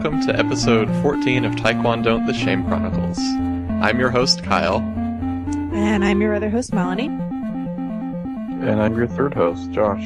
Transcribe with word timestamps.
welcome 0.00 0.20
to 0.20 0.38
episode 0.38 0.88
14 1.02 1.44
of 1.44 1.52
Taekwondo 1.56 2.24
The 2.24 2.32
Shame 2.32 2.64
Chronicles. 2.68 3.18
I'm 3.82 3.98
your 3.98 4.10
host, 4.10 4.44
Kyle. 4.44 4.76
And 4.76 6.04
I'm 6.04 6.20
your 6.20 6.34
other 6.34 6.48
host, 6.50 6.72
Melanie. 6.72 7.06
And 7.08 8.80
I'm 8.80 8.96
your 8.96 9.08
third 9.08 9.34
host, 9.34 9.70
Josh. 9.72 10.04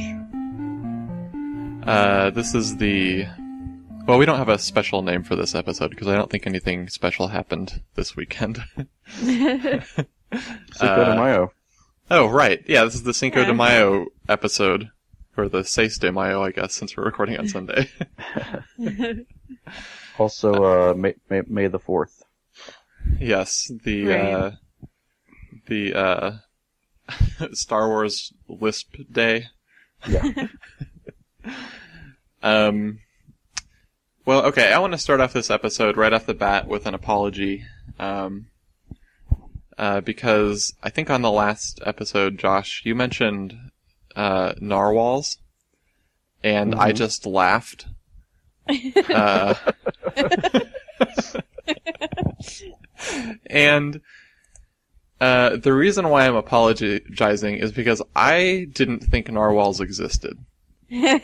Uh, 1.87 2.31
this 2.31 2.55
is 2.55 2.77
the. 2.79 3.27
Well, 4.07 4.17
we 4.19 4.25
don't 4.25 4.39
have 4.39 4.49
a 4.49 4.59
special 4.59 5.03
name 5.03 5.23
for 5.25 5.37
this 5.37 5.55
episode 5.55 5.91
because 5.91 6.09
I 6.09 6.15
don't 6.17 6.31
think 6.31 6.47
anything 6.47 6.89
special 6.89 7.29
happened 7.29 7.83
this 7.95 8.17
weekend. 8.17 8.63
Cinco 9.19 9.85
Uh, 10.81 11.05
de 11.05 11.17
Mayo. 11.17 11.53
oh, 12.11 12.29
right. 12.29 12.63
Yeah, 12.67 12.85
this 12.85 12.95
is 12.95 13.03
the 13.03 13.13
Cinco 13.15 13.45
de 13.45 13.53
Mayo 13.55 14.07
episode. 14.29 14.89
Or 15.35 15.49
the 15.49 15.65
Seis 15.65 15.97
de 15.99 16.13
Mayo, 16.13 16.43
I 16.43 16.51
guess, 16.51 16.75
since 16.75 16.95
we're 16.97 17.05
recording 17.05 17.39
on 17.39 17.49
Sunday. 17.49 17.89
Also, 20.19 20.65
uh, 20.91 20.95
May, 20.95 21.15
May, 21.31 21.43
May 21.47 21.67
the 21.69 21.79
4th. 21.81 22.23
yes, 23.19 23.71
the, 23.85 24.07
Right. 24.07 24.33
uh, 24.35 24.51
the, 25.67 25.95
uh, 25.95 26.33
Star 27.53 27.89
Wars 27.89 28.33
Lisp 28.49 28.95
Day. 29.11 29.47
Yeah. 30.09 30.47
Um, 32.43 32.99
well, 34.25 34.47
okay, 34.47 34.73
I 34.73 34.79
want 34.79 34.93
to 34.93 34.99
start 34.99 35.21
off 35.21 35.33
this 35.33 35.51
episode 35.51 35.97
right 35.97 36.13
off 36.13 36.27
the 36.27 36.35
bat 36.35 36.67
with 36.67 36.87
an 36.87 36.95
apology. 36.95 37.65
Um, 37.99 38.47
uh, 39.79 40.01
because 40.01 40.75
I 40.83 40.91
think 40.91 41.09
on 41.11 41.23
the 41.23 41.31
last 41.31 41.81
episode, 41.85 42.39
Josh, 42.39 42.83
you 42.85 42.95
mentioned, 42.95 43.55
uh, 44.17 44.55
narwhals, 44.61 45.39
and 46.43 46.75
I 46.75 46.93
Mhm. 46.93 46.97
just 46.97 47.27
laughed. 47.27 47.87
Uh, 48.69 49.55
and, 53.47 54.01
uh, 55.21 55.57
the 55.57 55.73
reason 55.73 56.09
why 56.09 56.27
I'm 56.27 56.35
apologizing 56.35 57.57
is 57.57 57.73
because 57.73 58.03
I 58.17 58.67
didn't 58.73 59.01
think 59.01 59.31
narwhals 59.31 59.81
existed. 59.81 60.39
I 60.93 61.19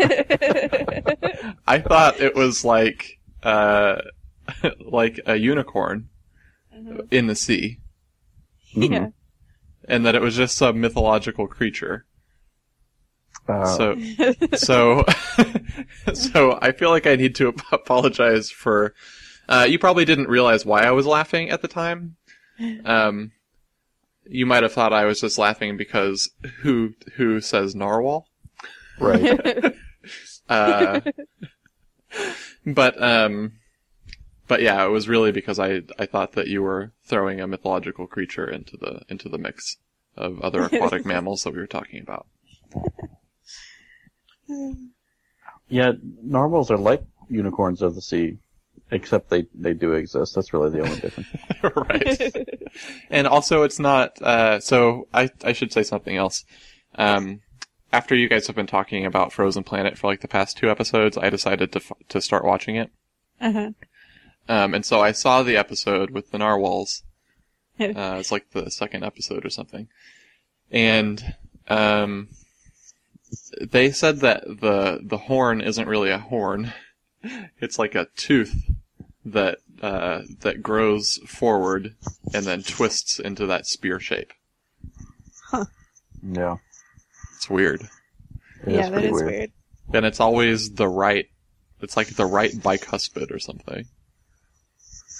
thought 1.84 2.20
it 2.20 2.34
was 2.34 2.64
like 2.64 3.18
uh 3.42 4.00
like 4.80 5.20
a 5.26 5.36
unicorn 5.36 6.08
in 7.10 7.26
the 7.26 7.34
sea 7.34 7.80
yeah. 8.72 9.08
and 9.86 10.06
that 10.06 10.14
it 10.14 10.22
was 10.22 10.36
just 10.36 10.56
some 10.56 10.80
mythological 10.80 11.46
creature. 11.46 12.06
Uh, 13.48 13.64
so 13.64 13.96
so 14.54 15.04
so 16.14 16.58
I 16.60 16.72
feel 16.72 16.90
like 16.90 17.06
I 17.06 17.16
need 17.16 17.34
to 17.36 17.48
apologize 17.72 18.50
for 18.50 18.94
uh 19.48 19.66
you 19.68 19.78
probably 19.78 20.04
didn't 20.04 20.28
realize 20.28 20.66
why 20.66 20.82
I 20.82 20.90
was 20.90 21.06
laughing 21.06 21.50
at 21.50 21.62
the 21.62 21.68
time. 21.68 22.16
Um 22.84 23.32
you 24.30 24.44
might 24.44 24.62
have 24.62 24.72
thought 24.72 24.92
I 24.92 25.04
was 25.04 25.20
just 25.20 25.38
laughing 25.38 25.76
because 25.76 26.30
who 26.60 26.94
who 27.14 27.40
says 27.40 27.74
narwhal? 27.74 28.26
right. 29.00 29.74
Uh, 30.48 31.00
but 32.64 33.02
um, 33.02 33.52
but 34.46 34.62
yeah, 34.62 34.82
it 34.84 34.88
was 34.88 35.08
really 35.08 35.32
because 35.32 35.58
I 35.58 35.82
I 35.98 36.06
thought 36.06 36.32
that 36.32 36.46
you 36.46 36.62
were 36.62 36.92
throwing 37.04 37.40
a 37.40 37.46
mythological 37.46 38.06
creature 38.06 38.48
into 38.48 38.78
the 38.78 39.02
into 39.10 39.28
the 39.28 39.36
mix 39.36 39.76
of 40.16 40.40
other 40.40 40.62
aquatic 40.62 41.04
mammals 41.04 41.42
that 41.42 41.52
we 41.52 41.58
were 41.58 41.66
talking 41.66 42.00
about. 42.00 42.26
Yeah, 45.68 45.92
narwhals 46.22 46.70
are 46.70 46.78
like 46.78 47.02
unicorns 47.28 47.82
of 47.82 47.94
the 47.94 48.00
sea, 48.02 48.38
except 48.90 49.28
they, 49.28 49.46
they 49.54 49.74
do 49.74 49.92
exist. 49.92 50.34
That's 50.34 50.52
really 50.52 50.70
the 50.70 50.80
only 50.80 51.00
difference. 51.00 51.28
right. 51.76 52.60
And 53.10 53.26
also, 53.26 53.62
it's 53.62 53.78
not. 53.78 54.20
Uh, 54.22 54.60
so 54.60 55.08
I 55.12 55.30
I 55.44 55.52
should 55.52 55.72
say 55.72 55.82
something 55.82 56.16
else. 56.16 56.44
Um, 56.94 57.40
after 57.92 58.14
you 58.14 58.28
guys 58.28 58.46
have 58.46 58.56
been 58.56 58.66
talking 58.66 59.04
about 59.06 59.32
Frozen 59.32 59.64
Planet 59.64 59.96
for 59.98 60.06
like 60.08 60.20
the 60.20 60.28
past 60.28 60.56
two 60.56 60.70
episodes, 60.70 61.16
I 61.16 61.30
decided 61.30 61.72
to 61.72 61.78
f- 61.80 61.92
to 62.08 62.20
start 62.20 62.44
watching 62.44 62.76
it. 62.76 62.90
uh-huh. 63.40 63.70
Um, 64.48 64.72
and 64.74 64.84
so 64.84 65.00
I 65.00 65.12
saw 65.12 65.42
the 65.42 65.56
episode 65.56 66.10
with 66.10 66.30
the 66.30 66.38
narwhals. 66.38 67.02
Uh, 67.80 68.16
it's 68.18 68.32
like 68.32 68.50
the 68.50 68.72
second 68.72 69.04
episode 69.04 69.46
or 69.46 69.50
something. 69.50 69.86
And, 70.68 71.36
um, 71.68 72.26
they 73.60 73.90
said 73.90 74.20
that 74.20 74.44
the, 74.44 75.00
the 75.02 75.18
horn 75.18 75.60
isn't 75.60 75.88
really 75.88 76.10
a 76.10 76.18
horn. 76.18 76.72
It's 77.60 77.78
like 77.78 77.94
a 77.94 78.06
tooth 78.16 78.54
that, 79.24 79.58
uh, 79.82 80.22
that 80.40 80.62
grows 80.62 81.18
forward 81.26 81.94
and 82.32 82.46
then 82.46 82.62
twists 82.62 83.18
into 83.18 83.46
that 83.46 83.66
spear 83.66 84.00
shape. 84.00 84.32
Huh. 85.50 85.66
Yeah. 86.22 86.56
It's 87.36 87.50
weird. 87.50 87.82
It 88.66 88.72
yeah, 88.72 88.82
that 88.82 88.92
pretty 88.92 89.08
is 89.08 89.22
weird. 89.22 89.52
And 89.92 90.04
it's 90.04 90.20
always 90.20 90.72
the 90.72 90.88
right, 90.88 91.26
it's 91.80 91.96
like 91.96 92.08
the 92.08 92.26
right 92.26 92.52
bicuspid 92.52 93.30
or 93.30 93.38
something. 93.38 93.86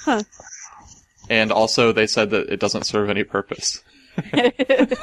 Huh. 0.05 0.23
And 1.31 1.53
also 1.53 1.93
they 1.93 2.07
said 2.07 2.31
that 2.31 2.49
it 2.49 2.61
doesn't 2.61 2.85
serve 2.85 3.11
any 3.11 3.25
purpose. 3.25 3.83
it's 4.33 4.99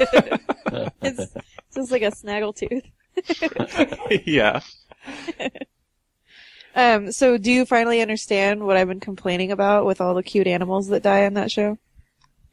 just 1.76 1.92
like 1.92 2.02
a 2.02 2.10
snaggletooth. 2.10 2.90
yeah. 4.26 4.60
Um, 6.76 7.10
so 7.10 7.38
do 7.38 7.50
you 7.50 7.64
finally 7.64 8.02
understand 8.02 8.62
what 8.62 8.76
I've 8.76 8.86
been 8.86 9.00
complaining 9.00 9.50
about 9.50 9.86
with 9.86 10.02
all 10.02 10.12
the 10.14 10.22
cute 10.22 10.46
animals 10.46 10.88
that 10.88 11.02
die 11.02 11.24
on 11.24 11.32
that 11.32 11.50
show? 11.50 11.78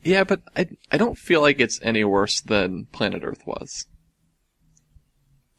Yeah, 0.01 0.23
but 0.23 0.41
I 0.56 0.69
I 0.91 0.97
don't 0.97 1.17
feel 1.17 1.41
like 1.41 1.59
it's 1.59 1.78
any 1.81 2.06
worse 2.06 2.39
than 2.39 2.85
Planet 2.94 3.23
Earth 3.25 3.45
was. 3.45 3.85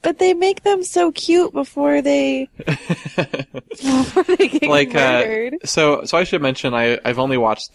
But 0.00 0.19
they 0.19 0.32
make 0.32 0.62
them 0.62 0.82
so 0.82 1.12
cute 1.12 1.52
before 1.52 2.00
they 2.00 2.48
before 2.56 4.22
they 4.25 4.48
get 4.48 4.69
like 4.69 4.94
uh, 4.94 5.20
murdered. 5.20 5.56
so 5.66 6.04
so 6.04 6.16
I 6.16 6.25
should 6.25 6.41
mention 6.41 6.72
I 6.72 6.98
I've 7.04 7.19
only 7.19 7.36
watched 7.36 7.75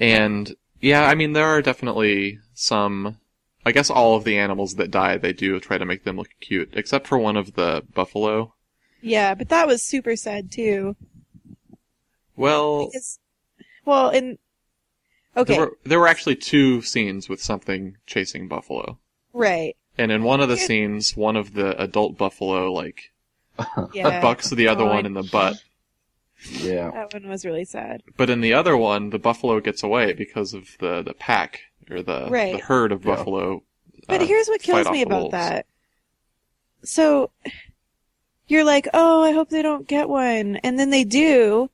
and 0.00 0.54
yeah, 0.80 1.04
I 1.06 1.14
mean 1.14 1.32
there 1.32 1.46
are 1.46 1.62
definitely 1.62 2.38
some 2.54 3.18
I 3.66 3.72
guess 3.72 3.90
all 3.90 4.16
of 4.16 4.24
the 4.24 4.38
animals 4.38 4.76
that 4.76 4.90
die 4.90 5.16
they 5.18 5.32
do 5.32 5.60
try 5.60 5.78
to 5.78 5.84
make 5.86 6.04
them 6.04 6.16
look 6.16 6.30
cute 6.40 6.70
except 6.74 7.06
for 7.06 7.18
one 7.18 7.36
of 7.36 7.54
the 7.54 7.84
buffalo. 7.94 8.54
yeah, 9.00 9.34
but 9.34 9.48
that 9.48 9.66
was 9.66 9.82
super 9.82 10.14
sad 10.16 10.50
too. 10.52 10.96
Well, 12.36 12.86
Because, 12.86 13.18
well, 13.84 14.10
in 14.10 14.38
okay, 15.36 15.54
there 15.54 15.60
were 15.60 15.78
there 15.84 15.98
were 16.00 16.06
actually 16.06 16.36
two 16.36 16.80
scenes 16.82 17.28
with 17.28 17.42
something 17.42 17.96
chasing 18.06 18.46
buffalo. 18.48 18.98
right, 19.32 19.76
And 19.98 20.10
in 20.10 20.22
one 20.22 20.40
of 20.40 20.48
the 20.48 20.56
scenes, 20.56 21.16
one 21.16 21.36
of 21.36 21.52
the 21.54 21.78
adult 21.80 22.16
buffalo 22.16 22.72
like 22.72 23.12
yeah, 23.92 24.10
bucks 24.20 24.50
the 24.50 24.68
other 24.68 24.84
Oh, 24.84 24.88
one 24.88 25.06
in 25.06 25.14
the 25.14 25.22
butt. 25.22 25.62
Yeah. 26.50 26.90
that 26.92 27.12
one 27.12 27.28
was 27.28 27.44
really 27.44 27.64
sad. 27.64 28.02
But 28.16 28.30
in 28.30 28.40
the 28.40 28.54
other 28.54 28.76
one, 28.76 29.10
the 29.10 29.18
buffalo 29.18 29.60
gets 29.60 29.82
away 29.82 30.12
because 30.12 30.54
of 30.54 30.76
the, 30.78 31.02
the 31.02 31.14
pack 31.14 31.60
or 31.90 32.02
the 32.02 32.28
Right. 32.30 32.52
the 32.52 32.58
herd 32.62 32.92
of 32.92 33.04
Yeah. 33.04 33.16
buffalo. 33.16 33.62
But 34.08 34.22
uh, 34.22 34.26
here's 34.26 34.48
what 34.48 34.62
kills 34.62 34.88
me 34.90 35.02
about 35.02 35.20
wolves. 35.20 35.32
that. 35.32 35.66
So 36.84 37.30
you're 38.46 38.64
like, 38.64 38.88
oh, 38.94 39.22
I 39.22 39.32
hope 39.32 39.50
they 39.50 39.62
don't 39.62 39.86
get 39.86 40.08
one, 40.08 40.56
and 40.56 40.78
then 40.78 40.90
they 40.90 41.04
do, 41.04 41.68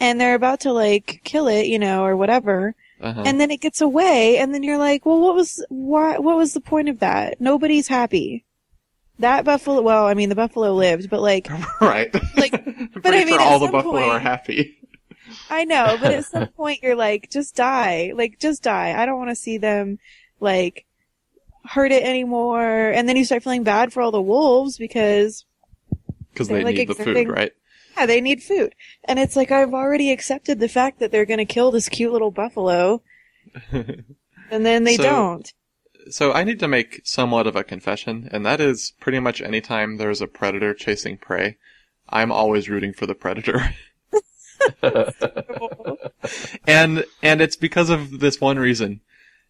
and 0.00 0.20
they're 0.20 0.34
about 0.34 0.60
to 0.60 0.72
like 0.72 1.20
kill 1.24 1.48
it, 1.48 1.66
you 1.66 1.78
know, 1.78 2.04
or 2.04 2.16
whatever, 2.16 2.74
Uh-huh. 3.00 3.24
and 3.26 3.38
then 3.40 3.50
it 3.50 3.60
gets 3.60 3.80
away, 3.82 4.38
and 4.38 4.54
then 4.54 4.62
you're 4.62 4.78
like, 4.78 5.04
well, 5.04 5.20
what 5.20 5.34
was 5.34 5.62
why? 5.68 6.18
What 6.18 6.36
was 6.36 6.54
the 6.54 6.60
point 6.60 6.88
of 6.88 7.00
that? 7.00 7.40
Nobody's 7.40 7.88
happy. 7.88 8.44
That 9.18 9.44
buffalo. 9.44 9.80
Well, 9.80 10.06
I 10.06 10.14
mean, 10.14 10.28
the 10.28 10.34
buffalo 10.34 10.72
lived, 10.74 11.08
but 11.08 11.20
like, 11.22 11.48
right. 11.80 12.12
like, 12.36 12.52
but 13.02 13.14
I 13.14 13.24
mean, 13.24 13.28
sure 13.28 13.40
all 13.40 13.58
the 13.58 13.68
buffalo 13.72 14.02
are 14.10 14.18
happy. 14.18 14.76
I 15.50 15.64
know, 15.64 15.96
but 16.00 16.12
at 16.12 16.24
some 16.24 16.46
point 16.56 16.80
you're 16.82 16.94
like, 16.96 17.30
just 17.30 17.56
die. 17.56 18.12
Like, 18.14 18.38
just 18.38 18.62
die. 18.62 18.94
I 18.96 19.06
don't 19.06 19.18
want 19.18 19.30
to 19.30 19.34
see 19.36 19.58
them, 19.58 19.98
like, 20.38 20.84
hurt 21.64 21.90
it 21.92 22.04
anymore. 22.04 22.90
And 22.90 23.08
then 23.08 23.16
you 23.16 23.24
start 23.24 23.42
feeling 23.42 23.64
bad 23.64 23.92
for 23.92 24.02
all 24.02 24.12
the 24.12 24.20
wolves 24.22 24.78
because, 24.78 25.44
Because 26.32 26.48
They're, 26.48 26.62
like, 26.62 26.76
need 26.76 26.88
the 26.88 26.94
food, 26.94 27.28
right? 27.28 27.52
yeah, 27.96 28.06
they 28.06 28.20
need 28.20 28.42
food. 28.42 28.74
And 29.04 29.18
it's 29.18 29.34
like, 29.34 29.50
I've 29.50 29.74
already 29.74 30.12
accepted 30.12 30.60
the 30.60 30.68
fact 30.68 31.00
that 31.00 31.10
they're 31.10 31.24
gonna 31.24 31.44
kill 31.46 31.70
this 31.72 31.88
cute 31.88 32.12
little 32.12 32.30
buffalo. 32.30 33.02
And 33.72 34.04
then 34.64 34.84
they 34.84 34.96
So- 34.96 35.02
don't. 35.02 35.52
So 36.10 36.32
I 36.32 36.44
need 36.44 36.60
to 36.60 36.68
make 36.68 37.00
somewhat 37.04 37.46
of 37.46 37.56
a 37.56 37.64
confession, 37.64 38.28
and 38.32 38.44
that 38.46 38.60
is 38.60 38.92
pretty 39.00 39.18
much 39.18 39.40
anytime 39.42 39.96
there's 39.96 40.20
a 40.20 40.26
predator 40.26 40.74
chasing 40.74 41.16
prey, 41.18 41.56
I'm 42.08 42.30
always 42.30 42.68
rooting 42.68 42.92
for 42.92 43.06
the 43.06 43.14
predator. 43.14 43.74
and 46.66 47.04
and 47.22 47.40
it's 47.40 47.56
because 47.56 47.90
of 47.90 48.20
this 48.20 48.40
one 48.40 48.58
reason. 48.58 49.00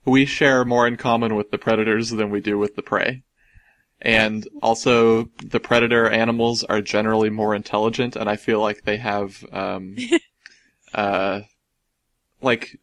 We 0.05 0.25
share 0.25 0.64
more 0.64 0.87
in 0.87 0.97
common 0.97 1.35
with 1.35 1.50
the 1.50 1.58
predators 1.58 2.11
than 2.11 2.31
we 2.31 2.41
do 2.41 2.59
with 2.59 2.76
the 2.76 2.82
prey. 2.82 3.23
and 4.00 4.47
also 4.62 5.31
the 5.43 5.61
predator 5.61 6.09
animals 6.09 6.62
are 6.64 6.81
generally 6.82 7.31
more 7.31 7.55
intelligent, 7.55 8.17
and 8.17 8.29
I 8.29 8.37
feel 8.37 8.61
like 8.61 8.82
they 8.85 8.99
have 8.99 9.44
um, 9.52 9.97
uh, 10.94 11.41
like 12.43 12.79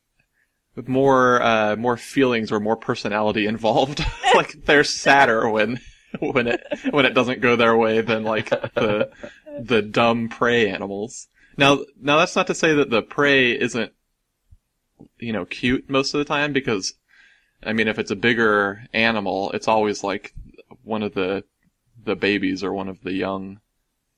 more 0.88 1.42
uh, 1.42 1.76
more 1.76 1.98
feelings 1.98 2.52
or 2.52 2.60
more 2.60 2.76
personality 2.76 3.46
involved. 3.46 4.04
like 4.36 4.66
they're 4.66 4.84
sadder 4.84 5.50
when 5.50 5.80
when 6.20 6.48
it 6.48 6.62
when 6.92 7.06
it 7.06 7.14
doesn't 7.14 7.42
go 7.42 7.56
their 7.56 7.76
way 7.78 8.02
than 8.02 8.24
like 8.24 8.50
the 8.50 9.12
the 9.60 9.82
dumb 9.82 10.30
prey 10.30 10.70
animals. 10.70 11.28
Now 11.58 11.80
now 12.00 12.18
that's 12.18 12.36
not 12.36 12.48
to 12.48 12.56
say 12.56 12.74
that 12.74 12.90
the 12.90 13.02
prey 13.02 13.52
isn't 13.52 13.92
you 15.20 15.34
know 15.34 15.46
cute 15.46 15.90
most 15.90 16.14
of 16.14 16.18
the 16.20 16.26
time 16.26 16.54
because 16.54 16.94
I 17.64 17.74
mean 17.74 17.88
if 17.88 18.00
it's 18.00 18.12
a 18.12 18.16
bigger 18.16 18.84
animal 18.94 19.52
it's 19.52 19.68
always 19.68 20.04
like 20.04 20.34
one 20.84 21.04
of 21.04 21.14
the 21.14 21.44
the 22.04 22.16
babies 22.16 22.64
or 22.64 22.74
one 22.74 22.90
of 22.90 23.02
the 23.04 23.14
young 23.14 23.60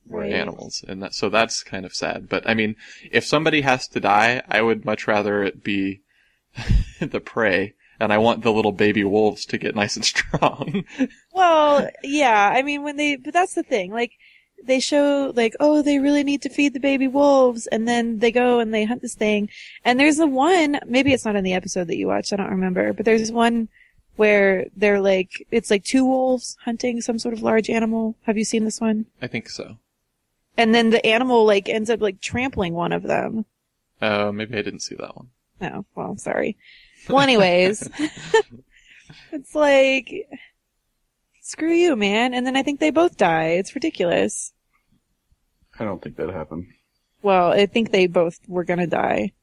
Right. 0.07 0.31
animals 0.31 0.85
and 0.87 1.01
that 1.01 1.15
so 1.15 1.29
that's 1.29 1.63
kind 1.63 1.83
of 1.83 1.91
sad 1.95 2.29
but 2.29 2.47
i 2.47 2.53
mean 2.53 2.75
if 3.11 3.25
somebody 3.25 3.61
has 3.61 3.87
to 3.87 3.99
die 3.99 4.43
i 4.47 4.61
would 4.61 4.85
much 4.85 5.07
rather 5.07 5.41
it 5.43 5.63
be 5.63 6.01
the 6.99 7.19
prey 7.19 7.73
and 7.99 8.11
i 8.13 8.17
want 8.17 8.43
the 8.43 8.51
little 8.51 8.71
baby 8.71 9.03
wolves 9.03 9.45
to 9.45 9.57
get 9.57 9.75
nice 9.75 9.95
and 9.95 10.05
strong 10.05 10.83
Well, 11.33 11.89
yeah, 12.03 12.51
I 12.55 12.61
mean 12.61 12.81
when 12.83 12.95
they, 12.95 13.17
but 13.17 13.33
that's 13.33 13.55
the 13.55 13.63
thing, 13.63 13.91
like, 13.91 14.13
they 14.63 14.79
show, 14.79 15.33
like, 15.35 15.53
oh, 15.59 15.81
they 15.81 15.99
really 15.99 16.23
need 16.23 16.41
to 16.43 16.49
feed 16.49 16.73
the 16.73 16.79
baby 16.79 17.07
wolves, 17.09 17.67
and 17.67 17.85
then 17.87 18.19
they 18.19 18.31
go 18.31 18.59
and 18.59 18.73
they 18.73 18.85
hunt 18.85 19.01
this 19.01 19.15
thing, 19.15 19.49
and 19.83 19.99
there's 19.99 20.15
the 20.17 20.27
one, 20.27 20.79
maybe 20.85 21.11
it's 21.13 21.25
not 21.25 21.35
in 21.35 21.43
the 21.43 21.53
episode 21.53 21.87
that 21.87 21.97
you 21.97 22.07
watched, 22.07 22.31
I 22.31 22.37
don't 22.37 22.49
remember, 22.51 22.93
but 22.93 23.03
there's 23.05 23.19
this 23.19 23.31
one 23.31 23.67
where 24.15 24.65
they're 24.77 25.01
like, 25.01 25.45
it's 25.51 25.69
like 25.69 25.83
two 25.83 26.05
wolves 26.05 26.55
hunting 26.63 27.01
some 27.01 27.19
sort 27.19 27.33
of 27.33 27.43
large 27.43 27.69
animal. 27.69 28.15
Have 28.23 28.37
you 28.37 28.45
seen 28.45 28.63
this 28.63 28.79
one? 28.79 29.07
i 29.21 29.27
think 29.27 29.49
so 29.49 29.77
And 30.57 30.73
then 30.73 30.89
the 30.91 31.05
animal, 31.05 31.45
like, 31.45 31.67
ends 31.67 31.89
up, 31.89 31.99
like, 31.99 32.21
trampling 32.21 32.73
one 32.73 32.93
of 32.93 33.03
them. 33.03 33.45
uh 34.01 34.31
maybe 34.33 34.57
i 34.57 34.61
didn't 34.61 34.79
see 34.87 34.95
that 34.95 35.17
one 35.17 35.27
Oh, 35.61 35.85
well, 35.95 36.17
sorry. 36.17 36.57
Well, 37.07 37.19
anyways, 37.21 37.87
it's 39.31 39.55
like, 39.55 40.27
screw 41.41 41.71
you, 41.73 41.95
man. 41.95 42.33
And 42.33 42.45
then 42.45 42.55
I 42.55 42.63
think 42.63 42.79
they 42.79 42.91
both 42.91 43.17
die. 43.17 43.49
It's 43.59 43.75
ridiculous. 43.75 44.51
I 45.79 45.83
don't 45.85 46.01
think 46.01 46.15
that 46.17 46.29
happened. 46.29 46.67
Well, 47.21 47.51
I 47.51 47.65
think 47.65 47.91
they 47.91 48.07
both 48.07 48.39
were 48.47 48.63
gonna 48.63 48.87
die. 48.87 49.33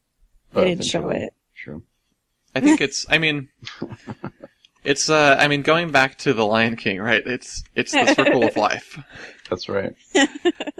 They 0.53 0.64
didn't 0.67 0.85
show 0.85 1.09
eventually- 1.09 1.26
it. 1.26 1.32
Sure. 1.55 1.82
i 2.55 2.61
think 2.61 2.81
it's 2.81 3.06
i 3.08 3.19
mean 3.19 3.49
it's 4.84 5.08
uh 5.08 5.37
i 5.38 5.49
mean 5.49 5.62
going 5.62 5.90
back 5.90 6.19
to 6.19 6.32
the 6.32 6.44
lion 6.44 6.76
king 6.76 7.00
right 7.00 7.26
it's 7.26 7.62
it's 7.75 7.93
the 7.93 8.14
circle 8.14 8.44
of 8.44 8.56
life 8.69 8.99
That's 9.52 9.69
right. 9.69 9.94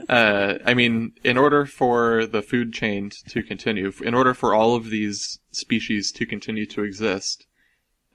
uh, 0.08 0.54
I 0.64 0.72
mean, 0.72 1.12
in 1.22 1.37
order 1.37 1.66
for 1.66 2.25
the 2.25 2.40
food 2.40 2.72
chain 2.72 3.10
to 3.28 3.43
continue, 3.43 3.93
in 4.02 4.14
order 4.14 4.32
for 4.32 4.54
all 4.54 4.75
of 4.75 4.88
these 4.88 5.40
species 5.50 6.10
to 6.12 6.25
continue 6.25 6.64
to 6.66 6.82
exist, 6.82 7.44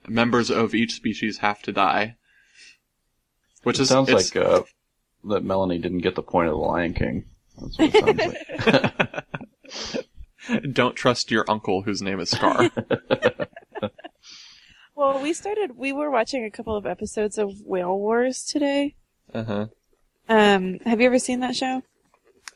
members 0.08 0.50
of 0.50 0.74
each 0.74 0.94
species 0.94 1.38
have 1.38 1.62
to 1.62 1.70
die. 1.70 2.16
Which 3.62 3.78
It 3.78 3.82
is 3.82 3.88
sounds 3.88 4.10
like 4.10 4.34
uh, 4.34 4.62
that 5.28 5.44
Melanie 5.44 5.78
didn't 5.78 5.98
get 6.00 6.16
the 6.16 6.24
point 6.24 6.48
of 6.48 6.54
the 6.54 6.60
Lion 6.60 6.92
King. 6.92 7.26
That's 7.60 7.78
what 7.78 7.94
it 7.94 8.18
sounds 9.70 9.94
like. 9.94 10.72
don't 10.72 10.96
trust 10.96 11.30
your 11.30 11.44
uncle 11.48 11.82
whose 11.82 12.02
name 12.02 12.18
is 12.18 12.30
Scar. 12.30 12.68
Well, 14.98 15.20
we 15.22 15.32
started. 15.32 15.76
We 15.76 15.92
were 15.92 16.10
watching 16.10 16.44
a 16.44 16.50
couple 16.50 16.74
of 16.74 16.84
episodes 16.84 17.38
of 17.38 17.52
Whale 17.64 17.96
Wars 17.96 18.42
today. 18.42 18.96
uh 19.32 19.44
huh. 19.44 19.66
Um, 20.28 20.80
have 20.84 21.00
you 21.00 21.06
ever 21.06 21.20
seen 21.20 21.38
that 21.38 21.54
show? 21.54 21.82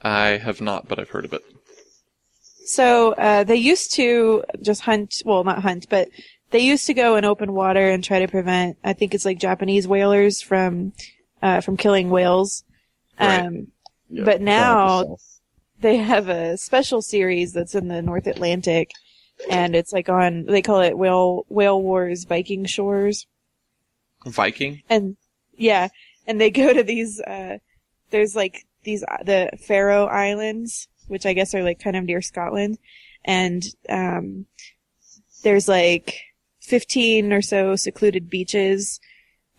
I 0.03 0.39
have 0.39 0.61
not, 0.61 0.89
but 0.89 0.99
I've 0.99 1.11
heard 1.11 1.25
of 1.25 1.33
it. 1.35 1.43
So 2.65 3.13
uh, 3.13 3.45
they 3.45 3.55
used 3.55 3.93
to 3.95 4.43
just 4.61 4.81
hunt. 4.81 5.23
Well, 5.25 5.45
not 5.45 5.63
hunt, 5.63 5.87
but 5.89 6.09
they 6.51 6.59
used 6.59 6.89
to 6.89 6.95
go 6.95 7.15
in 7.15 7.25
open 7.25 7.53
water 7.53 7.89
and 7.89 8.03
try 8.03 8.19
to 8.19 8.27
prevent. 8.27 8.77
I 8.83 8.93
think 8.93 9.15
it's 9.15 9.25
like 9.25 9.39
Japanese 9.39 9.87
whalers 9.87 10.43
from 10.43 10.95
uh, 11.43 11.61
from 11.61 11.77
killing 11.77 12.11
whales. 12.11 12.65
Right. 13.21 13.47
Um, 13.47 13.69
Yeah, 14.11 14.25
But 14.25 14.41
now- 14.41 14.75
down 14.75 15.01
at 15.01 15.07
the 15.07 15.11
south. 15.11 15.41
they 15.79 15.97
have 15.99 16.29
a 16.29 16.57
special 16.57 17.03
series 17.03 17.53
that's 17.53 17.77
in 17.77 17.87
the 17.87 18.03
North 18.03 18.27
Atlantic, 18.27 18.91
and 19.51 19.75
it's 19.75 19.93
like 19.93 20.09
on. 20.09 20.47
They 20.47 20.63
call 20.63 20.81
it 20.81 20.97
Whale 20.97 21.45
Whale 21.49 21.81
Wars 21.81 22.25
Viking 22.25 22.65
Shores. 22.65 23.27
Viking. 24.27 24.83
and 24.89 25.17
yeah, 25.57 25.89
and 26.27 26.41
they 26.41 26.51
go 26.51 26.73
to 26.73 26.83
these. 26.83 27.21
uh 27.21 27.59
There's 28.11 28.37
like 28.37 28.67
these 28.85 29.03
uh, 29.03 29.23
the 29.25 29.51
Faroe 29.67 30.07
Islands, 30.07 30.89
which 31.09 31.27
I 31.27 31.33
guess 31.33 31.55
are 31.55 31.63
like 31.63 31.81
kind 31.81 31.97
of 31.97 32.05
near 32.05 32.23
Scotland, 32.23 32.79
and 33.25 33.65
um 33.89 34.47
there's 35.43 35.67
like 35.69 36.21
15 36.61 37.33
or 37.33 37.43
so 37.43 37.75
secluded 37.75 38.31
beaches 38.31 39.01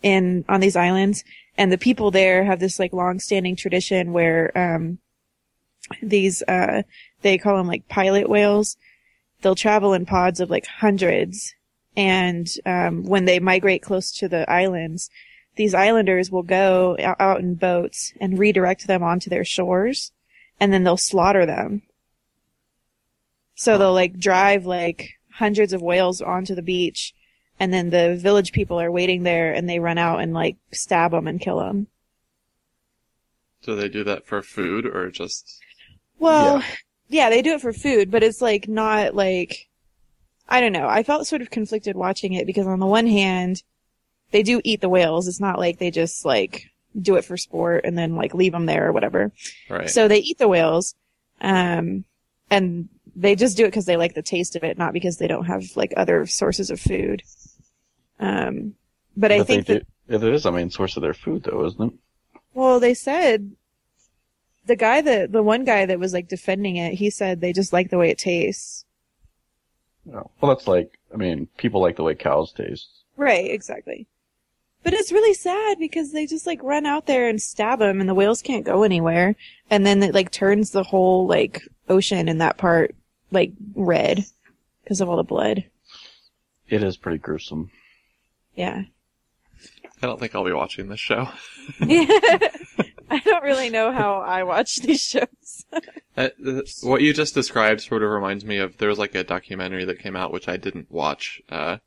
in 0.02 0.44
on 0.48 0.60
these 0.60 0.76
islands, 0.76 1.24
and 1.58 1.70
the 1.70 1.78
people 1.78 2.10
there 2.10 2.44
have 2.44 2.60
this 2.60 2.78
like 2.78 2.92
long-standing 2.92 3.56
tradition 3.56 4.12
where 4.12 4.50
um 4.56 4.98
these 6.02 6.42
uh 6.48 6.82
they 7.22 7.36
call 7.36 7.56
them 7.58 7.66
like 7.66 7.88
pilot 7.88 8.28
whales. 8.28 8.76
They'll 9.44 9.54
travel 9.54 9.92
in 9.92 10.06
pods 10.06 10.40
of 10.40 10.48
like 10.48 10.64
hundreds 10.66 11.54
and 11.94 12.48
um, 12.64 13.04
when 13.04 13.26
they 13.26 13.38
migrate 13.38 13.82
close 13.82 14.10
to 14.12 14.26
the 14.26 14.50
islands, 14.50 15.10
these 15.56 15.74
islanders 15.74 16.30
will 16.30 16.42
go 16.42 16.96
out 16.98 17.40
in 17.40 17.54
boats 17.54 18.14
and 18.22 18.38
redirect 18.38 18.86
them 18.86 19.02
onto 19.02 19.28
their 19.28 19.44
shores, 19.44 20.12
and 20.58 20.72
then 20.72 20.82
they'll 20.82 20.96
slaughter 20.96 21.44
them. 21.44 21.82
So 23.54 23.76
they'll 23.76 23.92
like 23.92 24.18
drive 24.18 24.64
like 24.64 25.10
hundreds 25.34 25.74
of 25.74 25.82
whales 25.82 26.22
onto 26.22 26.54
the 26.54 26.62
beach, 26.62 27.14
and 27.60 27.70
then 27.70 27.90
the 27.90 28.16
village 28.16 28.50
people 28.50 28.80
are 28.80 28.90
waiting 28.90 29.24
there, 29.24 29.52
and 29.52 29.68
they 29.68 29.78
run 29.78 29.98
out 29.98 30.20
and 30.20 30.32
like 30.32 30.56
stab 30.72 31.10
them 31.10 31.28
and 31.28 31.38
kill 31.38 31.58
them. 31.58 31.86
Do 33.62 33.76
they 33.76 33.90
do 33.90 34.04
that 34.04 34.26
for 34.26 34.42
food 34.42 34.86
or 34.86 35.10
just? 35.10 35.60
Well, 36.18 36.60
yeah. 36.60 36.66
They 37.10 37.42
do 37.42 37.54
it 37.54 37.60
for 37.60 37.72
food, 37.72 38.10
but 38.10 38.22
it's 38.22 38.40
like 38.40 38.68
not 38.68 39.14
like 39.14 39.68
I 40.48 40.60
don't 40.60 40.72
know. 40.72 40.88
I 40.88 41.02
felt 41.02 41.26
sort 41.26 41.42
of 41.42 41.50
conflicted 41.50 41.96
watching 41.96 42.34
it 42.34 42.46
because 42.46 42.66
on 42.66 42.80
the 42.80 42.86
one 42.86 43.06
hand, 43.06 43.62
they 44.30 44.42
do 44.42 44.60
eat 44.64 44.80
the 44.80 44.88
whales. 44.88 45.26
It's 45.28 45.40
not 45.40 45.58
like 45.58 45.78
they 45.78 45.90
just 45.90 46.24
like 46.24 46.70
do 47.00 47.16
it 47.16 47.24
for 47.24 47.36
sport 47.36 47.84
and 47.84 47.96
then 47.96 48.16
like 48.16 48.34
leave 48.34 48.52
them 48.52 48.66
there 48.66 48.88
or 48.88 48.92
whatever. 48.92 49.32
Right. 49.68 49.88
So 49.88 50.08
they 50.08 50.18
eat 50.18 50.38
the 50.38 50.48
whales, 50.48 50.94
um, 51.40 52.04
and 52.50 52.88
they 53.16 53.36
just 53.36 53.56
do 53.56 53.64
it 53.64 53.68
because 53.68 53.86
they 53.86 53.96
like 53.96 54.14
the 54.14 54.22
taste 54.22 54.56
of 54.56 54.64
it, 54.64 54.78
not 54.78 54.92
because 54.92 55.18
they 55.18 55.28
don't 55.28 55.46
have 55.46 55.64
like 55.76 55.94
other 55.96 56.26
sources 56.26 56.70
of 56.70 56.80
food. 56.80 57.22
Um, 58.20 58.74
but 59.16 59.32
I 59.32 59.42
think 59.44 59.66
they 59.66 59.74
that 59.74 59.86
do, 60.08 60.26
it 60.26 60.34
is 60.34 60.42
the 60.42 60.52
main 60.52 60.70
source 60.70 60.96
of 60.96 61.02
their 61.02 61.14
food, 61.14 61.44
though, 61.44 61.64
isn't 61.66 61.92
it? 61.92 61.98
Well, 62.52 62.80
they 62.80 62.94
said 62.94 63.52
the 64.66 64.76
guy 64.76 65.00
that 65.00 65.32
the 65.32 65.42
one 65.42 65.64
guy 65.64 65.86
that 65.86 65.98
was 65.98 66.12
like 66.12 66.28
defending 66.28 66.76
it, 66.76 66.94
he 66.94 67.10
said 67.10 67.40
they 67.40 67.52
just 67.52 67.72
like 67.72 67.90
the 67.90 67.98
way 67.98 68.10
it 68.10 68.18
tastes. 68.18 68.84
No. 70.04 70.30
Well, 70.40 70.54
that's 70.54 70.68
like, 70.68 70.98
I 71.12 71.16
mean, 71.16 71.48
people 71.56 71.80
like 71.80 71.96
the 71.96 72.02
way 72.02 72.14
cows 72.14 72.52
taste. 72.52 72.88
Right, 73.16 73.50
exactly. 73.50 74.06
But 74.82 74.92
it's 74.92 75.12
really 75.12 75.32
sad 75.32 75.78
because 75.78 76.12
they 76.12 76.26
just 76.26 76.46
like 76.46 76.62
run 76.62 76.84
out 76.84 77.06
there 77.06 77.28
and 77.28 77.40
stab 77.40 77.78
them 77.78 78.00
and 78.00 78.08
the 78.08 78.14
whales 78.14 78.42
can't 78.42 78.66
go 78.66 78.82
anywhere. 78.82 79.34
And 79.70 79.86
then 79.86 80.02
it 80.02 80.14
like 80.14 80.30
turns 80.30 80.70
the 80.70 80.82
whole 80.82 81.26
like 81.26 81.62
ocean 81.88 82.28
in 82.28 82.38
that 82.38 82.58
part 82.58 82.94
like 83.30 83.52
red 83.74 84.26
because 84.82 85.00
of 85.00 85.08
all 85.08 85.16
the 85.16 85.22
blood. 85.22 85.64
It 86.68 86.82
is 86.82 86.98
pretty 86.98 87.18
gruesome. 87.18 87.70
Yeah. 88.54 88.82
I 90.02 90.06
don't 90.06 90.20
think 90.20 90.34
I'll 90.34 90.44
be 90.44 90.52
watching 90.52 90.88
this 90.88 91.00
show. 91.00 91.28
I 93.10 93.18
don't 93.20 93.42
really 93.44 93.70
know 93.70 93.92
how 93.92 94.20
I 94.20 94.42
watch 94.44 94.76
these 94.76 95.00
shows. 95.02 95.64
Uh, 96.16 96.28
what 96.84 97.00
you 97.00 97.12
just 97.12 97.34
described 97.34 97.80
sort 97.80 98.04
of 98.04 98.08
reminds 98.08 98.44
me 98.44 98.58
of 98.58 98.78
there 98.78 98.88
was 98.88 99.00
like 99.00 99.16
a 99.16 99.24
documentary 99.24 99.84
that 99.84 99.98
came 99.98 100.14
out 100.14 100.32
which 100.32 100.46
I 100.46 100.56
didn't 100.56 100.88
watch, 100.88 101.42
uh, 101.48 101.78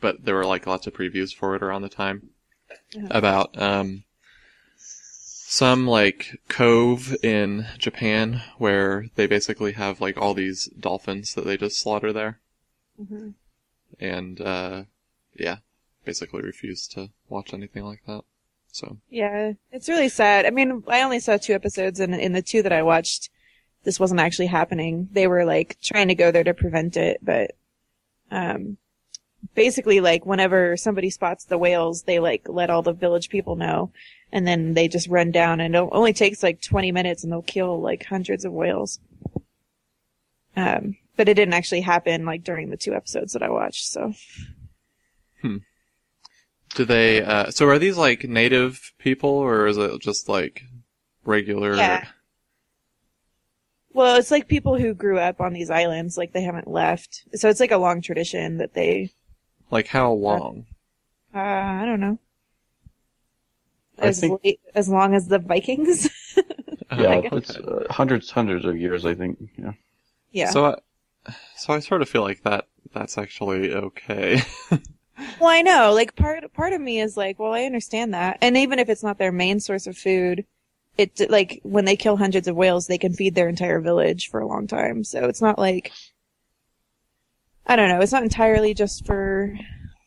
but 0.00 0.24
there 0.24 0.34
were 0.34 0.44
like 0.44 0.66
lots 0.66 0.88
of 0.88 0.92
previews 0.92 1.32
for 1.32 1.54
it 1.54 1.62
around 1.62 1.82
the 1.82 1.88
time 1.88 2.30
about 3.08 3.56
um, 3.62 4.02
some 4.76 5.86
like 5.86 6.40
cove 6.48 7.14
in 7.22 7.66
Japan 7.78 8.42
where 8.58 9.06
they 9.14 9.28
basically 9.28 9.72
have 9.72 10.00
like 10.00 10.16
all 10.16 10.34
these 10.34 10.66
dolphins 10.80 11.34
that 11.34 11.44
they 11.44 11.56
just 11.56 11.78
slaughter 11.78 12.12
there, 12.12 12.40
Mhm. 13.00 13.34
and 14.00 14.40
uh, 14.40 14.82
yeah, 15.38 15.58
basically 16.04 16.42
refuse 16.42 16.88
to 16.88 17.10
watch 17.28 17.54
anything 17.54 17.84
like 17.84 18.02
that. 18.08 18.22
So 18.76 18.98
Yeah, 19.08 19.54
it's 19.72 19.88
really 19.88 20.10
sad. 20.10 20.44
I 20.44 20.50
mean, 20.50 20.82
I 20.86 21.00
only 21.00 21.18
saw 21.18 21.38
two 21.38 21.54
episodes, 21.54 21.98
and 21.98 22.14
in 22.14 22.32
the 22.32 22.42
two 22.42 22.62
that 22.62 22.72
I 22.72 22.82
watched, 22.82 23.30
this 23.84 23.98
wasn't 23.98 24.20
actually 24.20 24.48
happening. 24.48 25.08
They 25.12 25.26
were 25.26 25.46
like 25.46 25.78
trying 25.80 26.08
to 26.08 26.14
go 26.14 26.30
there 26.30 26.44
to 26.44 26.52
prevent 26.52 26.96
it, 26.98 27.18
but 27.22 27.52
um, 28.30 28.76
basically 29.54 30.00
like 30.00 30.26
whenever 30.26 30.76
somebody 30.76 31.08
spots 31.08 31.46
the 31.46 31.56
whales, 31.56 32.02
they 32.02 32.18
like 32.18 32.48
let 32.48 32.68
all 32.68 32.82
the 32.82 32.92
village 32.92 33.30
people 33.30 33.56
know, 33.56 33.92
and 34.30 34.46
then 34.46 34.74
they 34.74 34.88
just 34.88 35.08
run 35.08 35.30
down, 35.30 35.60
and 35.60 35.74
it 35.74 35.88
only 35.92 36.12
takes 36.12 36.42
like 36.42 36.60
20 36.60 36.92
minutes, 36.92 37.24
and 37.24 37.32
they'll 37.32 37.40
kill 37.40 37.80
like 37.80 38.04
hundreds 38.04 38.44
of 38.44 38.52
whales. 38.52 39.00
Um, 40.54 40.98
but 41.16 41.30
it 41.30 41.34
didn't 41.34 41.54
actually 41.54 41.80
happen 41.80 42.26
like 42.26 42.44
during 42.44 42.68
the 42.68 42.76
two 42.76 42.92
episodes 42.92 43.32
that 43.32 43.42
I 43.42 43.48
watched. 43.48 43.86
So 43.86 44.12
Do 46.76 46.84
they? 46.84 47.22
Uh, 47.22 47.50
so 47.50 47.66
are 47.66 47.78
these 47.78 47.96
like 47.96 48.24
native 48.24 48.92
people, 48.98 49.30
or 49.30 49.66
is 49.66 49.76
it 49.78 50.00
just 50.00 50.28
like 50.28 50.62
regular? 51.24 51.74
Yeah. 51.74 52.06
Well, 53.92 54.16
it's 54.16 54.30
like 54.30 54.46
people 54.46 54.78
who 54.78 54.92
grew 54.92 55.18
up 55.18 55.40
on 55.40 55.54
these 55.54 55.70
islands, 55.70 56.18
like 56.18 56.32
they 56.34 56.42
haven't 56.42 56.68
left. 56.68 57.24
So 57.34 57.48
it's 57.48 57.60
like 57.60 57.70
a 57.70 57.78
long 57.78 58.02
tradition 58.02 58.58
that 58.58 58.74
they, 58.74 59.10
Like 59.70 59.86
how 59.88 60.12
long? 60.12 60.66
uh, 61.34 61.38
I 61.38 61.86
don't 61.86 62.00
know. 62.00 62.18
I 63.98 64.08
As 64.08 64.20
think- 64.20 64.44
late, 64.44 64.60
as 64.74 64.88
long 64.90 65.14
as 65.14 65.28
the 65.28 65.38
Vikings. 65.38 66.08
Yeah, 66.96 67.20
it's 67.32 67.50
uh, 67.56 67.84
hundreds, 67.90 68.30
hundreds 68.30 68.64
of 68.64 68.78
years, 68.78 69.04
I 69.04 69.14
think. 69.14 69.38
Yeah. 69.58 69.72
yeah. 70.30 70.50
So, 70.50 70.66
I, 70.66 71.32
so 71.56 71.72
I 71.74 71.80
sort 71.80 72.00
of 72.00 72.08
feel 72.08 72.22
like 72.22 72.42
that. 72.44 72.68
That's 72.94 73.18
actually 73.18 73.74
okay. 73.74 74.40
well, 75.40 75.50
I 75.50 75.62
know. 75.62 75.92
Like 75.92 76.16
part 76.16 76.52
part 76.52 76.72
of 76.72 76.80
me 76.80 77.00
is 77.00 77.16
like, 77.16 77.38
well, 77.38 77.52
I 77.52 77.64
understand 77.64 78.14
that, 78.14 78.38
and 78.40 78.56
even 78.56 78.78
if 78.78 78.88
it's 78.88 79.02
not 79.02 79.18
their 79.18 79.32
main 79.32 79.60
source 79.60 79.86
of 79.86 79.96
food, 79.96 80.44
it 80.98 81.30
like 81.30 81.60
when 81.62 81.84
they 81.84 81.96
kill 81.96 82.16
hundreds 82.16 82.48
of 82.48 82.56
whales, 82.56 82.86
they 82.86 82.98
can 82.98 83.12
feed 83.12 83.34
their 83.34 83.48
entire 83.48 83.80
village 83.80 84.28
for 84.30 84.40
a 84.40 84.46
long 84.46 84.66
time. 84.66 85.04
So 85.04 85.24
it's 85.24 85.42
not 85.42 85.58
like 85.58 85.92
I 87.66 87.76
don't 87.76 87.88
know. 87.88 88.00
It's 88.00 88.12
not 88.12 88.22
entirely 88.22 88.74
just 88.74 89.04
for 89.04 89.52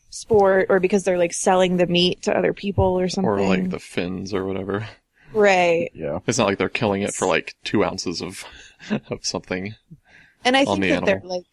sport 0.10 0.68
or 0.70 0.80
because 0.80 1.04
they're 1.04 1.18
like 1.18 1.34
selling 1.34 1.78
the 1.78 1.88
meat 1.88 2.24
to 2.24 2.36
other 2.36 2.54
people 2.54 3.00
or 3.00 3.10
something. 3.10 3.30
or 3.30 3.42
like 3.42 3.70
the 3.70 3.80
fins 3.80 4.34
or 4.34 4.46
whatever. 4.46 4.88
right. 5.34 5.92
Yeah. 5.94 6.20
It's 6.26 6.38
not 6.38 6.48
like 6.48 6.58
they're 6.58 6.70
killing 6.70 7.02
it 7.02 7.14
for 7.14 7.28
like 7.28 7.56
two 7.64 7.84
ounces 7.84 8.22
of 8.22 8.44
of 9.10 9.26
something. 9.26 9.76
And 10.46 10.56
I 10.56 10.64
on 10.64 10.80
think 10.80 10.82
the 10.82 10.90
that 10.90 11.06
they're 11.06 11.22
like, 11.24 11.44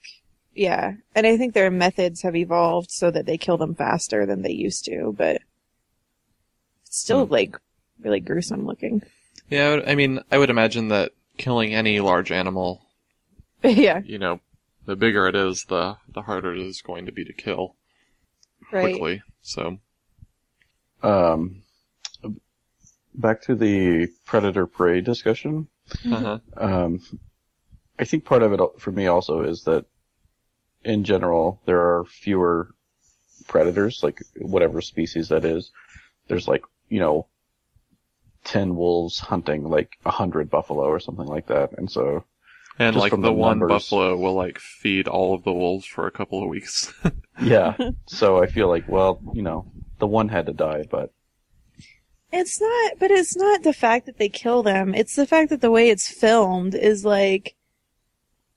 yeah, 0.57 0.95
and 1.15 1.27
I 1.27 1.37
think 1.37 1.55
their 1.55 1.71
methods 1.71 2.23
have 2.23 2.35
evolved 2.37 2.91
so 2.91 3.11
that 3.11 3.27
they 3.27 3.39
kill 3.39 3.57
them 3.59 3.75
faster 3.75 4.27
than 4.27 4.43
they 4.43 4.53
used 4.53 4.85
to, 4.87 5.15
but 5.17 5.43
it's 6.87 6.99
still 6.99 7.27
Hmm. 7.27 7.33
like 7.33 7.57
really 8.01 8.21
gruesome 8.21 8.67
looking. 8.67 9.03
Yeah, 9.49 9.67
I 9.69 9.71
would- 9.77 9.89
I 9.89 9.95
mean, 9.95 10.21
I 10.31 10.39
would 10.39 10.51
imagine 10.51 10.89
that 10.89 11.13
killing 11.37 11.75
any 11.75 12.01
large 12.01 12.33
animal, 12.33 12.83
yeah, 13.63 14.01
you 14.01 14.19
know, 14.19 14.41
the 14.87 14.97
bigger 14.97 15.27
it 15.29 15.35
is, 15.37 15.65
the 15.65 15.97
the 16.09 16.23
harder 16.23 16.55
it 16.55 16.61
is 16.61 16.81
going 16.83 17.07
to 17.07 17.13
be 17.13 17.25
to 17.25 17.33
kill 17.33 17.77
right. 18.73 18.93
quickly. 18.93 19.23
So, 19.43 19.79
Um, 21.03 21.63
back 23.15 23.41
to 23.43 23.55
the 23.55 24.09
predator 24.25 24.67
prey 24.67 25.01
discussion. 25.01 25.69
uh-huh. 26.05 26.39
Um, 26.57 27.01
I 27.99 28.05
think 28.05 28.25
part 28.25 28.43
of 28.43 28.53
it 28.53 28.61
for 28.79 28.93
me 28.93 29.07
also 29.07 29.41
is 29.43 29.65
that 29.65 29.87
in 30.87 31.05
general 31.05 31.61
there 31.67 31.81
are 31.81 32.05
fewer 32.05 32.71
predators, 33.47 34.03
like 34.03 34.23
whatever 34.41 34.81
species 34.81 35.29
that 35.29 35.45
is. 35.45 35.71
There's 36.29 36.49
like 36.49 36.65
you 36.89 37.01
know 37.01 37.27
ten 38.45 38.77
wolves 38.77 39.19
hunting 39.19 39.65
like 39.69 39.99
a 40.05 40.11
hundred 40.11 40.49
buffalo 40.51 40.85
or 40.85 41.01
something 41.01 41.27
like 41.27 41.49
that, 41.49 41.77
and 41.77 41.91
so 41.91 42.25
and 42.79 42.97
like 42.97 43.11
from 43.11 43.23
the, 43.23 43.29
the 43.29 43.35
one 43.35 43.59
numbers. 43.59 43.69
buffalo 43.69 44.17
will 44.17 44.35
like 44.35 44.59
feed 44.59 45.09
all 45.09 45.35
of 45.35 45.45
the 45.45 45.53
wolves 45.53 45.87
for 45.87 46.07
a 46.07 46.11
couple 46.11 46.43
of 46.43 46.49
weeks. 46.49 46.93
yeah. 47.43 47.77
so 48.07 48.43
I 48.43 48.47
feel 48.47 48.69
like 48.69 48.89
well 48.89 49.21
you 49.35 49.43
know 49.43 49.71
the 49.99 50.07
one 50.07 50.29
had 50.29 50.47
to 50.47 50.53
die, 50.53 50.85
but 50.91 51.13
It's 52.33 52.61
not, 52.61 52.99
but 52.99 53.11
it's 53.11 53.37
not 53.37 53.63
the 53.63 53.73
fact 53.73 54.07
that 54.07 54.19
they 54.19 54.29
kill 54.29 54.63
them. 54.63 54.95
It's 54.95 55.17
the 55.17 55.27
fact 55.27 55.51
that 55.51 55.61
the 55.61 55.71
way 55.71 55.89
it's 55.89 56.09
filmed 56.11 56.75
is 56.75 57.05
like 57.05 57.57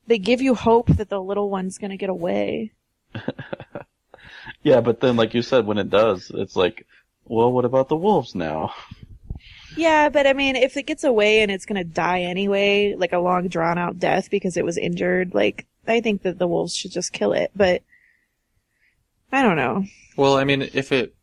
they 0.10 0.18
give 0.18 0.42
you 0.42 0.56
hope 0.56 0.88
that 0.88 1.08
the 1.08 1.22
little 1.22 1.50
one's 1.50 1.78
gonna 1.78 1.98
get 1.98 2.10
away. 2.10 2.74
yeah, 4.64 4.82
but 4.82 5.00
then 5.00 5.16
like 5.16 5.34
you 5.34 5.42
said, 5.42 5.66
when 5.66 5.78
it 5.78 5.90
does, 5.90 6.32
it's 6.34 6.56
like 6.56 6.86
well 7.26 7.52
what 7.52 7.64
about 7.64 7.88
the 7.88 7.96
wolves 7.96 8.36
now? 8.36 8.74
Yeah, 9.78 10.10
but 10.10 10.26
I 10.26 10.34
mean, 10.34 10.56
if 10.56 10.76
it 10.78 10.88
gets 10.88 11.04
away 11.04 11.42
and 11.42 11.52
it's 11.52 11.66
gonna 11.66 11.84
die 11.84 12.22
anyway, 12.22 12.96
like 12.98 13.14
a 13.14 13.20
long 13.20 13.48
drawn 13.48 13.78
out 13.78 14.00
death 14.00 14.30
because 14.30 14.58
it 14.58 14.66
was 14.66 14.78
injured, 14.78 15.34
like, 15.34 15.68
I 15.88 16.02
think 16.02 16.24
that 16.24 16.40
the 16.40 16.48
wolves 16.48 16.76
should 16.76 16.92
just 16.92 17.14
kill 17.14 17.34
it, 17.34 17.52
but 17.56 17.84
I 19.32 19.44
don't 19.44 19.58
know. 19.58 19.86
well, 20.18 20.38
I 20.38 20.44
mean, 20.44 20.64
if 20.74 20.92
it 20.92 21.16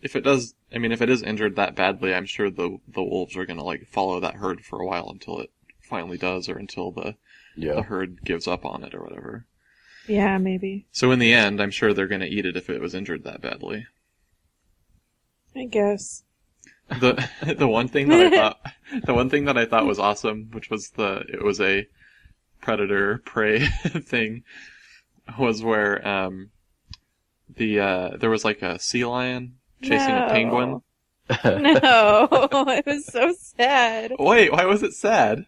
if 0.00 0.14
it 0.14 0.22
does, 0.22 0.54
I 0.72 0.78
mean, 0.78 0.92
if 0.92 1.02
it 1.02 1.10
is 1.10 1.22
injured 1.22 1.56
that 1.56 1.74
badly, 1.74 2.14
I'm 2.14 2.24
sure 2.24 2.50
the 2.50 2.78
the 2.86 3.02
wolves 3.02 3.36
are 3.36 3.46
gonna 3.46 3.64
like 3.64 3.88
follow 3.88 4.20
that 4.20 4.34
herd 4.34 4.64
for 4.64 4.80
a 4.80 4.86
while 4.86 5.10
until 5.10 5.40
it 5.40 5.50
finally 5.82 6.18
does, 6.18 6.48
or 6.48 6.56
until 6.56 6.92
the 6.92 7.16
the 7.60 7.82
herd 7.82 8.24
gives 8.24 8.46
up 8.48 8.64
on 8.64 8.84
it 8.84 8.94
or 8.94 9.02
whatever. 9.02 9.46
Yeah, 10.06 10.38
maybe. 10.38 10.86
So 10.92 11.10
in 11.12 11.18
the 11.18 11.32
end, 11.32 11.60
I'm 11.60 11.70
sure 11.70 11.92
they're 11.92 12.08
gonna 12.08 12.24
eat 12.26 12.46
it 12.46 12.56
if 12.56 12.68
it 12.70 12.80
was 12.80 12.94
injured 12.94 13.24
that 13.24 13.40
badly. 13.40 13.86
I 15.54 15.64
guess. 15.66 16.24
the 16.88 17.28
the 17.58 17.68
one 17.68 17.88
thing 17.88 18.08
that 18.08 18.26
I 18.26 18.30
thought 18.30 18.60
the 19.04 19.14
one 19.14 19.30
thing 19.30 19.44
that 19.44 19.58
I 19.58 19.66
thought 19.66 19.86
was 19.86 19.98
awesome, 19.98 20.50
which 20.52 20.70
was 20.70 20.90
the 20.90 21.24
it 21.32 21.42
was 21.42 21.60
a 21.60 21.86
predator 22.60 23.18
prey 23.24 23.66
thing, 23.86 24.42
was 25.38 25.62
where 25.62 26.06
um 26.06 26.50
the 27.56 27.80
uh 27.80 28.16
there 28.16 28.30
was 28.30 28.44
like 28.44 28.62
a 28.62 28.78
sea 28.78 29.04
lion 29.04 29.56
chasing 29.82 30.14
a 30.14 30.28
penguin. 30.30 30.82
No, 31.44 32.28
it 32.68 32.86
was 32.86 33.06
so 33.06 33.32
sad. 33.56 34.12
Wait, 34.18 34.50
why 34.50 34.64
was 34.64 34.82
it 34.82 34.94
sad? 34.94 35.46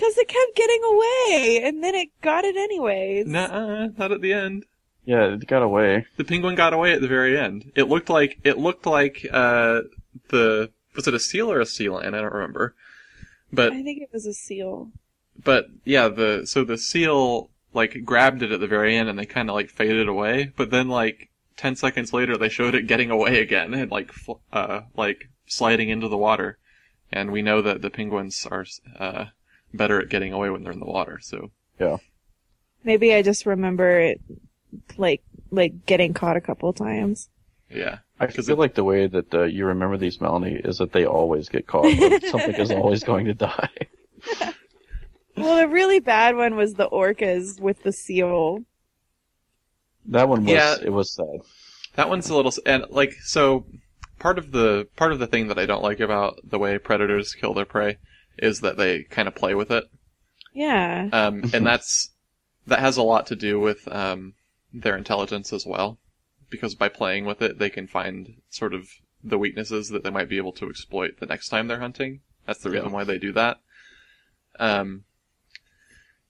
Because 0.00 0.16
it 0.16 0.28
kept 0.28 0.56
getting 0.56 0.80
away, 0.82 1.60
and 1.62 1.84
then 1.84 1.94
it 1.94 2.08
got 2.22 2.46
it 2.46 2.56
anyways. 2.56 3.26
Nuh-uh, 3.26 3.88
not 3.98 4.12
at 4.12 4.22
the 4.22 4.32
end. 4.32 4.64
yeah, 5.04 5.34
it 5.34 5.46
got 5.46 5.62
away. 5.62 6.06
The 6.16 6.24
penguin 6.24 6.54
got 6.54 6.72
away 6.72 6.94
at 6.94 7.02
the 7.02 7.08
very 7.08 7.38
end. 7.38 7.70
It 7.74 7.88
looked 7.88 8.08
like 8.08 8.38
it 8.42 8.56
looked 8.56 8.86
like 8.86 9.26
uh 9.30 9.82
the 10.28 10.70
was 10.96 11.06
it 11.06 11.12
a 11.12 11.18
seal 11.20 11.52
or 11.52 11.60
a 11.60 11.66
sea 11.66 11.90
lion? 11.90 12.14
I 12.14 12.22
don't 12.22 12.32
remember. 12.32 12.74
But 13.52 13.74
I 13.74 13.82
think 13.82 14.00
it 14.00 14.08
was 14.10 14.24
a 14.24 14.32
seal. 14.32 14.90
But 15.44 15.66
yeah, 15.84 16.08
the 16.08 16.46
so 16.46 16.64
the 16.64 16.78
seal 16.78 17.50
like 17.74 18.02
grabbed 18.02 18.42
it 18.42 18.52
at 18.52 18.60
the 18.60 18.66
very 18.66 18.96
end 18.96 19.10
and 19.10 19.18
they 19.18 19.26
kind 19.26 19.50
of 19.50 19.54
like 19.54 19.68
faded 19.68 20.08
away. 20.08 20.50
But 20.56 20.70
then 20.70 20.88
like 20.88 21.28
ten 21.58 21.76
seconds 21.76 22.14
later, 22.14 22.38
they 22.38 22.48
showed 22.48 22.74
it 22.74 22.86
getting 22.86 23.10
away 23.10 23.42
again 23.42 23.74
and 23.74 23.90
like 23.90 24.12
fl- 24.12 24.40
uh 24.50 24.80
like 24.96 25.28
sliding 25.46 25.90
into 25.90 26.08
the 26.08 26.16
water. 26.16 26.56
And 27.12 27.30
we 27.30 27.42
know 27.42 27.60
that 27.60 27.82
the 27.82 27.90
penguins 27.90 28.46
are 28.50 28.64
uh 28.98 29.26
better 29.74 30.00
at 30.00 30.08
getting 30.08 30.32
away 30.32 30.50
when 30.50 30.62
they're 30.62 30.72
in 30.72 30.80
the 30.80 30.86
water. 30.86 31.18
So 31.22 31.50
yeah, 31.78 31.98
Maybe 32.84 33.14
I 33.14 33.22
just 33.22 33.46
remember 33.46 33.98
it, 34.00 34.20
like, 34.96 35.22
like 35.50 35.84
getting 35.86 36.14
caught 36.14 36.36
a 36.36 36.40
couple 36.40 36.72
times. 36.72 37.28
yeah, 37.70 37.98
I 38.18 38.26
'Cause 38.26 38.46
feel 38.46 38.56
it- 38.56 38.58
like 38.58 38.74
the 38.74 38.84
way 38.84 39.06
that 39.06 39.34
uh, 39.34 39.42
you 39.44 39.66
remember 39.66 39.96
these, 39.96 40.20
Melanie, 40.20 40.60
is 40.64 40.78
that 40.78 40.92
they 40.92 41.04
always 41.06 41.48
get 41.48 41.66
caught. 41.66 41.90
something 42.30 42.54
is 42.54 42.70
always 42.70 43.04
going 43.04 43.26
to 43.26 43.34
die. 43.34 43.68
Well, 45.36 45.56
the 45.58 45.68
really 45.68 46.00
bad 46.00 46.36
one 46.36 46.56
was 46.56 46.74
the 46.74 46.88
orcas 46.88 47.60
with 47.60 47.82
the 47.82 47.92
seal. 47.92 48.64
That 50.06 50.28
one 50.28 50.44
was 50.44 50.52
Yeah. 50.52 50.76
it 50.82 50.92
was 50.92 51.12
sad. 51.14 51.40
that 51.96 52.08
one's 52.08 52.28
a 52.28 52.34
little 52.36 52.52
and 52.66 52.84
like 52.90 53.12
so. 53.22 53.66
Part 54.18 54.36
of 54.36 54.52
the 54.52 54.86
part 54.96 55.12
of 55.12 55.18
the 55.18 55.26
thing 55.26 55.48
that 55.48 55.58
I 55.58 55.64
don't 55.64 55.82
like 55.82 55.98
about 56.00 56.40
the 56.44 56.58
way 56.58 56.76
predators 56.76 57.32
kill 57.32 57.54
their 57.54 57.64
prey 57.64 57.96
is 58.40 58.60
that 58.60 58.76
they 58.76 59.02
kind 59.04 59.28
of 59.28 59.34
play 59.34 59.54
with 59.54 59.70
it. 59.70 59.84
Yeah. 60.52 61.08
um, 61.12 61.44
and 61.54 61.64
that's 61.66 62.10
that 62.66 62.80
has 62.80 62.96
a 62.96 63.02
lot 63.02 63.26
to 63.28 63.36
do 63.36 63.58
with 63.60 63.86
um, 63.92 64.34
their 64.72 64.96
intelligence 64.96 65.52
as 65.52 65.64
well, 65.66 65.98
because 66.50 66.74
by 66.74 66.88
playing 66.88 67.24
with 67.24 67.40
it, 67.42 67.58
they 67.58 67.70
can 67.70 67.86
find 67.86 68.34
sort 68.50 68.74
of 68.74 68.88
the 69.22 69.38
weaknesses 69.38 69.88
that 69.90 70.02
they 70.02 70.10
might 70.10 70.28
be 70.28 70.36
able 70.38 70.52
to 70.52 70.68
exploit 70.68 71.18
the 71.20 71.26
next 71.26 71.48
time 71.48 71.68
they're 71.68 71.80
hunting. 71.80 72.20
That's 72.46 72.60
the 72.62 72.70
reason 72.70 72.86
Yeah. 72.88 72.92
why 72.94 73.04
they 73.04 73.18
do 73.18 73.32
that. 73.32 73.58
Um, 74.58 75.04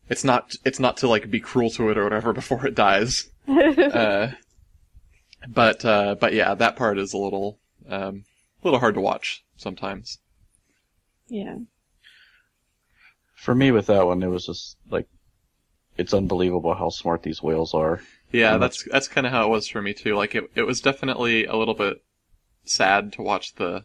it's 0.09 0.25
not 0.25 0.55
it's 0.65 0.81
not 0.81 0.97
to 0.99 1.09
like 1.09 1.31
be 1.31 1.41
cruel 1.41 1.71
to 1.71 1.89
it 1.91 1.97
or 1.99 2.05
whatever 2.05 2.33
before 2.43 2.67
it 2.67 2.75
dies. 2.75 3.31
Uh, 3.49 4.33
but 5.49 5.85
uh, 5.85 6.15
but 6.21 6.35
yeah, 6.35 6.55
that 6.55 6.77
part 6.77 6.99
is 6.99 7.13
a 7.15 7.19
little 7.19 7.59
um, 7.89 8.25
a 8.63 8.67
little 8.67 8.79
hard 8.81 8.95
to 8.95 9.01
watch 9.01 9.43
sometimes. 9.57 10.19
yeah. 11.29 11.57
For 13.41 13.55
me, 13.55 13.71
with 13.71 13.87
that 13.87 14.07
one, 14.07 14.23
it 14.23 14.29
was 14.29 14.45
just 14.45 14.77
like 14.91 15.09
it's 15.97 16.13
unbelievable 16.13 16.75
how 16.75 16.91
smart 16.91 17.23
these 17.23 17.43
whales 17.43 17.73
are. 17.73 18.01
Yeah, 18.33 18.53
And 18.55 18.63
that's 18.63 18.85
that's 18.91 19.09
kind 19.09 19.27
of 19.27 19.33
how 19.33 19.47
it 19.47 19.51
was 19.51 19.67
for 19.67 19.81
me 19.81 19.95
too. 19.95 20.15
Like 20.15 20.35
it, 20.35 20.51
it 20.55 20.63
was 20.65 20.81
definitely 20.83 21.47
a 21.47 21.57
little 21.57 21.75
bit 21.75 22.03
sad 22.65 23.15
to 23.15 23.23
watch 23.23 23.55
the 23.55 23.85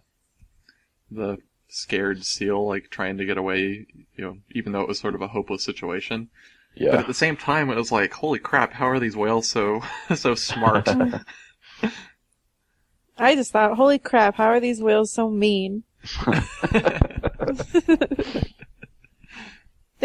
the 1.09 1.37
scared 1.69 2.25
seal 2.25 2.67
like 2.67 2.89
trying 2.89 3.17
to 3.17 3.25
get 3.25 3.37
away. 3.37 3.87
You 4.17 4.25
know, 4.25 4.37
even 4.51 4.73
though 4.73 4.81
it 4.81 4.89
was 4.89 4.99
sort 4.99 5.15
of 5.15 5.21
a 5.21 5.29
hopeless 5.29 5.63
situation. 5.63 6.29
Yeah. 6.75 6.91
But 6.91 6.99
at 7.01 7.07
the 7.07 7.13
same 7.13 7.37
time, 7.37 7.69
it 7.69 7.77
was 7.77 7.93
like, 7.93 8.11
holy 8.11 8.39
crap, 8.39 8.73
how 8.73 8.89
are 8.89 8.99
these 8.99 9.15
whales 9.15 9.47
so 9.47 9.81
so 10.15 10.35
smart? 10.35 10.89
I 13.17 13.35
just 13.35 13.53
thought, 13.53 13.77
holy 13.77 13.99
crap, 13.99 14.35
how 14.35 14.47
are 14.47 14.59
these 14.59 14.81
whales 14.81 15.13
so 15.13 15.29
mean? 15.29 15.83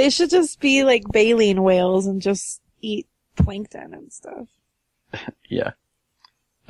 They 0.00 0.08
should 0.08 0.30
just 0.30 0.60
be 0.60 0.82
like 0.82 1.04
baleen 1.12 1.62
whales 1.62 2.06
and 2.06 2.22
just 2.22 2.62
eat 2.80 3.06
plankton 3.36 3.92
and 3.92 4.10
stuff. 4.10 4.48
yeah. 5.50 5.72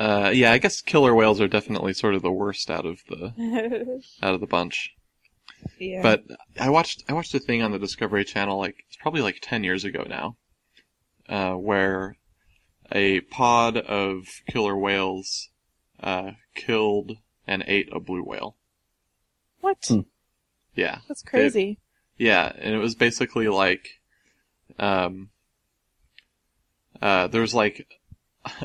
uh, 0.01 0.33
yeah, 0.35 0.51
I 0.51 0.59
guess 0.59 0.81
killer 0.81 1.15
whales 1.15 1.41
are 1.41 1.47
definitely 1.47 1.93
sort 1.93 2.17
of 2.17 2.23
the 2.23 2.33
worst 2.33 2.73
out 2.73 2.85
of 2.85 2.99
the 3.09 4.03
out 4.23 4.35
of 4.35 4.41
the 4.41 4.49
bunch. 4.49 4.97
yeah. 5.79 6.03
But 6.03 6.25
I 6.59 6.71
watched 6.71 7.05
I 7.09 7.13
watched 7.13 7.33
a 7.37 7.39
thing 7.39 7.63
on 7.63 7.71
the 7.71 7.79
Discovery 7.79 8.25
Channel 8.25 8.59
like 8.59 8.83
it's 8.89 8.97
probably 8.97 9.23
like 9.23 9.39
ten 9.41 9.63
years 9.63 9.85
ago 9.85 10.05
now, 10.09 10.37
uh, 11.29 11.55
where 11.55 12.17
a 12.91 13.21
pod 13.21 13.77
of 13.77 14.27
killer 14.49 14.77
whales 14.77 15.51
uh, 16.01 16.33
killed 16.57 17.13
and 17.47 17.63
ate 17.69 17.91
a 17.93 18.01
blue 18.01 18.25
whale. 18.25 18.57
what? 19.61 19.79
Hmm. 19.87 20.01
Yeah, 20.75 20.99
That's 21.07 21.23
crazy. 21.23 21.79
Yeah, 22.21 22.53
and 22.59 22.75
it 22.75 22.79
was 22.79 22.95
basically 22.95 23.49
like, 23.49 23.99
um, 24.79 25.31
uh, 27.01 27.29
there's 27.29 27.55
like 27.55 27.89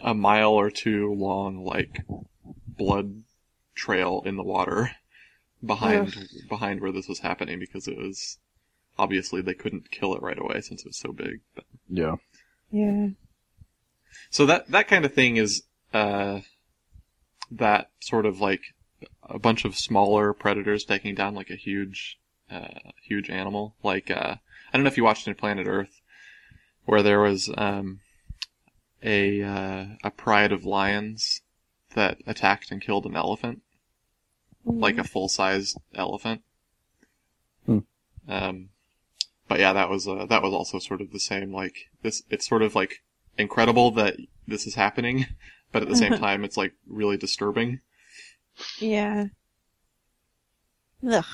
a 0.03 0.13
mile 0.13 0.51
or 0.51 0.69
two 0.69 1.13
long 1.13 1.63
like 1.63 2.01
blood 2.67 3.23
trail 3.73 4.21
in 4.25 4.35
the 4.35 4.43
water 4.43 4.91
behind 5.65 6.13
behind 6.49 6.81
where 6.81 6.91
this 6.91 7.07
was 7.07 7.19
happening 7.19 7.57
because 7.57 7.87
it 7.87 7.97
was 7.97 8.39
obviously 8.99 9.41
they 9.41 9.53
couldn't 9.53 9.89
kill 9.89 10.13
it 10.15 10.21
right 10.21 10.37
away 10.37 10.59
since 10.59 10.81
it 10.81 10.87
was 10.89 10.97
so 10.97 11.13
big. 11.13 11.39
But, 11.55 11.63
Yeah. 11.89 12.15
yeah. 12.71 13.07
so 14.29 14.45
that 14.47 14.69
that 14.71 14.89
kind 14.89 15.05
of 15.05 15.13
thing 15.13 15.37
is 15.37 15.63
uh, 15.93 16.41
that 17.51 17.89
sort 18.01 18.25
of 18.25 18.41
like 18.41 18.61
a 19.23 19.39
bunch 19.39 19.63
of 19.63 19.77
smaller 19.77 20.33
predators 20.33 20.83
taking 20.83 21.15
down 21.15 21.35
like 21.35 21.49
a 21.49 21.55
huge 21.55 22.19
uh, 22.51 22.91
huge 23.03 23.29
animal. 23.29 23.75
Like 23.83 24.11
uh, 24.11 24.35
I 24.35 24.77
don't 24.77 24.83
know 24.83 24.89
if 24.89 24.97
you 24.97 25.03
watched 25.03 25.27
in 25.27 25.35
Planet 25.35 25.67
Earth 25.67 26.01
where 26.85 27.01
there 27.01 27.19
was 27.19 27.49
um, 27.57 27.99
a 29.03 29.41
uh, 29.41 29.85
a 30.03 30.11
pride 30.11 30.51
of 30.51 30.65
lions 30.65 31.41
that 31.93 32.17
attacked 32.27 32.71
and 32.71 32.81
killed 32.81 33.05
an 33.05 33.15
elephant. 33.15 33.61
like 34.65 34.97
a 34.97 35.03
full 35.03 35.29
sized 35.29 35.77
elephant. 35.93 36.41
Hmm. 37.65 37.79
Um, 38.27 38.69
but 39.47 39.59
yeah, 39.59 39.73
that 39.73 39.89
was 39.89 40.07
uh, 40.07 40.25
that 40.25 40.41
was 40.41 40.53
also 40.53 40.79
sort 40.79 41.01
of 41.01 41.11
the 41.11 41.19
same. 41.19 41.53
Like 41.53 41.89
this, 42.01 42.23
it's 42.29 42.47
sort 42.47 42.61
of 42.61 42.75
like 42.75 43.03
incredible 43.37 43.91
that 43.91 44.15
this 44.47 44.65
is 44.65 44.75
happening, 44.75 45.27
but 45.71 45.81
at 45.81 45.89
the 45.89 45.95
same 45.95 46.13
time, 46.17 46.43
it's 46.43 46.57
like 46.57 46.73
really 46.87 47.17
disturbing. 47.17 47.81
Yeah. 48.79 49.25
Ugh. 51.07 51.25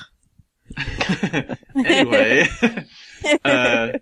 anyway, 1.76 2.48
uh, 3.44 3.92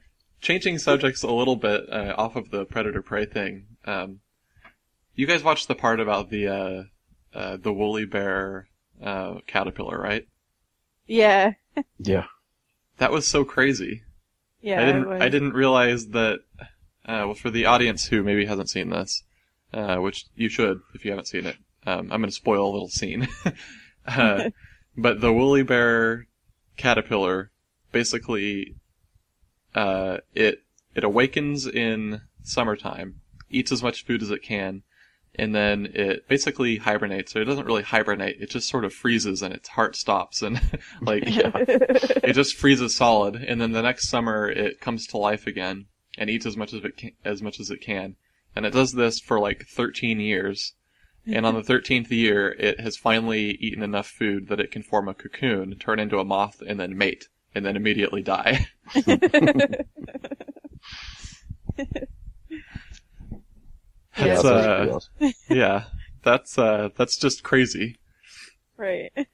changing 0.40 0.78
subjects 0.78 1.22
a 1.22 1.30
little 1.30 1.56
bit 1.56 1.88
uh, 1.90 2.14
off 2.16 2.36
of 2.36 2.50
the 2.50 2.64
predator 2.64 3.02
prey 3.02 3.26
thing. 3.26 3.66
Um, 3.84 4.20
you 5.14 5.26
guys 5.26 5.42
watched 5.42 5.68
the 5.68 5.74
part 5.74 6.00
about 6.00 6.30
the 6.30 6.48
uh, 6.48 6.82
uh, 7.34 7.56
the 7.56 7.72
woolly 7.72 8.04
bear 8.04 8.68
uh, 9.02 9.36
caterpillar, 9.46 9.98
right? 9.98 10.26
Yeah. 11.06 11.52
Yeah. 11.98 12.26
That 12.98 13.12
was 13.12 13.26
so 13.26 13.44
crazy. 13.44 14.02
Yeah. 14.60 14.82
I 14.82 14.84
didn't. 14.86 15.08
was. 15.08 15.20
I 15.20 15.28
didn't 15.28 15.54
realize 15.54 16.08
that. 16.08 16.40
Uh, 17.04 17.24
well, 17.26 17.34
for 17.34 17.50
the 17.50 17.66
audience 17.66 18.06
who 18.06 18.22
maybe 18.22 18.44
hasn't 18.44 18.70
seen 18.70 18.90
this, 18.90 19.22
uh, 19.72 19.96
which 19.96 20.26
you 20.36 20.48
should 20.48 20.80
if 20.94 21.04
you 21.04 21.10
haven't 21.10 21.28
seen 21.28 21.46
it, 21.46 21.56
um, 21.86 22.12
I'm 22.12 22.20
going 22.20 22.24
to 22.24 22.30
spoil 22.30 22.70
a 22.70 22.72
little 22.72 22.88
scene. 22.88 23.26
uh, 24.06 24.50
but 24.96 25.20
the 25.20 25.32
woolly 25.32 25.62
bear 25.62 26.26
caterpillar, 26.80 27.50
basically, 27.92 28.76
uh, 29.74 30.18
it 30.34 30.62
it 30.94 31.04
awakens 31.04 31.66
in 31.66 32.22
summertime, 32.42 33.20
eats 33.50 33.70
as 33.70 33.82
much 33.82 34.04
food 34.04 34.22
as 34.22 34.30
it 34.30 34.42
can, 34.42 34.82
and 35.34 35.54
then 35.54 35.90
it 35.94 36.26
basically 36.26 36.78
hibernates. 36.78 37.36
Or 37.36 37.42
it 37.42 37.44
doesn't 37.44 37.66
really 37.66 37.82
hibernate; 37.82 38.40
it 38.40 38.50
just 38.50 38.68
sort 38.68 38.86
of 38.86 38.94
freezes, 38.94 39.42
and 39.42 39.52
its 39.52 39.68
heart 39.68 39.94
stops, 39.94 40.40
and 40.42 40.58
like 41.02 41.24
it 41.26 42.32
just 42.32 42.56
freezes 42.56 42.96
solid, 42.96 43.36
and 43.36 43.60
then 43.60 43.72
the 43.72 43.82
next 43.82 44.08
summer 44.08 44.48
it 44.48 44.80
comes 44.80 45.06
to 45.08 45.18
life 45.18 45.46
again 45.46 45.86
and 46.18 46.28
eats 46.30 46.46
as 46.46 46.56
much 46.56 46.72
as 46.72 46.82
it 46.82 46.96
can, 46.96 47.12
as 47.24 47.42
much 47.42 47.60
as 47.60 47.70
it 47.70 47.80
can, 47.82 48.16
and 48.56 48.64
it 48.64 48.72
does 48.72 48.92
this 48.92 49.20
for 49.20 49.38
like 49.38 49.66
13 49.66 50.18
years. 50.18 50.74
And 51.26 51.46
on 51.46 51.54
the 51.54 51.62
13th 51.62 52.10
year, 52.10 52.52
it 52.58 52.80
has 52.80 52.96
finally 52.96 53.52
eaten 53.60 53.82
enough 53.82 54.08
food 54.08 54.48
that 54.48 54.60
it 54.60 54.70
can 54.70 54.82
form 54.82 55.08
a 55.08 55.14
cocoon, 55.14 55.76
turn 55.78 55.98
into 56.00 56.18
a 56.18 56.24
moth, 56.24 56.62
and 56.66 56.80
then 56.80 56.96
mate, 56.98 57.28
and 57.54 57.64
then 57.64 57.76
immediately 57.76 58.22
die. 58.22 58.66
Yeah, 64.16 64.42
That's, 64.42 64.42
that's 64.42 65.08
uh, 65.20 65.30
yeah, 65.48 65.84
that's 66.22 66.58
uh, 66.58 66.90
that's 66.96 67.16
just 67.16 67.42
crazy. 67.42 67.98
right. 68.76 69.12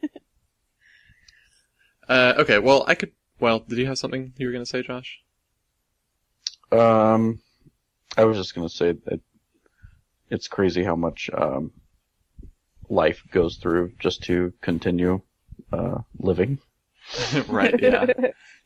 Uh, 2.08 2.34
okay, 2.38 2.58
well, 2.58 2.84
I 2.86 2.94
could. 2.94 3.12
Well, 3.40 3.58
did 3.60 3.78
you 3.78 3.86
have 3.86 3.98
something 3.98 4.32
you 4.36 4.46
were 4.46 4.52
gonna 4.52 4.64
say, 4.66 4.82
Josh? 4.82 5.20
Um, 6.70 7.40
I 8.16 8.24
was 8.24 8.36
just 8.36 8.54
gonna 8.54 8.68
say 8.68 8.92
that 8.92 9.20
it's 10.30 10.48
crazy 10.48 10.84
how 10.84 10.96
much 10.96 11.30
um, 11.34 11.72
life 12.88 13.22
goes 13.30 13.56
through 13.56 13.92
just 13.98 14.22
to 14.24 14.52
continue 14.60 15.20
uh, 15.72 15.98
living. 16.18 16.58
right. 17.48 17.74
Yeah. 17.78 18.06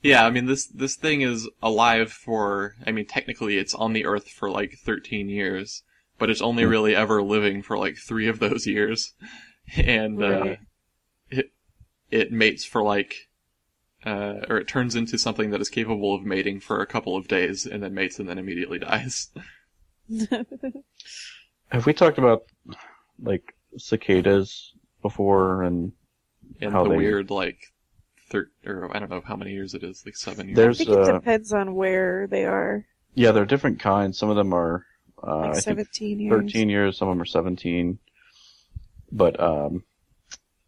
Yeah. 0.02 0.24
I 0.24 0.30
mean, 0.30 0.46
this 0.46 0.66
this 0.66 0.96
thing 0.96 1.22
is 1.22 1.48
alive 1.62 2.12
for. 2.12 2.74
I 2.86 2.92
mean, 2.92 3.06
technically, 3.06 3.58
it's 3.58 3.74
on 3.74 3.92
the 3.92 4.06
Earth 4.06 4.28
for 4.28 4.50
like 4.50 4.74
13 4.84 5.28
years, 5.28 5.82
but 6.18 6.30
it's 6.30 6.42
only 6.42 6.64
Hmm. 6.64 6.70
really 6.70 6.94
ever 6.94 7.22
living 7.22 7.62
for 7.62 7.78
like 7.78 7.96
three 7.96 8.28
of 8.28 8.38
those 8.38 8.66
years, 8.66 9.14
and 9.76 10.22
uh, 10.22 10.56
it 11.30 11.52
it 12.10 12.32
mates 12.32 12.64
for 12.64 12.82
like. 12.82 13.16
Uh, 14.06 14.46
or 14.48 14.56
it 14.58 14.68
turns 14.68 14.94
into 14.96 15.18
something 15.18 15.50
that 15.50 15.60
is 15.60 15.68
capable 15.68 16.14
of 16.14 16.24
mating 16.24 16.60
for 16.60 16.80
a 16.80 16.86
couple 16.86 17.16
of 17.16 17.28
days 17.28 17.66
and 17.66 17.82
then 17.82 17.92
mates 17.92 18.18
and 18.18 18.28
then 18.28 18.38
immediately 18.38 18.78
dies. 18.78 19.28
Have 21.70 21.86
we 21.86 21.92
talked 21.92 22.18
about 22.18 22.44
like 23.22 23.54
cicadas 23.76 24.74
before? 25.02 25.62
And 25.62 25.92
And 26.60 26.72
How 26.72 26.84
the 26.84 26.90
they- 26.90 26.96
weird, 26.96 27.30
like, 27.30 27.58
thir- 28.28 28.50
or 28.66 28.94
I 28.94 28.98
don't 28.98 29.10
know 29.10 29.22
how 29.24 29.36
many 29.36 29.52
years 29.52 29.74
it 29.74 29.82
is, 29.84 30.02
like 30.04 30.16
seven 30.16 30.48
years. 30.48 30.80
I 30.80 30.84
think 30.84 30.90
it 30.90 30.98
uh, 30.98 31.12
depends 31.12 31.52
on 31.52 31.74
where 31.74 32.26
they 32.26 32.44
are. 32.44 32.86
yeah, 33.14 33.32
there 33.32 33.42
are 33.42 33.46
different 33.46 33.80
kinds. 33.80 34.18
Some 34.18 34.30
of 34.30 34.36
them 34.36 34.52
are 34.52 34.84
uh, 35.22 35.50
Like 35.52 35.56
17 35.56 36.18
years. 36.20 36.30
13 36.52 36.68
years. 36.70 36.96
Some 36.98 37.08
of 37.08 37.14
them 37.14 37.22
are 37.22 37.26
17. 37.26 37.98
But 39.12 39.38
um, 39.40 39.84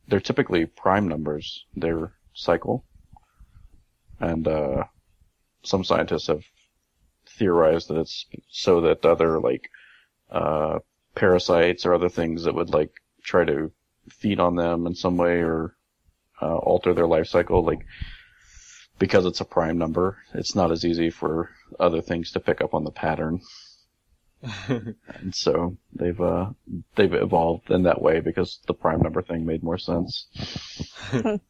they're 0.08 0.20
typically 0.20 0.66
prime 0.66 1.08
numbers. 1.08 1.64
Their 1.76 2.12
cycle, 2.34 2.84
and 4.20 4.46
uh, 4.48 4.84
some 5.62 5.84
scientists 5.84 6.26
have 6.28 6.42
theorized 7.26 7.88
that 7.88 7.98
it's 7.98 8.26
so 8.50 8.80
that 8.82 9.04
other 9.04 9.38
like 9.40 9.70
uh, 10.30 10.80
parasites 11.14 11.84
or 11.86 11.94
other 11.94 12.08
things 12.08 12.44
that 12.44 12.54
would 12.54 12.70
like 12.70 12.92
try 13.22 13.44
to 13.44 13.70
feed 14.10 14.40
on 14.40 14.56
them 14.56 14.86
in 14.86 14.94
some 14.94 15.16
way 15.16 15.42
or 15.42 15.76
uh, 16.40 16.56
alter 16.56 16.92
their 16.94 17.06
life 17.06 17.26
cycle, 17.28 17.64
like 17.64 17.86
because 18.98 19.26
it's 19.26 19.40
a 19.40 19.44
prime 19.44 19.78
number, 19.78 20.18
it's 20.34 20.54
not 20.54 20.70
as 20.70 20.84
easy 20.84 21.10
for 21.10 21.50
other 21.80 22.00
things 22.00 22.32
to 22.32 22.40
pick 22.40 22.60
up 22.60 22.74
on 22.74 22.84
the 22.84 22.90
pattern. 22.90 23.40
And 24.68 25.32
so 25.32 25.76
they've 25.94 26.20
uh 26.20 26.50
they've 26.96 27.12
evolved 27.14 27.70
in 27.70 27.84
that 27.84 28.02
way 28.02 28.18
because 28.18 28.58
the 28.66 28.74
prime 28.74 29.00
number 29.00 29.22
thing 29.22 29.46
made 29.46 29.62
more 29.62 29.78
sense. 29.78 30.26
it's 31.12 31.40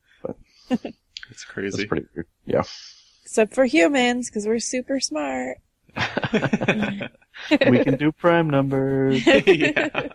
That's 0.68 1.44
crazy. 1.46 1.86
pretty 1.86 2.06
weird. 2.14 2.26
Yeah. 2.44 2.64
Except 3.24 3.54
for 3.54 3.64
humans, 3.64 4.28
because 4.28 4.46
we're 4.46 4.58
super 4.58 5.00
smart. 5.00 5.56
we 7.68 7.84
can 7.84 7.96
do 7.96 8.12
prime 8.12 8.48
numbers. 8.48 9.24
yeah. 9.46 10.08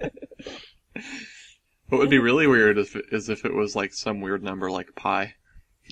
What 1.90 2.00
would 2.00 2.10
be 2.10 2.20
really 2.20 2.48
weird 2.48 2.78
if, 2.78 2.96
is 3.12 3.30
if 3.30 3.46
it 3.46 3.54
was 3.54 3.76
like 3.76 3.94
some 3.94 4.22
weird 4.22 4.44
number 4.44 4.70
like 4.70 4.96
pi, 4.96 5.36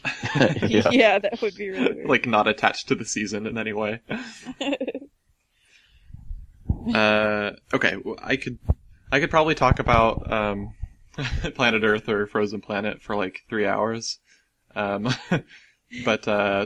yeah. 0.35 1.19
that 1.19 1.39
would 1.41 1.55
be 1.55 1.69
really 1.69 1.93
weird. 1.93 2.09
like 2.09 2.25
not 2.25 2.47
attached 2.47 2.87
to 2.89 2.95
the 2.95 3.05
season 3.05 3.47
in 3.47 3.57
any 3.57 3.73
way. 3.73 4.01
Uh, 6.93 7.51
okay, 7.73 7.95
well, 8.03 8.17
I 8.21 8.35
could, 8.35 8.59
I 9.11 9.19
could 9.19 9.31
probably 9.31 9.55
talk 9.55 9.79
about 9.79 10.31
um, 10.31 10.73
Planet 11.55 11.83
Earth 11.83 12.09
or 12.09 12.27
Frozen 12.27 12.61
Planet 12.61 13.01
for 13.01 13.15
like 13.15 13.41
three 13.49 13.65
hours, 13.65 14.19
um, 14.75 15.07
but 16.03 16.27
uh, 16.27 16.65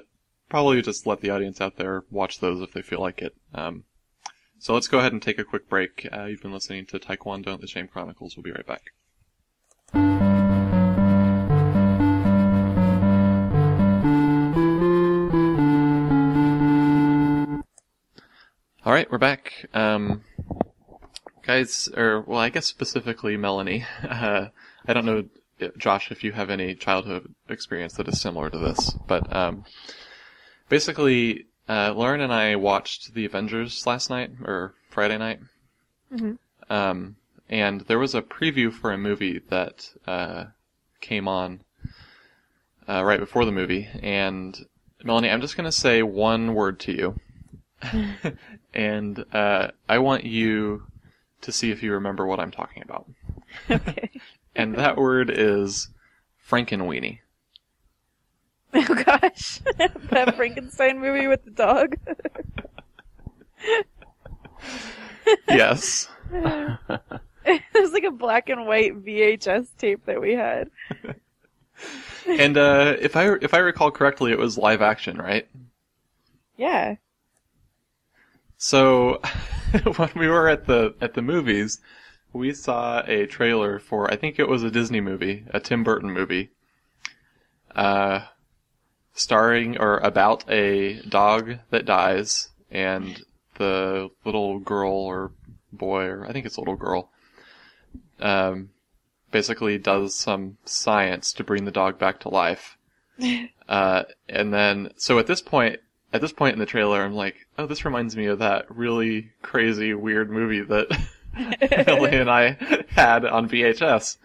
probably 0.50 0.82
just 0.82 1.06
let 1.06 1.22
the 1.22 1.30
audience 1.30 1.62
out 1.62 1.78
there 1.78 2.04
watch 2.10 2.40
those 2.40 2.62
if 2.62 2.74
they 2.74 2.82
feel 2.82 3.00
like 3.00 3.22
it. 3.22 3.36
Um, 3.54 3.84
so 4.58 4.74
let's 4.74 4.88
go 4.88 5.00
ahead 5.00 5.14
and 5.14 5.22
take 5.22 5.40
a 5.40 5.44
quick 5.44 5.70
break. 5.70 6.08
Uh, 6.12 6.26
you've 6.26 6.42
been 6.42 6.52
listening 6.52 6.86
to 6.88 7.00
Taekwondo 7.00 7.54
and 7.54 7.62
the 7.62 7.68
Shame 7.68 7.88
Chronicles. 7.88 8.36
We'll 8.36 8.44
be 8.44 8.52
right 8.52 8.66
back. 8.66 8.92
All 18.86 18.94
right, 18.94 19.10
we're 19.12 19.18
back. 19.20 19.68
Um, 19.74 20.24
guys, 21.44 21.90
or 21.96 22.22
well, 22.22 22.40
I 22.40 22.50
guess 22.50 22.66
specifically 22.66 23.38
Melanie. 23.38 23.86
Uh, 24.04 24.50
I 24.88 24.94
don't 24.94 25.06
know, 25.06 25.26
Josh, 25.78 26.12
if 26.12 26.24
you 26.24 26.32
have 26.32 26.50
any 26.50 26.74
childhood 26.74 27.36
experience 27.48 27.94
that 27.94 28.08
is 28.08 28.20
similar 28.20 28.50
to 28.50 28.58
this, 28.58 28.96
but 29.08 29.32
um, 29.36 29.66
basically, 30.70 31.46
uh, 31.68 31.94
Lauren 31.96 32.22
and 32.22 32.34
I 32.34 32.56
watched 32.56 33.14
The 33.14 33.26
Avengers 33.26 33.86
last 33.86 34.10
night 34.10 34.32
or 34.44 34.74
Friday 34.90 35.18
night, 35.18 35.40
Mhm. 36.12 36.38
um, 36.70 37.16
and 37.50 37.82
there 37.82 38.00
was 38.00 38.16
a 38.16 38.22
preview 38.22 38.72
for 38.72 38.92
a 38.92 38.98
movie 38.98 39.40
that 39.50 39.90
uh, 40.08 40.46
came 41.02 41.28
on 41.28 41.62
uh, 42.88 43.04
right 43.04 43.20
before 43.20 43.46
the 43.46 43.52
movie. 43.52 43.88
And 44.02 44.66
Melanie, 45.04 45.30
I'm 45.30 45.42
just 45.42 45.56
going 45.56 45.66
to 45.66 45.72
say 45.72 46.02
one 46.02 46.54
word 46.56 46.80
to 46.82 46.92
you, 46.92 47.20
and 48.74 49.26
uh, 49.34 49.70
I 49.88 50.00
want 50.00 50.24
you 50.26 50.84
to 51.42 51.52
see 51.52 51.72
if 51.72 51.82
you 51.84 51.94
remember 51.94 52.26
what 52.26 52.40
I'm 52.40 52.52
talking 52.52 52.84
about. 52.84 53.10
Okay. 53.70 54.10
And 54.56 54.76
that 54.76 54.98
word 54.98 55.30
is 55.30 55.90
Frankenweenie. 56.48 57.20
Oh 58.74 59.04
gosh, 59.04 59.60
that 59.78 60.36
Frankenstein 60.36 61.00
movie 61.00 61.28
with 61.28 61.44
the 61.44 61.52
dog. 61.52 61.96
Yes. 65.48 66.10
it 66.32 67.64
was 67.74 67.92
like 67.94 68.04
a 68.04 68.12
black 68.12 68.50
and 68.50 68.66
white 68.66 69.04
VHS 69.04 69.68
tape 69.78 70.06
that 70.06 70.20
we 70.22 70.34
had. 70.34 70.70
and 72.28 72.58
uh, 72.58 72.96
if 73.00 73.16
I 73.16 73.34
if 73.42 73.54
I 73.54 73.60
recall 73.60 73.92
correctly, 73.92 74.32
it 74.32 74.38
was 74.40 74.58
live 74.58 74.82
action, 74.82 75.18
right? 75.18 75.48
Yeah. 76.58 76.96
So 78.58 79.22
when 79.98 80.10
we 80.16 80.28
were 80.28 80.50
at 80.50 80.66
the 80.66 80.96
at 81.02 81.14
the 81.14 81.22
movies, 81.22 81.80
we 82.34 82.54
saw 82.54 83.02
a 83.08 83.26
trailer 83.26 83.80
for 83.80 84.12
I 84.12 84.16
think 84.16 84.40
it 84.40 84.48
was 84.50 84.64
a 84.64 84.72
Disney 84.72 85.02
movie, 85.02 85.46
a 85.52 85.60
Tim 85.60 85.84
Burton 85.84 86.12
movie, 86.12 86.50
uh, 87.76 88.22
starring 89.20 89.78
or 89.78 89.98
about 89.98 90.50
a 90.50 91.02
dog 91.02 91.58
that 91.72 91.86
dies 91.86 92.50
and 92.72 93.22
the 93.56 94.10
little 94.24 94.60
girl 94.60 94.94
or 94.94 95.32
boy 95.74 96.06
or 96.06 96.26
I 96.26 96.32
think 96.32 96.46
it's 96.46 96.58
a 96.58 96.62
little 96.62 96.76
girl, 96.76 97.10
um, 98.20 98.70
basically 99.32 99.78
does 99.78 100.16
some 100.16 100.58
science 100.66 101.34
to 101.34 101.44
bring 101.44 101.66
the 101.66 101.72
dog 101.72 102.00
back 102.00 102.20
to 102.22 102.30
life. 102.30 102.78
Uh, 103.70 104.04
and 104.28 104.52
then, 104.52 104.92
so 104.96 105.20
at 105.20 105.28
this 105.28 105.44
point, 105.44 105.80
at 106.12 106.22
this 106.22 106.34
point 106.34 106.54
in 106.54 106.60
the 106.60 106.66
trailer, 106.66 107.04
I'm 107.04 107.14
like, 107.14 107.36
oh, 107.60 107.68
this 107.68 107.86
reminds 107.86 108.18
me 108.18 108.26
of 108.26 108.40
that 108.40 108.66
really 108.68 109.30
crazy, 109.44 109.94
weird 109.94 110.32
movie 110.32 110.62
that 110.62 110.88
Emily 111.62 112.16
and 112.16 112.32
I 112.32 112.58
had 112.90 113.26
on 113.26 113.48
VHS 113.48 114.18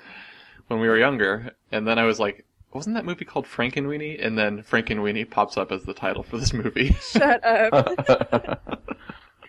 when 0.69 0.81
we 0.81 0.89
were 0.89 0.97
younger. 0.97 1.55
And 1.71 1.87
then 1.87 1.99
I 1.99 2.05
was 2.05 2.19
like, 2.19 2.47
wasn't 2.75 2.97
that 2.97 3.05
movie 3.05 3.25
called 3.25 3.47
Frankenweenie? 3.47 4.25
And 4.25 4.37
then 4.37 4.63
Frankenweenie 4.63 5.31
pops 5.31 5.57
up 5.57 5.71
as 5.71 5.85
the 5.85 5.95
title 5.95 6.25
for 6.25 6.37
this 6.37 6.53
movie. 6.53 6.93
Shut 7.01 7.43
up. 7.45 8.87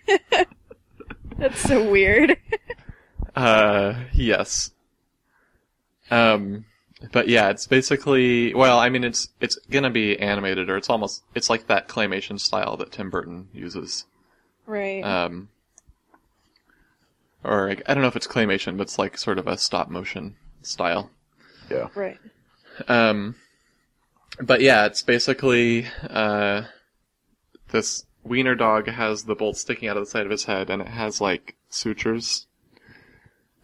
That's 1.38 1.60
so 1.60 1.90
weird. 1.90 2.38
Uh, 3.36 3.96
yes. 4.14 4.72
Um, 6.10 6.66
but 7.12 7.28
yeah, 7.28 7.50
it's 7.50 7.68
basically, 7.68 8.54
well, 8.54 8.80
I 8.80 8.90
mean, 8.90 9.04
it's, 9.04 9.30
it's 9.42 9.58
gonna 9.70 9.90
be 9.90 10.18
animated 10.20 10.70
or 10.70 10.78
it's 10.78 10.90
almost, 10.90 11.24
it's 11.34 11.50
like 11.50 11.68
that 11.68 11.88
claymation 11.90 12.40
style 12.40 12.78
that 12.78 12.92
Tim 12.92 13.10
Burton 13.10 13.50
uses. 13.52 14.06
Right. 14.66 15.02
Um, 15.04 15.50
or 17.44 17.68
like, 17.68 17.82
I 17.88 17.94
don't 17.94 18.02
know 18.02 18.08
if 18.08 18.16
it's 18.16 18.28
claymation, 18.28 18.78
but 18.78 18.84
it's 18.84 19.00
like 19.00 19.18
sort 19.18 19.40
of 19.40 19.48
a 19.48 19.58
stop 19.58 19.90
motion 19.90 20.36
style. 20.62 21.10
yeah. 21.70 21.88
right. 21.96 22.20
Um, 22.88 23.36
but 24.40 24.62
yeah, 24.62 24.86
it's 24.86 25.02
basically, 25.02 25.88
uh, 26.10 26.64
this 27.72 28.06
wiener 28.24 28.56
dog 28.56 28.88
has 28.88 29.24
the 29.24 29.36
bolt 29.36 29.58
sticking 29.58 29.88
out 29.88 29.98
of 29.98 30.04
the 30.04 30.10
side 30.10 30.26
of 30.26 30.32
his 30.32 30.46
head 30.46 30.70
and 30.70 30.82
it 30.82 30.88
has 30.88 31.22
like 31.22 31.56
sutures 31.70 32.48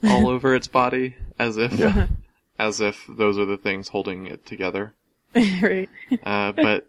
all 0.04 0.28
over 0.30 0.56
its 0.56 0.68
body 0.68 1.16
as 1.40 1.58
if, 1.58 1.74
Yeah. 1.74 2.08
as 2.60 2.80
if 2.80 3.06
those 3.10 3.38
are 3.40 3.46
the 3.46 3.58
things 3.58 3.88
holding 3.90 4.28
it 4.28 4.46
together. 4.46 4.94
right. 5.36 5.90
Uh, 6.24 6.52
but, 6.52 6.88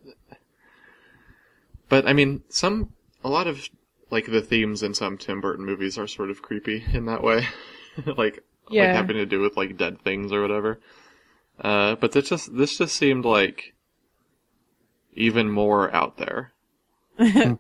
but 1.89 2.07
I 2.07 2.13
mean, 2.13 2.43
some, 2.49 2.93
a 3.25 3.29
lot 3.29 3.47
of, 3.47 3.69
like, 4.11 4.27
the 4.27 4.43
themes 4.43 4.83
in 4.83 4.93
some 4.95 5.17
Tim 5.17 5.41
Burton 5.41 5.65
movies 5.65 5.97
are 5.97 6.07
sort 6.07 6.29
of 6.31 6.43
creepy 6.43 6.85
in 6.93 7.07
that 7.07 7.23
way. 7.23 7.47
like, 8.19 8.43
like 8.69 8.89
having 8.89 9.17
to 9.17 9.25
do 9.25 9.41
with, 9.41 9.57
like, 9.57 9.79
dead 9.79 10.03
things 10.03 10.33
or 10.33 10.43
whatever. 10.43 10.81
Uh, 11.61 11.95
but 11.97 12.13
this 12.13 12.29
just, 12.29 12.57
this 12.57 12.79
just 12.79 12.97
seemed 12.97 13.25
like 13.25 13.75
even 15.15 15.51
more 15.51 15.95
out 15.95 16.17
there. 16.17 16.53
I 17.19 17.57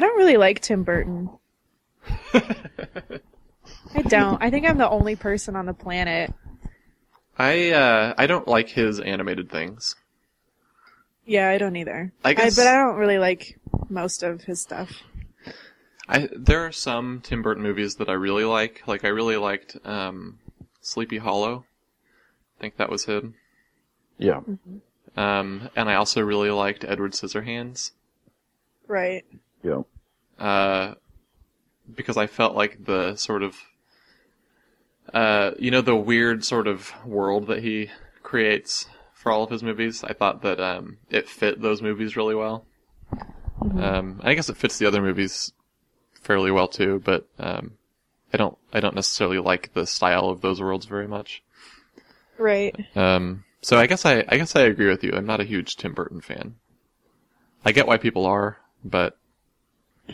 don't 0.00 0.16
really 0.18 0.36
like 0.36 0.60
Tim 0.60 0.82
Burton. 0.84 1.30
I 2.34 4.02
don't. 4.08 4.42
I 4.42 4.50
think 4.50 4.66
I'm 4.66 4.78
the 4.78 4.88
only 4.88 5.16
person 5.16 5.56
on 5.56 5.66
the 5.66 5.74
planet. 5.74 6.32
I, 7.38 7.70
uh, 7.70 8.14
I 8.16 8.26
don't 8.26 8.48
like 8.48 8.68
his 8.68 9.00
animated 9.00 9.50
things. 9.50 9.94
Yeah, 11.24 11.48
I 11.48 11.58
don't 11.58 11.76
either. 11.76 12.12
I 12.24 12.34
guess- 12.34 12.56
but 12.56 12.66
I 12.66 12.74
don't 12.76 12.96
really 12.96 13.18
like 13.18 13.58
most 13.88 14.22
of 14.22 14.42
his 14.44 14.60
stuff. 14.60 15.02
I, 16.08 16.28
there 16.36 16.64
are 16.64 16.72
some 16.72 17.20
Tim 17.20 17.42
Burton 17.42 17.62
movies 17.64 17.96
that 17.96 18.08
I 18.08 18.12
really 18.12 18.44
like. 18.44 18.82
Like, 18.86 19.04
I 19.04 19.08
really 19.08 19.36
liked, 19.36 19.76
um, 19.84 20.38
Sleepy 20.80 21.18
Hollow. 21.18 21.64
I 22.58 22.60
think 22.60 22.76
that 22.76 22.90
was 22.90 23.04
him. 23.04 23.34
Yeah. 24.18 24.40
Um, 25.16 25.68
and 25.76 25.88
I 25.88 25.94
also 25.94 26.20
really 26.20 26.50
liked 26.50 26.84
Edward 26.84 27.12
Scissorhands. 27.12 27.92
Right. 28.86 29.24
Yeah. 29.62 29.82
uh, 30.38 30.94
because 31.94 32.16
I 32.16 32.26
felt 32.26 32.54
like 32.54 32.84
the 32.84 33.16
sort 33.16 33.42
of, 33.42 33.56
uh, 35.12 35.52
you 35.58 35.70
know, 35.70 35.80
the 35.80 35.96
weird 35.96 36.44
sort 36.44 36.66
of 36.66 36.92
world 37.04 37.46
that 37.46 37.62
he 37.62 37.90
creates 38.22 38.86
for 39.12 39.30
all 39.32 39.44
of 39.44 39.50
his 39.50 39.62
movies. 39.62 40.02
I 40.04 40.12
thought 40.12 40.42
that 40.42 40.60
um, 40.60 40.98
it 41.10 41.28
fit 41.28 41.60
those 41.60 41.82
movies 41.82 42.16
really 42.16 42.34
well. 42.34 42.64
Um, 43.60 44.20
I 44.22 44.34
guess 44.34 44.48
it 44.48 44.56
fits 44.56 44.78
the 44.78 44.86
other 44.86 45.02
movies 45.02 45.52
fairly 46.14 46.50
well 46.50 46.68
too, 46.68 47.00
but 47.04 47.26
um, 47.38 47.72
I 48.32 48.36
don't, 48.36 48.56
I 48.72 48.80
don't 48.80 48.94
necessarily 48.94 49.38
like 49.38 49.72
the 49.74 49.86
style 49.86 50.28
of 50.28 50.40
those 50.40 50.60
worlds 50.60 50.86
very 50.86 51.08
much. 51.08 51.42
Right. 52.38 52.74
Um, 52.94 53.44
so 53.60 53.78
I 53.78 53.86
guess 53.86 54.04
I, 54.04 54.24
I 54.28 54.36
guess 54.36 54.54
I 54.56 54.62
agree 54.62 54.88
with 54.88 55.02
you. 55.02 55.12
I'm 55.14 55.26
not 55.26 55.40
a 55.40 55.44
huge 55.44 55.76
Tim 55.76 55.94
Burton 55.94 56.20
fan. 56.20 56.56
I 57.64 57.72
get 57.72 57.86
why 57.86 57.96
people 57.96 58.26
are, 58.26 58.58
but 58.84 59.18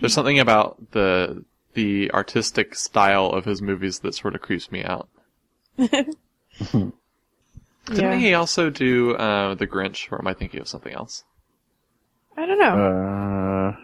there's 0.01 0.15
something 0.15 0.39
about 0.39 0.93
the 0.93 1.45
the 1.75 2.11
artistic 2.13 2.75
style 2.75 3.27
of 3.27 3.45
his 3.45 3.63
movies 3.63 4.01
that 4.01 4.15
sort 4.15 4.35
of 4.35 4.43
creeps 4.43 4.71
me 4.71 4.85
out. 4.85 5.09
Didn't 5.77 6.93
yeah. 7.91 8.17
he 8.17 8.35
also 8.35 8.71
do 8.71 9.15
uh, 9.17 9.55
the 9.55 9.67
Grinch, 9.67 10.11
or 10.13 10.21
am 10.21 10.27
I 10.27 10.35
thinking 10.35 10.61
of 10.61 10.69
something 10.69 10.93
else? 10.93 11.25
I 12.37 12.47
don't 12.47 12.59
know. 12.59 13.75
Uh, 13.75 13.77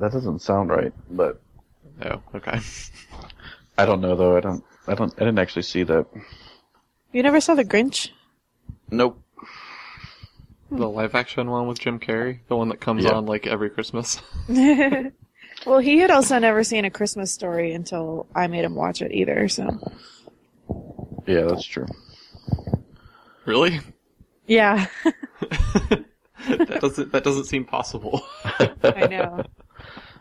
that 0.00 0.12
doesn't 0.12 0.40
sound 0.40 0.70
right, 0.70 0.92
but 1.10 1.40
Oh, 2.04 2.22
okay. 2.34 2.60
I 3.78 3.84
don't 3.84 4.00
know 4.00 4.16
though. 4.16 4.36
I 4.36 4.40
don't. 4.40 4.64
I 4.86 4.94
don't. 4.94 5.12
I 5.16 5.20
didn't 5.20 5.38
actually 5.38 5.62
see 5.62 5.82
that. 5.84 6.06
You 7.12 7.22
never 7.22 7.40
saw 7.40 7.54
The 7.54 7.64
Grinch? 7.64 8.10
Nope. 8.90 9.22
the 10.70 10.88
live 10.88 11.14
action 11.14 11.50
one 11.50 11.66
with 11.66 11.78
Jim 11.78 11.98
Carrey, 11.98 12.40
the 12.48 12.56
one 12.56 12.68
that 12.68 12.80
comes 12.80 13.04
Yeah. 13.04 13.12
on 13.12 13.26
like 13.26 13.46
every 13.46 13.70
Christmas. 13.70 14.20
well, 14.48 15.78
he 15.80 15.98
had 15.98 16.10
also 16.10 16.38
never 16.38 16.62
seen 16.64 16.84
A 16.84 16.90
Christmas 16.90 17.32
Story 17.32 17.72
until 17.72 18.26
I 18.34 18.46
made 18.46 18.64
him 18.64 18.74
watch 18.74 19.02
it 19.02 19.12
either, 19.12 19.48
so. 19.48 19.78
Yeah, 21.26 21.42
that's 21.42 21.64
true. 21.64 21.86
really? 23.44 23.80
Yeah. 24.46 24.86
that 26.48 26.78
doesn't 26.80 27.12
that 27.12 27.24
doesn't 27.24 27.44
seem 27.44 27.64
possible. 27.64 28.22
I 28.82 29.06
know. 29.10 29.42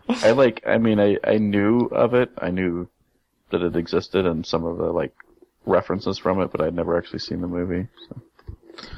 I 0.09 0.31
like. 0.31 0.63
I 0.67 0.77
mean, 0.77 0.99
I 0.99 1.17
I 1.23 1.37
knew 1.37 1.85
of 1.87 2.13
it. 2.13 2.31
I 2.37 2.51
knew 2.51 2.89
that 3.51 3.61
it 3.61 3.75
existed 3.77 4.25
and 4.25 4.45
some 4.45 4.65
of 4.65 4.77
the 4.77 4.91
like 4.91 5.13
references 5.67 6.17
from 6.17 6.41
it, 6.41 6.51
but 6.51 6.61
I'd 6.61 6.73
never 6.73 6.97
actually 6.97 7.19
seen 7.19 7.41
the 7.41 7.47
movie. 7.47 7.87
So. 8.07 8.21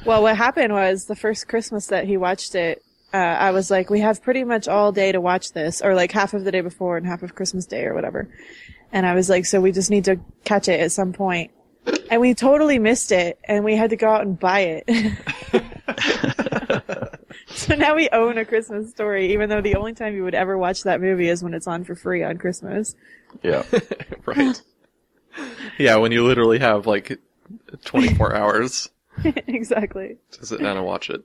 Well, 0.05 0.21
what 0.21 0.38
happened 0.38 0.73
was 0.73 1.05
the 1.05 1.15
first 1.15 1.47
Christmas 1.47 1.88
that 1.88 2.05
he 2.05 2.17
watched 2.17 2.55
it, 2.55 2.84
uh, 3.13 3.17
I 3.17 3.51
was 3.51 3.71
like, 3.71 3.89
we 3.89 4.01
have 4.01 4.21
pretty 4.21 4.43
much 4.43 4.67
all 4.67 4.91
day 4.91 5.12
to 5.12 5.19
watch 5.19 5.53
this, 5.53 5.82
or 5.82 5.95
like 5.95 6.12
half 6.12 6.34
of 6.34 6.43
the 6.43 6.51
day 6.51 6.62
before 6.62 6.97
and 6.97 7.08
half 7.08 7.23
of 7.23 7.34
Christmas 7.36 7.65
Day 7.65 7.86
or 7.86 7.95
whatever. 7.95 8.29
And 8.91 9.05
I 9.05 9.15
was 9.15 9.29
like, 9.29 9.45
so 9.45 9.62
we 9.62 9.71
just 9.71 9.89
need 9.89 10.05
to 10.05 10.19
catch 10.45 10.67
it 10.67 10.79
at 10.79 10.91
some 10.91 11.13
point. 11.13 11.51
And 12.12 12.21
we 12.21 12.36
totally 12.36 12.77
missed 12.77 13.12
it, 13.12 13.39
and 13.43 13.63
we 13.63 13.75
had 13.75 13.89
to 13.91 13.95
go 13.95 14.10
out 14.10 14.21
and 14.21 14.39
buy 14.39 14.84
it. 14.86 14.89
so 17.47 17.75
now 17.75 17.95
we 17.95 18.10
own 18.10 18.38
a 18.38 18.45
Christmas 18.45 18.91
story, 18.91 19.34
even 19.34 19.49
though 19.49 19.62
the 19.62 19.75
only 19.75 19.93
time 19.93 20.15
you 20.15 20.23
would 20.23 20.36
ever 20.36 20.58
watch 20.58 20.84
that 20.84 21.01
movie 21.01 21.29
is 21.29 21.43
when 21.43 21.53
it's 21.53 21.67
on 21.67 21.84
for 21.84 21.95
free 21.95 22.23
on 22.23 22.38
Christmas. 22.38 22.95
Yeah. 23.41 23.63
right. 24.25 24.62
Yeah, 25.78 25.95
when 25.97 26.12
you 26.12 26.25
literally 26.25 26.60
have 26.60 26.86
like 26.88 27.19
24 27.86 28.36
hours 28.36 28.89
exactly. 29.23 30.17
to 30.32 30.45
sit 30.45 30.60
down 30.62 30.78
and 30.78 30.86
watch 30.86 31.10
it. 31.10 31.23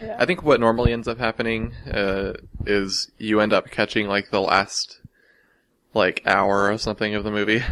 Yeah. 0.00 0.16
I 0.18 0.26
think 0.26 0.42
what 0.42 0.60
normally 0.60 0.92
ends 0.92 1.08
up 1.08 1.18
happening 1.18 1.72
uh, 1.92 2.34
is 2.66 3.10
you 3.18 3.40
end 3.40 3.52
up 3.52 3.70
catching 3.70 4.06
like 4.08 4.30
the 4.30 4.40
last 4.40 5.00
like 5.94 6.22
hour 6.26 6.70
or 6.70 6.78
something 6.78 7.14
of 7.14 7.24
the 7.24 7.30
movie, 7.30 7.62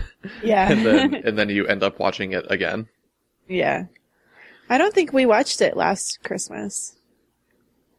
Yeah. 0.43 0.71
and 0.73 0.85
then 0.87 1.15
and 1.25 1.39
then 1.39 1.49
you 1.49 1.67
end 1.67 1.83
up 1.83 1.99
watching 1.99 2.33
it 2.33 2.45
again. 2.51 2.89
Yeah. 3.49 3.85
I 4.69 4.79
don't 4.79 4.93
think 4.95 5.13
we 5.13 5.27
watched 5.27 5.61
it 5.61 5.77
last 5.77 6.19
Christmas. 6.25 6.97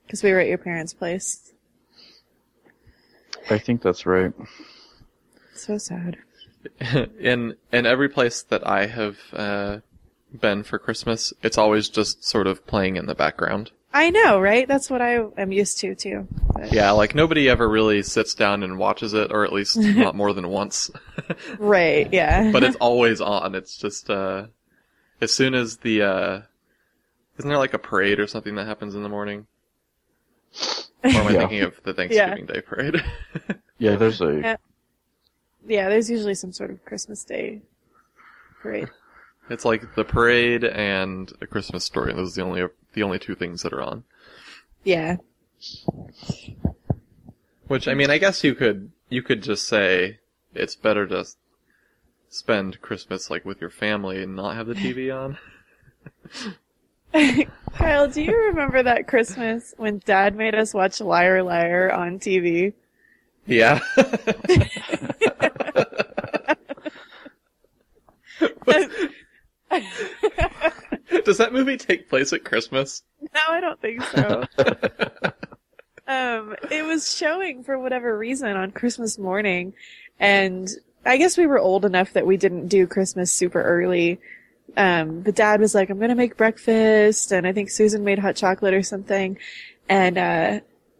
Because 0.05 0.23
we 0.23 0.31
were 0.31 0.39
at 0.39 0.47
your 0.47 0.57
parents' 0.57 0.93
place. 0.93 1.53
I 3.49 3.57
think 3.57 3.81
that's 3.81 4.05
right. 4.05 4.33
So 5.53 5.77
sad. 5.77 6.17
in 7.19 7.55
in 7.71 7.85
every 7.85 8.09
place 8.09 8.41
that 8.43 8.65
I 8.67 8.87
have 8.87 9.17
uh, 9.33 9.77
been 10.39 10.63
for 10.63 10.79
Christmas, 10.79 11.33
it's 11.43 11.57
always 11.57 11.89
just 11.89 12.23
sort 12.23 12.47
of 12.47 12.65
playing 12.67 12.95
in 12.97 13.05
the 13.05 13.15
background. 13.15 13.71
I 13.93 14.09
know, 14.09 14.39
right? 14.39 14.67
That's 14.67 14.89
what 14.89 15.01
I 15.01 15.15
am 15.37 15.51
used 15.51 15.79
to 15.79 15.95
too. 15.95 16.27
But- 16.53 16.71
Yeah, 16.73 16.91
like 16.91 17.15
nobody 17.15 17.49
ever 17.49 17.67
really 17.67 18.03
sits 18.03 18.35
down 18.35 18.61
and 18.61 18.77
watches 18.77 19.13
it, 19.13 19.31
or 19.31 19.43
at 19.45 19.53
least 19.53 19.77
not 19.79 20.13
more 20.15 20.33
than 20.33 20.49
once. 20.49 20.91
Right, 21.59 22.07
yeah. 22.13 22.51
but 22.51 22.63
it's 22.63 22.75
always 22.77 23.19
on. 23.21 23.55
It's 23.55 23.77
just 23.77 24.09
uh, 24.09 24.47
as 25.19 25.33
soon 25.33 25.55
as 25.55 25.77
the 25.77 26.01
uh, 26.03 26.41
isn't 27.37 27.49
there 27.49 27.57
like 27.57 27.73
a 27.73 27.79
parade 27.79 28.19
or 28.19 28.27
something 28.27 28.55
that 28.55 28.65
happens 28.67 28.95
in 28.95 29.03
the 29.03 29.09
morning? 29.09 29.47
Or 31.03 31.09
am 31.09 31.27
I 31.27 31.31
Yeah. 31.31 31.39
thinking 31.39 31.61
of 31.61 31.81
the 31.83 31.93
Thanksgiving 31.93 32.45
Day 32.45 32.61
parade? 32.61 33.03
Yeah, 33.79 33.95
there's 33.95 34.21
a 34.21 34.39
Yeah. 34.41 34.57
Yeah, 35.67 35.89
there's 35.89 36.09
usually 36.09 36.35
some 36.35 36.51
sort 36.51 36.71
of 36.71 36.83
Christmas 36.85 37.23
Day 37.23 37.61
parade. 38.61 38.89
it's 39.49 39.65
like 39.65 39.95
the 39.95 40.03
parade 40.03 40.63
and 40.63 41.31
a 41.41 41.47
Christmas 41.47 41.85
story. 41.85 42.13
Those 42.13 42.37
are 42.37 42.41
the 42.41 42.47
only 42.47 42.67
the 42.93 43.03
only 43.03 43.19
two 43.19 43.35
things 43.35 43.61
that 43.63 43.73
are 43.73 43.81
on. 43.81 44.03
Yeah. 44.83 45.17
Which 47.67 47.87
I 47.87 47.93
mean, 47.93 48.09
I 48.09 48.17
guess 48.17 48.43
you 48.43 48.55
could 48.55 48.91
you 49.09 49.21
could 49.21 49.43
just 49.43 49.67
say 49.67 50.19
it's 50.53 50.75
better 50.75 51.05
to 51.07 51.25
spend 52.29 52.81
Christmas 52.81 53.29
like 53.29 53.45
with 53.45 53.61
your 53.61 53.69
family 53.69 54.23
and 54.23 54.35
not 54.35 54.55
have 54.55 54.67
the 54.67 54.73
TV 54.73 55.13
on. 55.15 55.37
Kyle, 57.73 58.07
do 58.07 58.21
you 58.21 58.37
remember 58.47 58.83
that 58.83 59.07
Christmas 59.07 59.73
when 59.77 60.01
Dad 60.05 60.35
made 60.35 60.55
us 60.55 60.73
watch 60.73 60.99
Liar 60.99 61.43
Liar 61.43 61.91
on 61.91 62.19
TV? 62.19 62.73
Yeah. 63.45 63.79
Does 71.25 71.37
that 71.37 71.51
movie 71.51 71.77
take 71.77 72.09
place 72.09 72.33
at 72.33 72.43
Christmas? 72.43 73.03
No, 73.21 73.41
I 73.49 73.59
don't 73.59 73.81
think 73.81 74.01
so. 74.03 74.43
um, 76.07 76.55
it 76.71 76.85
was 76.85 77.15
showing 77.15 77.63
for 77.63 77.79
whatever 77.79 78.17
reason 78.17 78.55
on 78.55 78.71
Christmas 78.71 79.17
morning, 79.17 79.73
and 80.19 80.69
I 81.05 81.17
guess 81.17 81.37
we 81.37 81.47
were 81.47 81.59
old 81.59 81.85
enough 81.85 82.13
that 82.13 82.25
we 82.25 82.37
didn't 82.37 82.67
do 82.67 82.87
Christmas 82.87 83.33
super 83.33 83.61
early. 83.61 84.19
Um, 84.75 85.21
but 85.21 85.35
Dad 85.35 85.59
was 85.59 85.73
like, 85.73 85.89
"I'm 85.89 85.99
gonna 85.99 86.15
make 86.15 86.37
breakfast," 86.37 87.31
and 87.31 87.47
I 87.47 87.53
think 87.53 87.69
Susan 87.69 88.03
made 88.03 88.19
hot 88.19 88.35
chocolate 88.35 88.73
or 88.73 88.83
something, 88.83 89.37
and 89.89 90.17
uh, 90.17 90.59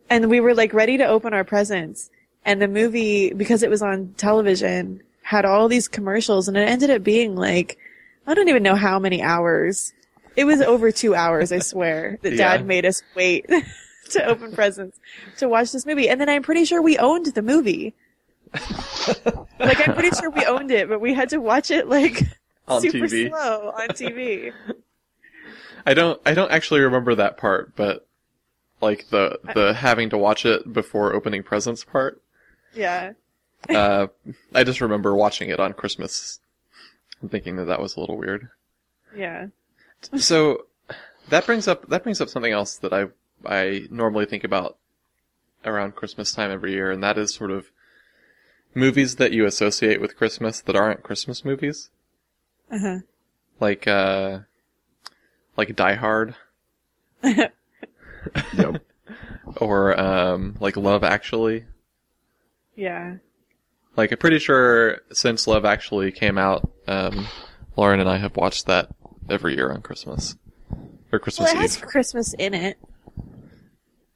and 0.10 0.30
we 0.30 0.40
were 0.40 0.56
like 0.56 0.74
ready 0.74 0.98
to 0.98 1.06
open 1.06 1.34
our 1.34 1.44
presents, 1.44 2.10
and 2.48 2.60
the 2.62 2.68
movie 2.68 3.32
because 3.34 3.62
it 3.62 3.70
was 3.70 3.84
on 3.84 4.16
television 4.18 5.04
had 5.22 5.46
all 5.46 5.68
these 5.68 5.88
commercials, 5.88 6.48
and 6.48 6.58
it 6.58 6.68
ended 6.68 6.90
up 6.90 7.04
being 7.04 7.36
like 7.36 7.78
I 8.26 8.34
don't 8.34 8.48
even 8.50 8.64
know 8.64 8.76
how 8.76 8.98
many 8.98 9.22
hours. 9.22 9.94
It 10.36 10.46
was 10.46 10.62
over 10.62 10.92
two 10.92 11.14
hours, 11.16 11.52
I 11.52 11.60
swear, 11.60 12.18
that 12.22 12.32
Yeah. 12.34 12.58
dad 12.58 12.66
made 12.66 12.86
us 12.86 13.02
wait 13.16 13.46
to 14.12 14.26
open 14.26 14.52
presents 14.52 15.00
to 15.38 15.48
watch 15.50 15.72
this 15.72 15.86
movie. 15.86 16.10
And 16.10 16.20
then 16.22 16.30
I'm 16.30 16.44
pretty 16.44 16.64
sure 16.66 16.82
we 16.82 16.98
owned 16.98 17.28
the 17.28 17.42
movie. 17.42 17.94
like, 19.60 19.80
I'm 19.82 19.94
pretty 19.94 20.12
sure 20.16 20.30
we 20.30 20.46
owned 20.54 20.72
it, 20.72 20.90
but 20.90 21.02
we 21.02 21.14
had 21.14 21.30
to 21.30 21.38
watch 21.40 21.72
it 21.72 21.88
like 21.88 22.24
On 22.68 22.82
super 22.82 22.98
TV. 23.08 23.30
slow 23.30 23.72
on 23.78 23.90
TV. 23.90 24.52
I 25.86 25.94
don't 25.94 26.20
I 26.26 26.34
don't 26.34 26.52
actually 26.52 26.82
remember 26.82 27.16
that 27.16 27.38
part, 27.38 27.76
but 27.76 28.06
like 28.82 29.08
the 29.10 29.40
the 29.56 29.74
having 29.74 30.10
to 30.12 30.18
watch 30.18 30.46
it 30.46 30.72
before 30.74 31.14
opening 31.14 31.44
presents 31.44 31.84
part. 31.86 32.22
Yeah. 32.74 33.14
Uh, 33.70 34.08
I 34.54 34.64
just 34.64 34.82
remember 34.82 35.16
watching 35.16 35.50
it 35.50 35.60
on 35.60 35.74
Christmas 35.74 36.40
and 37.22 37.30
thinking 37.32 37.56
that 37.58 37.66
that 37.66 37.82
was 37.82 37.96
a 37.96 38.00
little 38.00 38.18
weird. 38.18 38.50
Yeah. 39.16 39.48
So 40.16 40.68
that 41.30 41.46
brings 41.46 41.68
up 41.68 41.88
that 41.90 42.04
brings 42.04 42.22
up 42.22 42.30
something 42.30 42.52
else 42.54 42.78
that 42.78 42.94
I 42.94 43.08
I 43.46 43.88
normally 43.90 44.26
think 44.26 44.44
about 44.44 44.78
around 45.66 45.96
Christmas 45.96 46.32
time 46.32 46.52
every 46.52 46.72
year, 46.74 46.92
and 46.92 47.04
that 47.04 47.18
is 47.18 47.34
sort 47.34 47.52
of 47.52 47.72
movies 48.76 49.16
that 49.16 49.32
you 49.32 49.46
associate 49.46 50.00
with 50.00 50.16
Christmas 50.16 50.62
that 50.62 50.76
aren't 50.76 51.02
Christmas 51.04 51.44
movies, 51.44 51.90
Uh-huh. 52.72 53.00
like 53.60 53.88
uh, 53.88 54.40
like 55.58 55.76
Die 55.76 55.94
Hard 55.96 56.36
yep. 57.24 57.52
or 59.58 60.00
um, 60.00 60.56
like 60.60 60.78
Love 60.78 61.04
Actually. 61.04 61.66
Yeah. 62.78 63.16
Like 63.98 64.12
I'm 64.14 64.18
pretty 64.20 64.40
sure 64.40 65.02
since 65.12 65.48
Love 65.48 65.66
Actually 65.66 66.12
came 66.14 66.38
out, 66.38 66.72
um, 66.88 67.28
Lauren 67.76 68.00
and 68.00 68.08
I 68.08 68.18
have 68.18 68.38
watched 68.38 68.68
that 68.68 68.90
every 69.30 69.56
year 69.56 69.72
on 69.72 69.82
Christmas 69.82 70.38
or 71.12 71.20
Christmas 71.20 71.48
Well, 71.52 71.58
it 71.58 71.62
has 71.62 71.78
Christmas 71.78 72.34
in 72.38 72.54
it, 72.54 72.78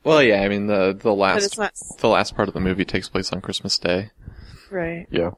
Well, 0.04 0.22
yeah, 0.24 0.42
I 0.44 0.48
mean 0.50 0.68
the 0.68 0.94
the 0.98 1.14
last 1.14 1.58
not 1.58 1.74
the 2.00 2.08
last 2.08 2.36
part 2.36 2.48
of 2.48 2.54
the 2.54 2.60
movie 2.60 2.86
takes 2.86 3.10
place 3.10 3.34
on 3.34 3.42
Christmas 3.42 3.78
Day, 3.80 4.12
right. 4.70 5.08
Yeah. 5.10 5.32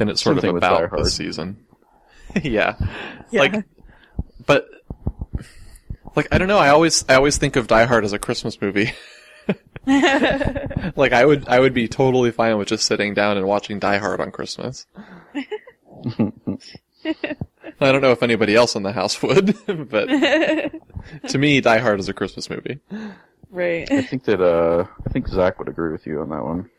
and 0.00 0.10
it's 0.10 0.20
Same 0.20 0.32
sort 0.34 0.38
of 0.38 0.42
thing 0.42 0.54
with 0.54 0.62
Die 0.62 0.82
about 0.82 0.98
the 0.98 1.08
season. 1.10 1.64
yeah, 2.42 2.74
Yeah. 3.30 3.40
like, 3.40 3.64
but 4.44 4.66
like 6.16 6.26
I 6.32 6.38
don't 6.38 6.48
know. 6.48 6.58
I 6.58 6.70
always 6.70 7.04
I 7.08 7.14
always 7.14 7.38
think 7.38 7.54
of 7.56 7.68
Die 7.68 7.84
Hard 7.84 8.04
as 8.04 8.12
a 8.12 8.18
Christmas 8.18 8.60
movie. 8.60 8.92
like 10.96 11.12
I 11.12 11.24
would 11.24 11.48
I 11.48 11.60
would 11.60 11.74
be 11.74 11.88
totally 11.88 12.30
fine 12.30 12.58
with 12.58 12.68
just 12.68 12.84
sitting 12.84 13.14
down 13.14 13.36
and 13.36 13.46
watching 13.46 13.78
Die 13.78 13.98
Hard 13.98 14.20
on 14.20 14.30
Christmas. 14.30 14.86
I 17.80 17.92
don't 17.92 18.02
know 18.02 18.12
if 18.12 18.22
anybody 18.22 18.54
else 18.54 18.74
in 18.74 18.82
the 18.82 18.92
house 18.92 19.22
would, 19.22 19.56
but 19.88 20.06
to 21.28 21.38
me, 21.38 21.60
Die 21.60 21.78
Hard 21.78 22.00
is 22.00 22.08
a 22.08 22.14
Christmas 22.14 22.50
movie. 22.50 22.80
right. 23.50 23.90
I 23.90 24.02
think 24.02 24.24
that 24.24 24.40
uh 24.40 24.86
I 25.06 25.10
think 25.10 25.28
Zach 25.28 25.58
would 25.58 25.68
agree 25.68 25.92
with 25.92 26.06
you 26.06 26.20
on 26.20 26.28
that 26.30 26.44
one. 26.44 26.70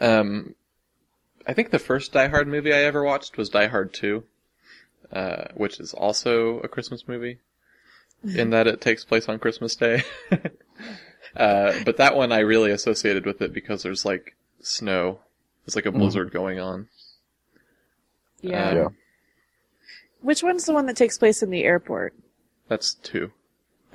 Um, 0.00 0.54
I 1.46 1.52
think 1.52 1.70
the 1.70 1.78
first 1.78 2.12
Die 2.12 2.28
Hard 2.28 2.48
movie 2.48 2.72
I 2.72 2.78
ever 2.78 3.04
watched 3.04 3.36
was 3.36 3.50
Die 3.50 3.66
Hard 3.66 3.92
2, 3.92 4.24
uh, 5.12 5.44
which 5.54 5.78
is 5.78 5.92
also 5.92 6.60
a 6.60 6.68
Christmas 6.68 7.06
movie, 7.06 7.38
in 8.24 8.50
that 8.50 8.66
it 8.66 8.80
takes 8.80 9.04
place 9.04 9.28
on 9.28 9.38
Christmas 9.38 9.76
Day. 9.76 10.02
uh, 11.36 11.72
but 11.84 11.96
that 11.96 12.16
one 12.16 12.32
I 12.32 12.40
really 12.40 12.70
associated 12.70 13.26
with 13.26 13.40
it 13.40 13.52
because 13.52 13.82
there's 13.82 14.04
like 14.04 14.36
snow. 14.60 15.20
It's 15.66 15.76
like 15.76 15.86
a 15.86 15.92
blizzard 15.92 16.32
going 16.32 16.58
on. 16.58 16.88
Yeah. 18.40 18.70
Um, 18.70 18.76
Yeah. 18.76 18.88
Which 20.22 20.42
one's 20.42 20.66
the 20.66 20.74
one 20.74 20.84
that 20.86 20.96
takes 20.96 21.16
place 21.16 21.42
in 21.42 21.50
the 21.50 21.64
airport? 21.64 22.14
That's 22.68 22.94
two. 22.94 23.32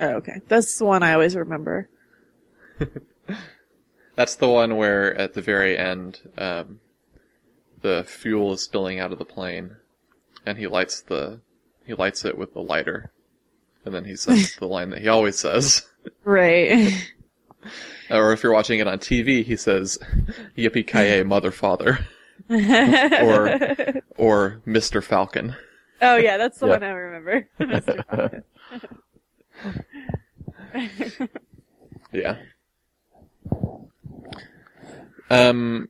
Oh, 0.00 0.14
okay. 0.14 0.40
That's 0.48 0.76
the 0.76 0.84
one 0.84 1.02
I 1.02 1.12
always 1.12 1.36
remember. 1.36 1.88
That's 4.16 4.34
the 4.34 4.48
one 4.48 4.76
where 4.76 5.14
at 5.14 5.34
the 5.34 5.42
very 5.42 5.78
end, 5.78 6.20
um, 6.36 6.80
the 7.82 8.04
fuel 8.04 8.54
is 8.54 8.62
spilling 8.62 8.98
out 8.98 9.12
of 9.12 9.18
the 9.18 9.24
plane, 9.24 9.76
and 10.44 10.58
he 10.58 10.66
lights 10.66 11.00
the 11.00 11.40
he 11.86 11.94
lights 11.94 12.24
it 12.24 12.36
with 12.36 12.52
the 12.54 12.60
lighter, 12.60 13.12
and 13.86 13.94
then 13.94 14.04
he 14.04 14.16
says 14.16 14.54
the 14.56 14.66
line 14.66 14.90
that 14.90 15.00
he 15.00 15.08
always 15.08 15.38
says. 15.38 15.86
Right. 16.24 16.92
Or 18.10 18.32
if 18.32 18.42
you're 18.42 18.52
watching 18.52 18.78
it 18.80 18.86
on 18.86 18.98
TV, 18.98 19.42
he 19.44 19.56
says, 19.56 19.98
"Yippee 20.56 20.86
ki 20.86 21.22
mother 21.24 21.50
father." 21.50 21.98
Or- 22.48 23.58
or 24.16 24.60
Mr. 24.66 25.02
Falcon. 25.02 25.56
oh 26.02 26.16
yeah, 26.16 26.36
that's 26.36 26.58
the 26.58 26.66
Yeah. 26.66 26.72
one 26.72 26.82
I 26.84 26.90
remember. 26.90 27.48
Mr. 27.60 28.42
Yeah. 32.12 32.36
Um. 35.30 35.88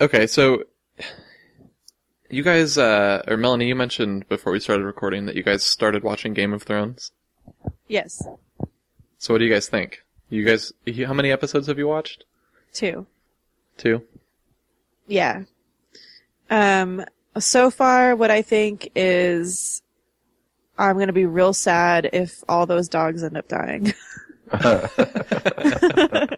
Okay, 0.00 0.26
so 0.26 0.64
you 2.30 2.42
guys, 2.42 2.76
uh, 2.78 3.22
or 3.28 3.36
Melanie, 3.36 3.68
you 3.68 3.76
mentioned 3.76 4.28
before 4.28 4.52
we 4.52 4.58
started 4.58 4.84
recording 4.84 5.26
that 5.26 5.36
you 5.36 5.42
guys 5.44 5.62
started 5.62 6.02
watching 6.02 6.34
Game 6.34 6.52
of 6.52 6.62
Thrones. 6.64 7.12
Yes, 7.88 8.22
So 9.18 9.34
what 9.34 9.38
do 9.38 9.44
you 9.44 9.52
guys 9.52 9.68
think? 9.68 10.02
You 10.28 10.44
guys, 10.44 10.72
how 11.06 11.12
many 11.12 11.30
episodes 11.30 11.66
have 11.66 11.78
you 11.78 11.86
watched? 11.88 12.24
two. 12.72 13.06
Two. 13.76 14.02
Yeah. 15.06 15.42
Um, 16.50 17.04
so 17.38 17.70
far, 17.70 18.14
what 18.16 18.30
I 18.30 18.42
think 18.42 18.90
is 18.94 19.82
I'm 20.78 20.98
gonna 20.98 21.12
be 21.12 21.26
real 21.26 21.52
sad 21.52 22.08
if 22.12 22.42
all 22.48 22.66
those 22.66 22.88
dogs 22.88 23.22
end 23.22 23.36
up 23.36 23.48
dying. 23.48 23.92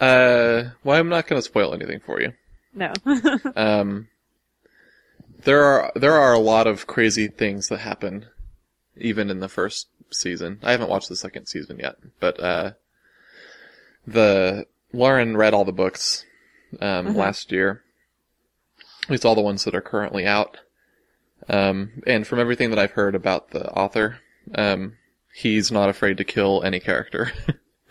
Uh, 0.00 0.70
well, 0.82 0.98
I'm 0.98 1.08
not 1.08 1.28
going 1.28 1.38
to 1.38 1.42
spoil 1.44 1.72
anything 1.74 2.00
for 2.04 2.20
you. 2.20 2.32
no. 2.74 2.92
Um, 3.56 4.08
there 5.44 5.62
are 5.62 5.92
there 5.96 6.14
are 6.14 6.32
a 6.32 6.38
lot 6.40 6.66
of 6.66 6.86
crazy 6.88 7.28
things 7.28 7.68
that 7.68 7.78
happen, 7.78 8.26
even 8.96 9.30
in 9.30 9.40
the 9.40 9.48
first 9.48 9.88
season. 10.10 10.58
I 10.62 10.72
haven't 10.72 10.90
watched 10.90 11.08
the 11.08 11.16
second 11.16 11.46
season 11.46 11.78
yet, 11.78 11.96
but 12.20 12.38
uh, 12.40 12.72
the 14.06 14.66
Lauren 14.92 15.36
read 15.36 15.54
all 15.54 15.64
the 15.64 15.72
books 15.72 16.24
um, 16.80 17.06
Mhm. 17.08 17.16
last 17.16 17.52
year, 17.52 17.82
at 19.04 19.10
least 19.10 19.24
all 19.24 19.34
the 19.34 19.40
ones 19.40 19.64
that 19.64 19.74
are 19.74 19.80
currently 19.80 20.26
out. 20.26 20.58
Um, 21.48 22.02
and 22.06 22.26
from 22.26 22.38
everything 22.38 22.70
that 22.70 22.78
I've 22.78 22.92
heard 22.92 23.14
about 23.14 23.50
the 23.50 23.68
author, 23.72 24.18
um, 24.54 24.96
he's 25.34 25.72
not 25.72 25.88
afraid 25.88 26.18
to 26.18 26.24
kill 26.24 26.62
any 26.62 26.78
character. 26.80 27.32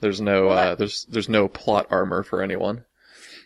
there's 0.00 0.20
no 0.20 0.48
uh, 0.48 0.74
there's 0.74 1.04
there's 1.06 1.28
no 1.28 1.48
plot 1.48 1.86
armor 1.90 2.22
for 2.22 2.42
anyone. 2.42 2.84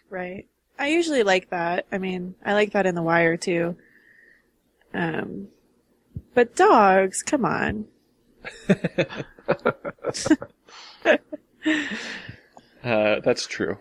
right. 0.08 0.46
I 0.78 0.88
usually 0.88 1.22
like 1.24 1.50
that. 1.50 1.84
I 1.92 1.98
mean, 1.98 2.34
I 2.44 2.54
like 2.54 2.72
that 2.72 2.86
in 2.86 2.94
The 2.94 3.02
Wire 3.02 3.36
too. 3.36 3.76
Um, 4.92 5.48
but 6.34 6.56
dogs, 6.56 7.22
come 7.22 7.44
on. 7.44 7.86
Uh, 12.82 13.20
that's 13.20 13.46
true. 13.46 13.76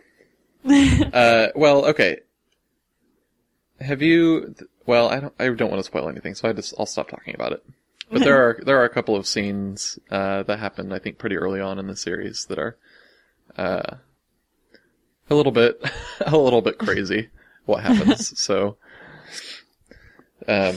uh, 0.66 1.48
well, 1.56 1.86
okay. 1.86 2.18
Have 3.80 4.02
you? 4.02 4.56
Well, 4.86 5.10
I 5.10 5.20
don't. 5.22 5.34
I 5.40 5.48
don't 5.50 5.70
want 5.70 5.80
to 5.80 5.86
spoil 5.86 6.10
anything, 6.10 6.36
so 6.36 6.50
I 6.50 6.54
just 6.54 6.74
I'll 6.78 6.86
stop 6.86 7.10
talking 7.10 7.34
about 7.34 7.54
it. 7.54 7.64
But 8.12 8.24
there 8.24 8.36
are 8.36 8.60
there 8.66 8.78
are 8.78 8.84
a 8.84 8.90
couple 8.90 9.16
of 9.16 9.26
scenes 9.26 10.00
uh, 10.12 10.44
that 10.44 10.60
happen, 10.60 10.92
I 10.92 11.00
think, 11.00 11.18
pretty 11.18 11.38
early 11.38 11.62
on 11.62 11.80
in 11.80 11.88
the 11.88 11.96
series 11.96 12.46
that 12.50 12.60
are 12.60 12.78
uh, 13.56 13.96
a 15.30 15.36
little 15.36 15.52
bit 15.52 15.82
a 16.26 16.38
little 16.38 16.62
bit 16.62 16.78
crazy. 16.78 17.30
What 17.66 17.84
happens? 17.84 18.38
so, 18.40 18.78
um, 20.48 20.76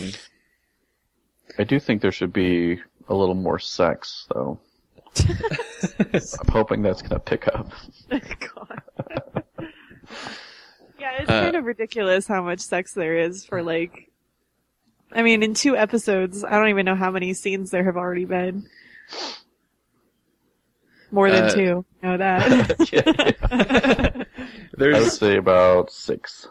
I 1.59 1.65
do 1.65 1.79
think 1.81 2.03
there 2.03 2.13
should 2.13 2.33
be 2.33 2.81
a 3.09 3.15
little 3.15 3.35
more 3.35 3.59
sex, 3.59 4.27
though. 4.33 4.59
I'm 5.19 6.49
hoping 6.49 6.83
that's 6.83 7.03
gonna 7.03 7.19
pick 7.21 7.47
up. 7.49 7.71
God. 8.11 8.83
yeah, 10.99 11.13
it's 11.21 11.31
Uh, 11.31 11.43
kind 11.43 11.57
of 11.57 11.65
ridiculous 11.65 12.27
how 12.27 12.43
much 12.43 12.61
sex 12.61 12.95
there 12.95 13.19
is 13.19 13.45
for 13.45 13.63
like. 13.63 14.09
I 15.15 15.23
mean, 15.23 15.43
in 15.43 15.53
two 15.53 15.77
episodes, 15.77 16.43
I 16.43 16.53
don't 16.53 16.69
even 16.71 16.87
know 16.87 16.95
how 16.95 17.11
many 17.11 17.35
scenes 17.35 17.71
there 17.71 17.85
have 17.85 17.99
already 17.99 18.25
been. 18.25 18.67
More 21.11 21.31
than 21.31 21.45
Uh, 21.45 21.51
two. 21.55 21.85
I 22.03 22.07
know 22.07 22.17
that. 22.17 23.37
I 23.53 24.13
would 24.17 24.27
there's 24.79 25.19
say 25.19 25.37
about 25.37 25.91
six. 25.93 26.49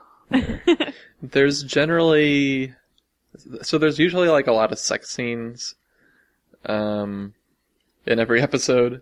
there's 1.24 1.64
generally 1.64 2.76
so 3.62 3.78
there's 3.78 4.00
usually 4.00 4.28
like 4.30 4.48
a 4.48 4.52
lot 4.52 4.72
of 4.72 4.80
sex 4.80 5.10
scenes 5.10 5.76
um 6.66 7.34
in 8.06 8.20
every 8.20 8.42
episode 8.48 9.02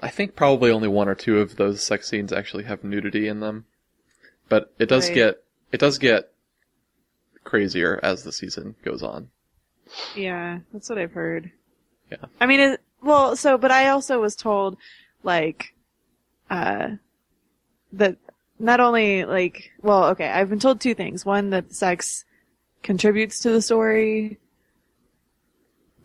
i 0.00 0.08
think 0.08 0.36
probably 0.36 0.70
only 0.70 0.88
one 0.88 1.08
or 1.08 1.14
two 1.14 1.40
of 1.40 1.56
those 1.56 1.82
sex 1.82 2.08
scenes 2.08 2.32
actually 2.32 2.64
have 2.64 2.84
nudity 2.84 3.26
in 3.28 3.40
them 3.40 3.64
but 4.48 4.72
it 4.78 4.88
does 4.88 5.08
Right. 5.08 5.14
get 5.14 5.42
it 5.72 5.78
does 5.80 5.98
get 5.98 6.30
crazier 7.44 7.98
as 8.02 8.22
the 8.22 8.32
season 8.32 8.74
goes 8.84 9.02
on 9.02 9.28
yeah, 10.14 10.60
that's 10.72 10.88
what 10.88 10.98
I've 10.98 11.10
heard. 11.10 11.50
Yeah. 12.12 12.26
I 12.40 12.46
mean, 12.46 12.60
it, 12.60 12.80
well, 13.02 13.34
so, 13.34 13.58
but 13.58 13.72
I 13.72 13.88
also 13.88 14.20
was 14.20 14.36
told, 14.36 14.76
like, 15.24 15.74
uh, 16.48 16.90
that 17.94 18.16
not 18.60 18.78
only, 18.78 19.24
like, 19.24 19.72
well, 19.82 20.04
okay, 20.10 20.28
I've 20.28 20.48
been 20.48 20.60
told 20.60 20.80
two 20.80 20.94
things. 20.94 21.26
One, 21.26 21.50
that 21.50 21.74
sex 21.74 22.24
contributes 22.82 23.40
to 23.40 23.50
the 23.50 23.62
story 23.62 24.38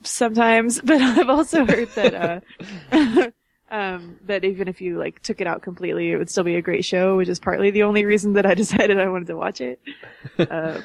sometimes, 0.04 0.82
but 0.84 1.02
I've 1.02 1.30
also 1.30 1.66
heard 1.66 1.90
that, 1.96 2.44
uh, 2.92 3.30
um, 3.76 4.20
that 4.26 4.44
even 4.44 4.68
if 4.68 4.82
you, 4.82 4.98
like, 4.98 5.22
took 5.22 5.42
it 5.42 5.48
out 5.48 5.62
completely, 5.62 6.12
it 6.12 6.18
would 6.18 6.30
still 6.30 6.44
be 6.44 6.56
a 6.56 6.62
great 6.62 6.86
show, 6.86 7.18
which 7.18 7.30
is 7.30 7.40
partly 7.40 7.72
the 7.72 7.84
only 7.84 8.06
reason 8.06 8.34
that 8.34 8.46
I 8.46 8.54
decided 8.56 9.00
I 9.00 9.10
wanted 9.10 9.28
to 9.28 9.38
watch 9.38 9.62
it. 9.62 9.80
Um, 10.40 10.84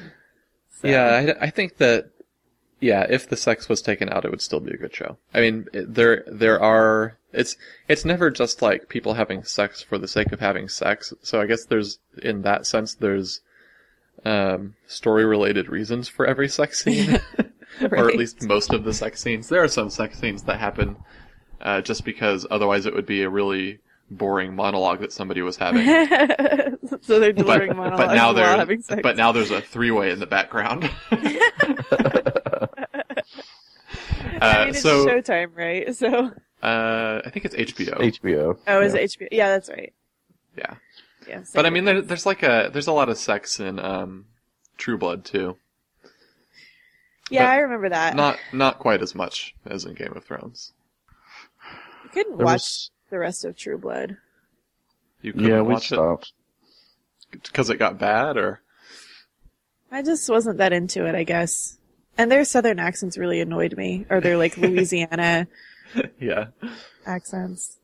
so- 0.81 0.87
yeah 0.87 1.35
I, 1.39 1.45
I 1.45 1.49
think 1.49 1.77
that 1.77 2.09
yeah 2.79 3.05
if 3.07 3.29
the 3.29 3.37
sex 3.37 3.69
was 3.69 3.81
taken 3.81 4.09
out 4.09 4.25
it 4.25 4.31
would 4.31 4.41
still 4.41 4.59
be 4.59 4.71
a 4.73 4.77
good 4.77 4.95
show. 4.95 5.17
I 5.33 5.41
mean 5.41 5.67
there 5.73 6.23
there 6.25 6.59
are 6.59 7.17
it's 7.31 7.55
it's 7.87 8.03
never 8.03 8.31
just 8.31 8.61
like 8.61 8.89
people 8.89 9.13
having 9.13 9.43
sex 9.43 9.81
for 9.83 9.97
the 9.97 10.07
sake 10.07 10.31
of 10.31 10.39
having 10.39 10.67
sex. 10.67 11.13
So 11.21 11.39
i 11.39 11.45
guess 11.45 11.65
there's 11.65 11.99
in 12.21 12.41
that 12.41 12.65
sense 12.65 12.95
there's 12.95 13.41
um 14.25 14.75
story 14.87 15.25
related 15.25 15.67
reasons 15.69 16.07
for 16.07 16.25
every 16.27 16.47
sex 16.47 16.83
scene 16.83 17.19
or 17.81 18.09
at 18.09 18.15
least 18.17 18.43
most 18.43 18.71
of 18.73 18.83
the 18.83 18.93
sex 18.93 19.21
scenes 19.21 19.49
there 19.49 19.63
are 19.63 19.67
some 19.67 19.89
sex 19.89 20.19
scenes 20.19 20.43
that 20.43 20.59
happen 20.59 20.95
uh, 21.61 21.81
just 21.81 22.03
because 22.05 22.45
otherwise 22.51 22.85
it 22.85 22.93
would 22.93 23.05
be 23.05 23.21
a 23.23 23.29
really 23.29 23.79
boring 24.11 24.55
monologue 24.55 24.99
that 24.99 25.11
somebody 25.13 25.41
was 25.41 25.57
having 25.57 25.85
so 27.01 27.19
they're 27.19 27.31
but, 27.33 27.35
delivering 27.37 27.75
monologues 27.77 27.97
but 28.07 28.13
now 28.13 28.33
while 28.33 28.57
having 28.57 28.81
sex. 28.81 28.99
but 29.01 29.15
now 29.15 29.31
there's 29.31 29.51
a 29.51 29.61
three 29.61 29.89
way 29.91 30.11
in 30.11 30.19
the 30.19 30.25
background 30.27 30.89
I 31.11 32.67
Uh, 34.41 34.59
mean, 34.65 34.69
it's 34.69 34.81
so 34.81 35.05
Showtime, 35.05 35.55
right? 35.55 35.95
So, 35.95 36.31
uh, 36.63 37.21
I 37.23 37.29
think 37.29 37.45
it's 37.45 37.55
HBO. 37.55 37.97
HBO. 37.99 38.57
oh, 38.67 38.81
is 38.81 38.93
Yeah. 38.93 38.99
it 39.01 39.09
HBO? 39.11 39.27
Yeah, 39.31 39.47
that's 39.49 39.69
right. 39.69 39.93
yeah, 40.57 40.75
Yeah. 41.27 41.43
but. 41.53 41.65
I 41.65 41.69
mean, 41.69 41.85
there, 41.85 42.01
there's 42.01 42.25
like 42.25 42.43
a 42.43 42.69
there's 42.71 42.87
a 42.87 42.91
lot 42.93 43.09
of 43.09 43.17
sex 43.17 43.59
in 43.59 43.79
um, 43.79 44.25
True 44.77 44.97
Blood 44.97 45.23
too. 45.25 45.57
yeah, 47.29 47.45
but 47.45 47.49
I 47.51 47.57
remember 47.57 47.89
that. 47.89 48.15
Not 48.15 48.37
not 48.51 48.79
quite 48.79 49.01
as 49.01 49.15
much 49.15 49.55
as 49.65 49.85
in 49.85 49.93
Game 49.93 50.13
of 50.15 50.23
Thrones. 50.25 50.73
You 52.03 52.09
couldn't 52.11 52.37
There 52.37 52.45
watch 52.45 52.53
was- 52.55 52.91
the 53.09 53.19
rest 53.19 53.45
of 53.45 53.55
True 53.57 53.77
Blood. 53.77 54.17
You 55.21 55.33
couldn't 55.33 55.47
Yeah, 55.49 55.61
we 55.61 55.73
watch 55.73 55.91
it 55.91 55.95
stopped. 55.95 56.33
because 57.31 57.69
it 57.69 57.77
got 57.77 57.99
bad, 57.99 58.37
or 58.37 58.61
I 59.91 60.01
just 60.01 60.29
wasn't 60.29 60.57
that 60.57 60.73
into 60.73 61.05
it, 61.05 61.13
I 61.15 61.23
guess. 61.23 61.77
And 62.17 62.31
their 62.31 62.43
southern 62.43 62.79
accents 62.79 63.17
really 63.17 63.39
annoyed 63.39 63.77
me, 63.77 64.05
or 64.09 64.19
their 64.21 64.37
like 64.37 64.57
Louisiana 64.57 65.47
yeah. 66.19 66.47
accents. 67.05 67.77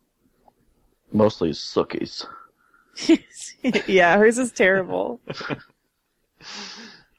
Mostly 1.11 1.51
Sookies. 1.51 2.26
yeah, 3.88 4.18
hers 4.18 4.38
is 4.38 4.52
terrible. 4.52 5.20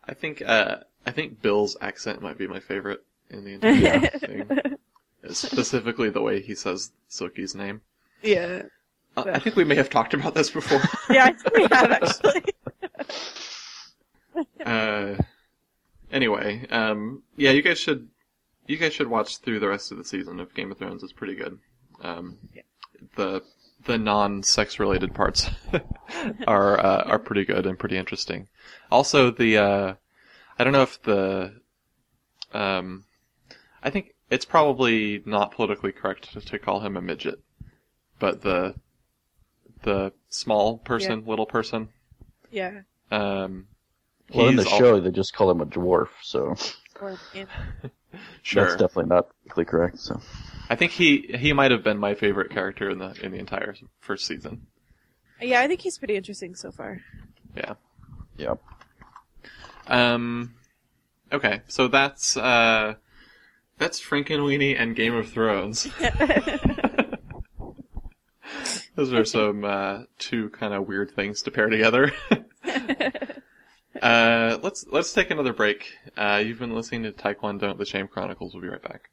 I 0.05 0.14
think 0.14 0.43
uh, 0.43 0.79
I 1.07 1.11
think 1.11 1.43
Bill's 1.43 1.76
accent 1.81 2.22
might 2.22 2.39
be 2.39 2.47
my 2.47 2.61
favorite 2.61 3.05
in 3.31 3.45
the 3.45 3.53
entire 3.55 4.09
thing. 4.18 4.76
Specifically, 5.31 6.11
the 6.11 6.22
way 6.22 6.41
he 6.41 6.55
says 6.55 6.93
Sookie's 7.11 7.55
name. 7.55 7.83
Yeah. 8.22 8.62
Uh, 9.16 9.24
I 9.33 9.39
think 9.39 9.57
we 9.57 9.64
may 9.64 9.74
have 9.74 9.91
talked 9.91 10.14
about 10.14 10.35
this 10.35 10.51
before. 10.51 10.81
Yeah, 11.11 11.24
I 11.26 11.33
think 11.33 11.57
we 11.57 11.62
have 11.70 11.91
actually. 11.91 12.45
uh, 14.64 15.14
anyway, 16.12 16.66
um, 16.70 17.22
yeah, 17.37 17.51
you 17.51 17.62
guys 17.62 17.79
should 17.79 18.09
you 18.66 18.76
guys 18.76 18.93
should 18.95 19.09
watch 19.09 19.39
through 19.39 19.61
the 19.61 19.68
rest 19.68 19.91
of 19.91 19.99
the 19.99 20.05
season 20.05 20.41
of 20.41 20.55
Game 20.55 20.70
of 20.70 20.79
Thrones. 20.79 21.03
It's 21.03 21.12
pretty 21.12 21.35
good. 21.35 21.59
Um, 22.03 22.39
the 23.16 23.43
the 23.85 23.99
non 23.99 24.43
sex 24.43 24.79
related 24.79 25.14
parts 25.14 25.51
are 26.47 26.79
uh, 26.79 27.03
are 27.05 27.18
pretty 27.18 27.45
good 27.45 27.66
and 27.66 27.79
pretty 27.79 27.97
interesting. 27.97 28.49
Also, 28.91 29.31
the 29.31 29.57
uh, 29.59 29.95
I 30.59 30.64
don't 30.64 30.72
know 30.72 30.83
if 30.83 31.03
the 31.03 31.61
um, 32.53 33.05
I 33.83 33.91
think 33.91 34.14
it's 34.31 34.45
probably 34.45 35.22
not 35.24 35.53
politically 35.53 35.93
correct 35.93 36.33
to, 36.33 36.41
to 36.41 36.59
call 36.59 36.81
him 36.81 36.97
a 36.97 37.01
midget, 37.01 37.41
but 38.18 38.43
the 38.43 38.74
the 39.83 40.12
small 40.29 40.79
person, 40.79 41.24
little 41.26 41.47
person. 41.47 41.89
Yeah. 42.51 42.81
Um, 43.11 43.68
Well, 44.35 44.49
in 44.49 44.57
the 44.57 44.64
he's 44.64 44.72
al- 44.72 44.79
show, 44.79 45.01
they 45.01 45.11
just 45.11 45.33
call 45.35 45.51
him 45.51 45.61
a 45.61 45.66
dwarf, 45.66 46.09
so 46.22 46.57
Or 47.01 47.16
in, 47.35 47.47
sure. 48.43 48.64
that's 48.64 48.76
definitely 48.76 49.09
not 49.09 49.29
politically 49.47 49.64
correct. 49.66 49.99
So 50.01 50.20
I 50.70 50.76
think 50.76 50.92
he 50.92 51.34
he 51.38 51.52
might 51.52 51.70
have 51.70 51.82
been 51.82 51.98
my 51.98 52.14
favorite 52.14 52.50
character 52.50 52.90
in 52.90 52.98
the 52.98 53.18
in 53.22 53.32
the 53.32 53.38
entire 53.38 53.74
first 54.00 54.26
season. 54.26 54.66
yeah, 55.40 55.60
I 55.60 55.66
think 55.66 55.80
he's 55.80 55.98
pretty 55.98 56.16
interesting 56.16 56.54
so 56.54 56.70
far. 56.70 57.00
Yeah. 57.56 57.74
Yep. 58.36 58.62
Um. 59.86 60.54
Okay, 61.32 61.62
so 61.68 61.88
that's 61.88 62.36
uh, 62.36 62.94
that's 63.78 64.00
Frankenweenie 64.00 64.78
and 64.78 64.96
Game 64.96 65.14
of 65.14 65.30
Thrones. 65.30 65.88
Those 68.94 69.12
are 69.12 69.24
some 69.24 69.64
uh, 69.64 70.02
two 70.18 70.50
kind 70.50 70.74
of 70.74 70.88
weird 70.88 71.12
things 71.12 71.42
to 71.42 71.50
pair 71.50 71.68
together. 71.68 72.12
uh, 74.02 74.58
let's 74.62 74.86
let's 74.90 75.12
take 75.12 75.30
another 75.30 75.52
break. 75.52 75.92
Uh, 76.16 76.42
you've 76.44 76.58
been 76.58 76.74
listening 76.74 77.04
to 77.04 77.12
Taekwondo: 77.12 77.76
The 77.76 77.84
Shame 77.84 78.08
Chronicles. 78.08 78.54
We'll 78.54 78.62
be 78.62 78.68
right 78.68 78.82
back. 78.82 79.10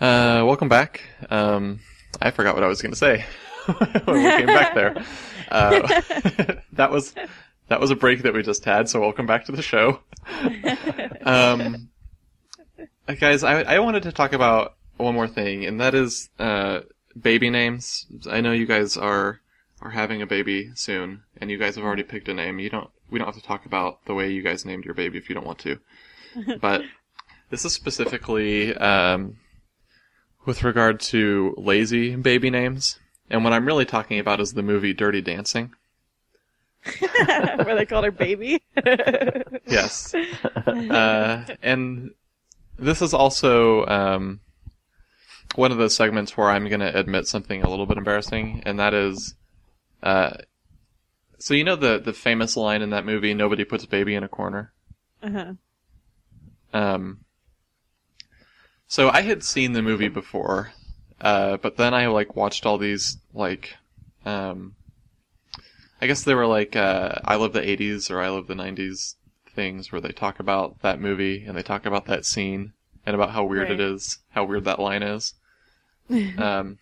Uh, 0.00 0.44
welcome 0.46 0.68
back. 0.68 1.02
Um, 1.28 1.80
I 2.22 2.30
forgot 2.30 2.54
what 2.54 2.62
I 2.62 2.68
was 2.68 2.80
going 2.80 2.92
to 2.92 2.96
say 2.96 3.24
when 4.04 4.22
we 4.22 4.30
came 4.30 4.46
back 4.46 4.74
there. 4.74 5.04
Uh, 5.50 6.02
that 6.74 6.92
was 6.92 7.14
that 7.66 7.80
was 7.80 7.90
a 7.90 7.96
break 7.96 8.22
that 8.22 8.32
we 8.32 8.42
just 8.44 8.64
had. 8.64 8.88
So 8.88 9.00
welcome 9.00 9.26
back 9.26 9.46
to 9.46 9.52
the 9.52 9.62
show. 9.62 10.00
Um, 11.20 11.90
uh, 13.06 13.14
guys, 13.14 13.42
I 13.42 13.60
I 13.60 13.78
wanted 13.80 14.04
to 14.04 14.12
talk 14.12 14.32
about 14.32 14.76
one 14.96 15.14
more 15.14 15.28
thing, 15.28 15.66
and 15.66 15.78
that 15.80 15.94
is 15.94 16.30
uh, 16.38 16.80
baby 17.20 17.50
names. 17.50 18.06
I 18.30 18.40
know 18.40 18.52
you 18.52 18.64
guys 18.64 18.96
are 18.96 19.40
are 19.82 19.90
having 19.90 20.22
a 20.22 20.26
baby 20.26 20.70
soon, 20.74 21.24
and 21.36 21.50
you 21.50 21.58
guys 21.58 21.74
have 21.74 21.84
already 21.84 22.02
picked 22.04 22.28
a 22.28 22.34
name. 22.34 22.60
You 22.60 22.70
don't. 22.70 22.88
We 23.10 23.18
don't 23.18 23.26
have 23.26 23.34
to 23.34 23.42
talk 23.42 23.66
about 23.66 24.06
the 24.06 24.14
way 24.14 24.30
you 24.30 24.40
guys 24.40 24.64
named 24.64 24.86
your 24.86 24.94
baby 24.94 25.18
if 25.18 25.28
you 25.28 25.34
don't 25.34 25.46
want 25.46 25.58
to. 25.60 25.78
But 26.60 26.82
this 27.50 27.66
is 27.66 27.74
specifically 27.74 28.74
um, 28.76 29.36
with 30.48 30.64
regard 30.64 30.98
to 30.98 31.54
lazy 31.58 32.16
baby 32.16 32.48
names. 32.48 32.98
And 33.28 33.44
what 33.44 33.52
I'm 33.52 33.66
really 33.66 33.84
talking 33.84 34.18
about 34.18 34.40
is 34.40 34.54
the 34.54 34.62
movie 34.62 34.94
Dirty 34.94 35.20
Dancing. 35.20 35.74
Where 36.98 37.76
they 37.76 37.84
called 37.84 38.06
her 38.06 38.10
baby. 38.10 38.62
Yes. 39.66 40.14
uh, 40.14 41.44
and 41.62 42.12
this 42.78 43.02
is 43.02 43.12
also 43.12 43.84
um, 43.84 44.40
one 45.56 45.70
of 45.70 45.76
those 45.76 45.94
segments 45.94 46.38
where 46.38 46.48
I'm 46.48 46.66
going 46.68 46.80
to 46.80 46.98
admit 46.98 47.26
something 47.26 47.62
a 47.62 47.68
little 47.68 47.84
bit 47.84 47.98
embarrassing, 47.98 48.62
and 48.64 48.78
that 48.78 48.94
is, 48.94 49.34
uh, 50.02 50.38
so 51.38 51.52
you 51.52 51.64
know 51.64 51.76
the 51.76 51.98
the 51.98 52.14
famous 52.14 52.56
line 52.56 52.80
in 52.80 52.88
that 52.90 53.04
movie, 53.04 53.34
"Nobody 53.34 53.64
puts 53.64 53.84
baby 53.84 54.14
in 54.14 54.24
a 54.24 54.28
corner." 54.28 54.72
uh-huh. 55.22 55.52
Um, 56.72 57.26
so 58.88 59.10
I 59.10 59.20
had 59.22 59.44
seen 59.44 59.72
the 59.72 59.82
movie 59.82 60.08
before, 60.08 60.72
uh, 61.20 61.58
but 61.58 61.76
then 61.76 61.94
I 61.94 62.06
like 62.08 62.34
watched 62.36 62.66
all 62.66 62.78
these 62.78 63.18
like, 63.34 63.76
um, 64.24 64.74
I 66.00 66.06
guess 66.06 66.24
they 66.24 66.34
were 66.34 66.46
like 66.46 66.74
uh, 66.76 67.16
I 67.24 67.36
love 67.36 67.52
the 67.52 67.60
'80s 67.60 68.10
or 68.10 68.20
I 68.20 68.28
love 68.28 68.46
the 68.48 68.54
'90s 68.54 69.16
things 69.54 69.90
where 69.92 70.00
they 70.00 70.12
talk 70.12 70.40
about 70.40 70.80
that 70.82 71.00
movie 71.00 71.44
and 71.44 71.56
they 71.56 71.62
talk 71.62 71.86
about 71.86 72.06
that 72.06 72.24
scene 72.24 72.72
and 73.06 73.14
about 73.14 73.30
how 73.30 73.44
weird 73.44 73.70
it 73.70 73.78
Right. 73.78 73.80
is, 73.80 74.18
how 74.30 74.44
weird 74.44 74.64
that 74.64 74.78
line 74.80 75.02
is. 75.02 75.34
um, 76.38 76.78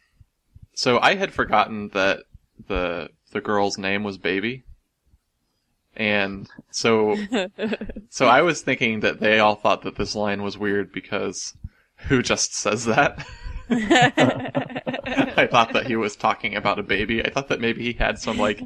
so 0.75 0.99
I 1.01 1.15
had 1.17 1.33
forgotten 1.33 1.89
that 1.91 2.25
the 2.69 3.11
the 3.33 3.41
girl's 3.41 3.79
name 3.79 4.05
was 4.05 4.19
Baby. 4.19 4.65
And 5.97 6.49
so 6.71 7.17
so 8.11 8.27
I 8.29 8.43
was 8.43 8.63
thinking 8.63 9.01
that 9.01 9.21
they 9.21 9.39
all 9.41 9.57
thought 9.57 9.83
that 9.83 9.97
this 9.97 10.15
line 10.15 10.43
was 10.43 10.59
weird 10.59 10.93
because 10.93 11.55
who 12.09 12.23
just 12.23 12.55
says 12.55 12.85
that? 12.87 13.27
I 13.69 15.49
thought 15.51 15.73
that 15.73 15.87
he 15.89 15.97
was 15.97 16.15
talking 16.15 16.55
about 16.55 16.79
a 16.79 16.85
baby. 16.85 17.25
I 17.25 17.31
thought 17.31 17.49
that 17.49 17.61
maybe 17.61 17.83
he 17.83 17.93
had 17.95 18.19
some 18.19 18.39
like 18.39 18.63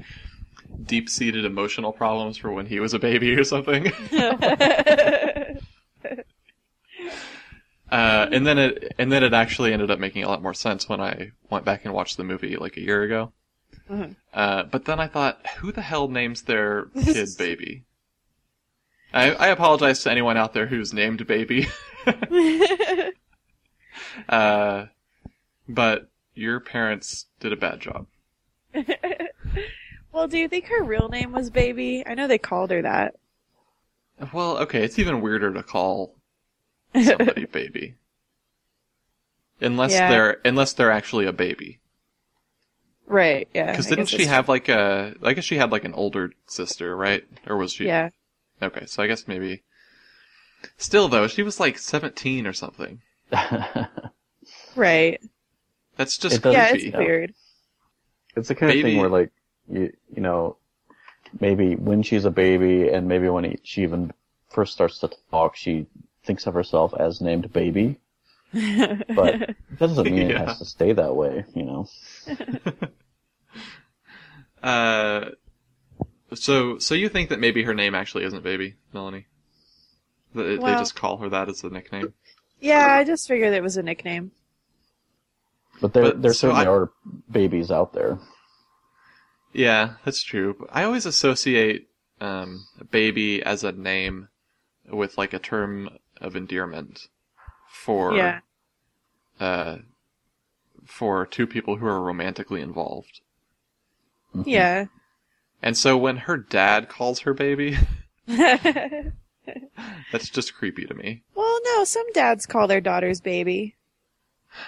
deep-seated 0.84 1.46
emotional 1.46 1.92
problems 1.92 2.36
for 2.36 2.52
when 2.52 2.66
he 2.66 2.80
was 2.80 2.92
a 2.92 2.98
baby 2.98 3.34
or 3.34 3.44
something. 3.44 3.90
Uh, 7.90 8.28
and 8.30 8.46
then 8.46 8.56
it 8.58 8.94
and 8.98 9.10
then 9.10 9.24
it 9.24 9.32
actually 9.32 9.72
ended 9.72 9.90
up 9.90 9.98
making 9.98 10.22
a 10.22 10.28
lot 10.28 10.42
more 10.42 10.54
sense 10.54 10.88
when 10.88 11.00
I 11.00 11.32
went 11.50 11.64
back 11.64 11.84
and 11.84 11.92
watched 11.92 12.16
the 12.16 12.24
movie 12.24 12.56
like 12.56 12.76
a 12.76 12.80
year 12.80 13.02
ago. 13.02 13.32
Mhm. 13.90 14.14
Uh, 14.32 14.62
but 14.64 14.84
then 14.84 15.00
I 15.00 15.08
thought, 15.08 15.44
who 15.58 15.72
the 15.72 15.82
hell 15.82 16.06
names 16.06 16.42
their 16.42 16.86
kid 17.02 17.30
baby? 17.36 17.84
I, 19.12 19.32
I 19.32 19.48
apologize 19.48 20.04
to 20.04 20.10
anyone 20.10 20.36
out 20.36 20.54
there 20.54 20.66
who's 20.66 20.92
named 20.92 21.26
baby. 21.26 21.66
uh, 24.28 24.86
but 25.68 26.08
your 26.34 26.60
parents 26.60 27.26
did 27.40 27.52
a 27.52 27.56
bad 27.56 27.80
job. 27.80 28.06
well, 30.12 30.28
do 30.28 30.38
you 30.38 30.48
think 30.48 30.66
her 30.66 30.82
real 30.82 31.08
name 31.08 31.32
was 31.32 31.50
Baby? 31.50 32.04
I 32.06 32.14
know 32.14 32.26
they 32.26 32.38
called 32.38 32.70
her 32.70 32.82
that. 32.82 33.14
Well, 34.32 34.58
okay, 34.58 34.84
it's 34.84 34.98
even 34.98 35.22
weirder 35.22 35.52
to 35.54 35.62
call 35.62 36.14
somebody 36.94 37.46
baby. 37.46 37.94
Unless 39.60 39.92
Yeah. 39.92 40.10
they're 40.10 40.40
unless 40.44 40.72
they're 40.72 40.90
actually 40.90 41.26
a 41.26 41.32
baby. 41.32 41.80
Right, 43.06 43.48
yeah. 43.54 43.72
Because 43.72 43.86
didn't 43.86 44.06
she 44.06 44.26
have 44.26 44.48
like 44.48 44.68
a? 44.68 45.14
I 45.22 45.32
guess 45.32 45.44
she 45.44 45.56
had 45.56 45.72
like 45.72 45.84
an 45.84 45.94
older 45.94 46.32
sister, 46.46 46.96
right? 46.96 47.24
Or 47.46 47.56
was 47.56 47.72
she? 47.72 47.86
Yeah. 47.86 48.10
Okay, 48.62 48.86
so 48.86 49.02
I 49.02 49.06
guess 49.06 49.26
maybe. 49.26 49.62
Still 50.76 51.08
though, 51.08 51.26
she 51.26 51.42
was 51.42 51.58
like 51.58 51.78
seventeen 51.78 52.46
or 52.46 52.52
something. 52.52 53.00
Right. 54.76 55.20
That's 55.96 56.16
just 56.18 56.36
It 56.36 56.42
doesn't- 56.42 56.52
Yeah, 56.60 56.70
creepy. 56.70 56.88
it's 56.88 56.96
weird. 56.96 57.34
it's 58.36 58.48
the 58.48 58.54
kind 58.54 58.72
of 58.72 58.82
thing 58.82 58.98
where 58.98 59.08
like 59.08 59.30
you 59.68 59.92
you 60.14 60.22
know 60.22 60.56
maybe 61.40 61.76
when 61.76 62.02
she's 62.02 62.24
a 62.24 62.30
baby 62.30 62.88
and 62.88 63.06
maybe 63.06 63.28
when 63.28 63.44
he, 63.44 63.58
she 63.62 63.82
even 63.82 64.12
first 64.48 64.72
starts 64.72 64.98
to 65.00 65.10
talk, 65.30 65.54
she 65.56 65.86
thinks 66.24 66.46
of 66.46 66.54
herself 66.54 66.92
as 66.98 67.20
named 67.20 67.52
baby. 67.52 67.98
But 68.52 69.06
that 69.40 69.56
doesn't 69.78 70.04
mean 70.10 70.30
it 70.30 70.36
has 70.46 70.58
to 70.58 70.64
stay 70.64 70.92
that 70.92 71.14
way, 71.14 71.44
you 71.54 71.64
know. 71.64 71.88
Uh, 74.62 75.30
so 76.34 76.78
so 76.78 76.94
you 76.94 77.08
think 77.08 77.30
that 77.30 77.40
maybe 77.40 77.62
her 77.62 77.72
name 77.72 77.94
actually 77.94 78.24
isn't 78.24 78.42
Baby, 78.42 78.74
Melanie? 78.92 79.26
That 80.34 80.44
it- 80.46 80.60
they 80.60 80.72
just 80.72 80.94
call 80.94 81.16
her 81.18 81.30
that 81.30 81.48
as 81.48 81.62
the 81.62 81.70
nickname. 81.70 82.12
Yeah, 82.60 82.86
I 82.94 83.04
just 83.04 83.26
figured 83.28 83.52
it 83.54 83.62
was 83.62 83.76
a 83.76 83.82
nickname. 83.82 84.32
But 85.80 85.92
there 85.94 86.02
But- 86.04 86.22
there 86.22 86.32
so 86.34 86.48
certainly 86.48 86.66
I- 86.66 86.70
are 86.70 86.90
babies 87.30 87.70
out 87.70 87.92
there. 87.92 88.18
Yeah, 89.52 89.94
that's 90.04 90.22
true. 90.22 90.66
I 90.70 90.84
always 90.84 91.06
associate 91.06 91.88
um, 92.20 92.66
baby 92.90 93.42
as 93.42 93.64
a 93.64 93.72
name 93.72 94.28
with 94.88 95.16
like 95.18 95.32
a 95.32 95.38
term 95.38 95.88
of 96.20 96.36
endearment 96.36 97.08
for 97.70 98.14
Yeah. 98.14 98.40
uh, 99.40 99.78
for 100.84 101.24
two 101.26 101.46
people 101.46 101.76
who 101.76 101.86
are 101.86 102.02
romantically 102.02 102.60
involved. 102.60 103.20
Mhm. 104.34 104.44
Yeah. 104.46 104.84
And 105.62 105.76
so 105.76 105.96
when 105.96 106.16
her 106.18 106.36
dad 106.36 106.88
calls 106.88 107.20
her 107.20 107.32
baby, 107.34 107.76
well, 108.28 108.58
that's 110.12 110.28
just 110.28 110.54
creepy 110.54 110.84
to 110.86 110.94
me. 110.94 111.22
Well, 111.34 111.60
no, 111.64 111.84
some 111.84 112.10
dads 112.12 112.46
call 112.46 112.66
their 112.68 112.80
daughters 112.80 113.20
baby. 113.20 113.74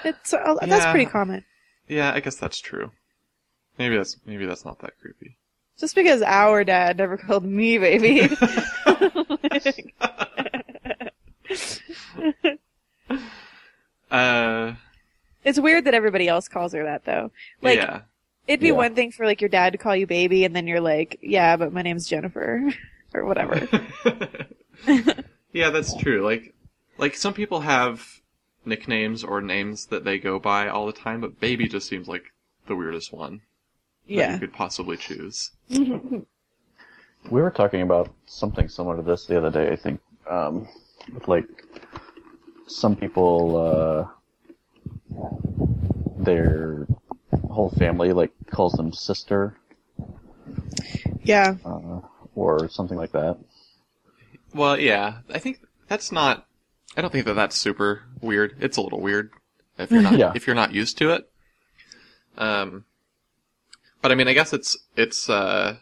It's 0.04 0.32
uh, 0.32 0.56
that's 0.62 0.86
pretty 0.90 1.06
common. 1.10 1.44
Yeah, 1.88 2.12
I 2.14 2.20
guess 2.20 2.36
that's 2.36 2.60
true. 2.60 2.90
Maybe 3.78 3.96
that's 3.96 4.16
maybe 4.24 4.46
that's 4.46 4.64
not 4.64 4.78
that 4.80 4.98
creepy. 5.00 5.36
Just 5.78 5.94
because 5.94 6.22
our 6.22 6.62
dad 6.64 6.98
never 6.98 7.16
called 7.16 7.44
me 7.44 7.78
baby. 7.78 8.28
Uh, 14.10 14.74
it's 15.42 15.58
weird 15.58 15.86
that 15.86 15.94
everybody 15.94 16.28
else 16.28 16.46
calls 16.48 16.72
her 16.74 16.84
that 16.84 17.04
though. 17.04 17.30
Like 17.62 17.78
yeah. 17.78 18.02
it'd 18.46 18.60
be 18.60 18.66
Yeah. 18.68 18.72
one 18.74 18.94
thing 18.94 19.10
for 19.10 19.24
like 19.24 19.40
your 19.40 19.48
dad 19.48 19.72
to 19.72 19.78
call 19.78 19.96
you 19.96 20.06
baby 20.06 20.44
and 20.44 20.54
then 20.54 20.66
you're 20.66 20.80
like, 20.82 21.18
yeah, 21.22 21.56
but 21.56 21.72
my 21.72 21.80
name's 21.82 22.06
Jennifer 22.06 22.70
or 23.14 23.24
whatever. 23.24 23.66
yeah, 25.52 25.70
that's 25.70 25.96
true. 25.96 26.24
Like, 26.24 26.54
like 26.98 27.14
some 27.16 27.34
people 27.34 27.60
have 27.60 28.20
nicknames 28.64 29.24
or 29.24 29.40
names 29.40 29.86
that 29.86 30.04
they 30.04 30.18
go 30.18 30.38
by 30.38 30.68
all 30.68 30.86
the 30.86 30.92
time, 30.92 31.20
but 31.20 31.40
baby 31.40 31.68
just 31.68 31.88
seems 31.88 32.08
like 32.08 32.24
the 32.66 32.76
weirdest 32.76 33.12
one. 33.12 33.40
that 34.06 34.12
Yeah. 34.14 34.32
you 34.34 34.38
could 34.38 34.52
possibly 34.52 34.96
choose. 34.96 35.50
We 37.30 37.40
were 37.40 37.50
talking 37.50 37.82
about 37.82 38.12
something 38.26 38.68
similar 38.68 38.96
to 38.96 39.02
this 39.02 39.26
the 39.26 39.38
other 39.38 39.50
day, 39.50 39.72
I 39.72 39.76
think. 39.76 40.00
Um, 40.28 40.68
with 41.12 41.28
like 41.28 41.44
some 42.66 42.96
people, 42.96 43.56
uh, 43.56 44.08
their 46.18 46.86
whole 47.50 47.70
family 47.70 48.12
like 48.12 48.32
calls 48.50 48.72
them 48.74 48.92
sister, 48.92 49.56
yeah. 51.24 51.54
uh, 51.64 52.00
or 52.34 52.68
something 52.68 52.96
like 52.96 53.12
that. 53.12 53.36
Well, 54.54 54.78
yeah, 54.78 55.18
I 55.32 55.38
think 55.38 55.60
that's 55.88 56.12
not. 56.12 56.46
I 56.96 57.00
don't 57.00 57.10
think 57.10 57.24
that 57.26 57.34
that's 57.34 57.56
super 57.56 58.02
weird. 58.20 58.56
It's 58.60 58.76
a 58.76 58.82
little 58.82 59.00
weird 59.00 59.30
if 59.78 59.90
you're 59.90 60.02
not 60.02 60.12
Yeah. 60.18 60.32
if 60.34 60.46
you're 60.46 60.56
not 60.56 60.72
used 60.72 60.98
to 60.98 61.10
it. 61.10 61.30
Um, 62.36 62.84
but 64.00 64.12
I 64.12 64.14
mean, 64.14 64.28
I 64.28 64.32
guess 64.34 64.52
it's 64.52 64.76
it's 64.96 65.28
uh, 65.30 65.76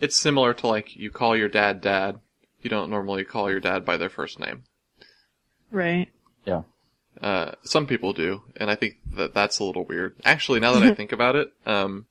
it's 0.00 0.16
similar 0.16 0.54
to 0.54 0.66
like 0.66 0.96
you 0.96 1.10
call 1.10 1.36
your 1.36 1.48
dad 1.48 1.80
dad. 1.80 2.20
You 2.62 2.70
don't 2.70 2.90
normally 2.90 3.24
call 3.24 3.50
your 3.50 3.60
dad 3.60 3.84
by 3.84 3.96
their 3.96 4.08
first 4.08 4.40
name. 4.40 4.64
Right. 5.70 6.08
Yeah. 6.44 6.62
Uh, 7.20 7.52
some 7.62 7.86
people 7.86 8.12
do, 8.12 8.42
and 8.56 8.70
I 8.70 8.74
think 8.74 8.96
that 9.14 9.34
that's 9.34 9.58
a 9.58 9.64
little 9.64 9.84
weird. 9.84 10.16
Actually, 10.24 10.60
now 10.60 10.72
that 10.72 10.82
I 10.82 10.94
think 10.96 11.12
about 11.12 11.36
it, 11.36 11.52
um, 11.64 12.06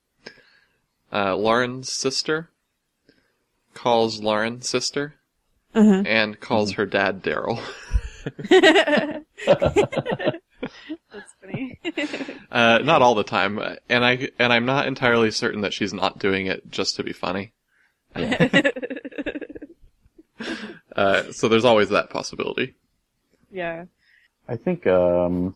uh, 1.14 1.36
Lauren's 1.36 1.92
sister 1.92 2.50
calls 3.74 4.22
Lauren 4.22 4.62
sister 4.62 5.16
Uh-huh. 5.76 6.04
and 6.06 6.40
calls 6.40 6.72
her 6.74 6.86
dad 6.86 7.22
Daryl. 7.22 7.60
That's 11.12 11.34
funny. 11.42 11.80
Uh, 12.52 12.80
not 12.84 13.02
all 13.02 13.16
the 13.16 13.24
time, 13.24 13.60
and 13.90 14.06
I 14.06 14.30
and 14.40 14.54
I'm 14.54 14.66
not 14.66 14.88
entirely 14.88 15.30
certain 15.30 15.62
that 15.62 15.74
she's 15.74 15.94
not 15.94 16.20
doing 16.20 16.46
it 16.48 16.72
just 16.72 16.96
to 16.96 17.04
be 17.04 17.12
funny. 17.12 17.52
Uh, 20.96 21.32
so 21.34 21.50
there's 21.50 21.66
always 21.66 21.90
that 21.90 22.10
possibility. 22.10 22.74
yeah. 23.52 23.84
I 24.48 24.56
think 24.56 24.88
um, 24.88 25.56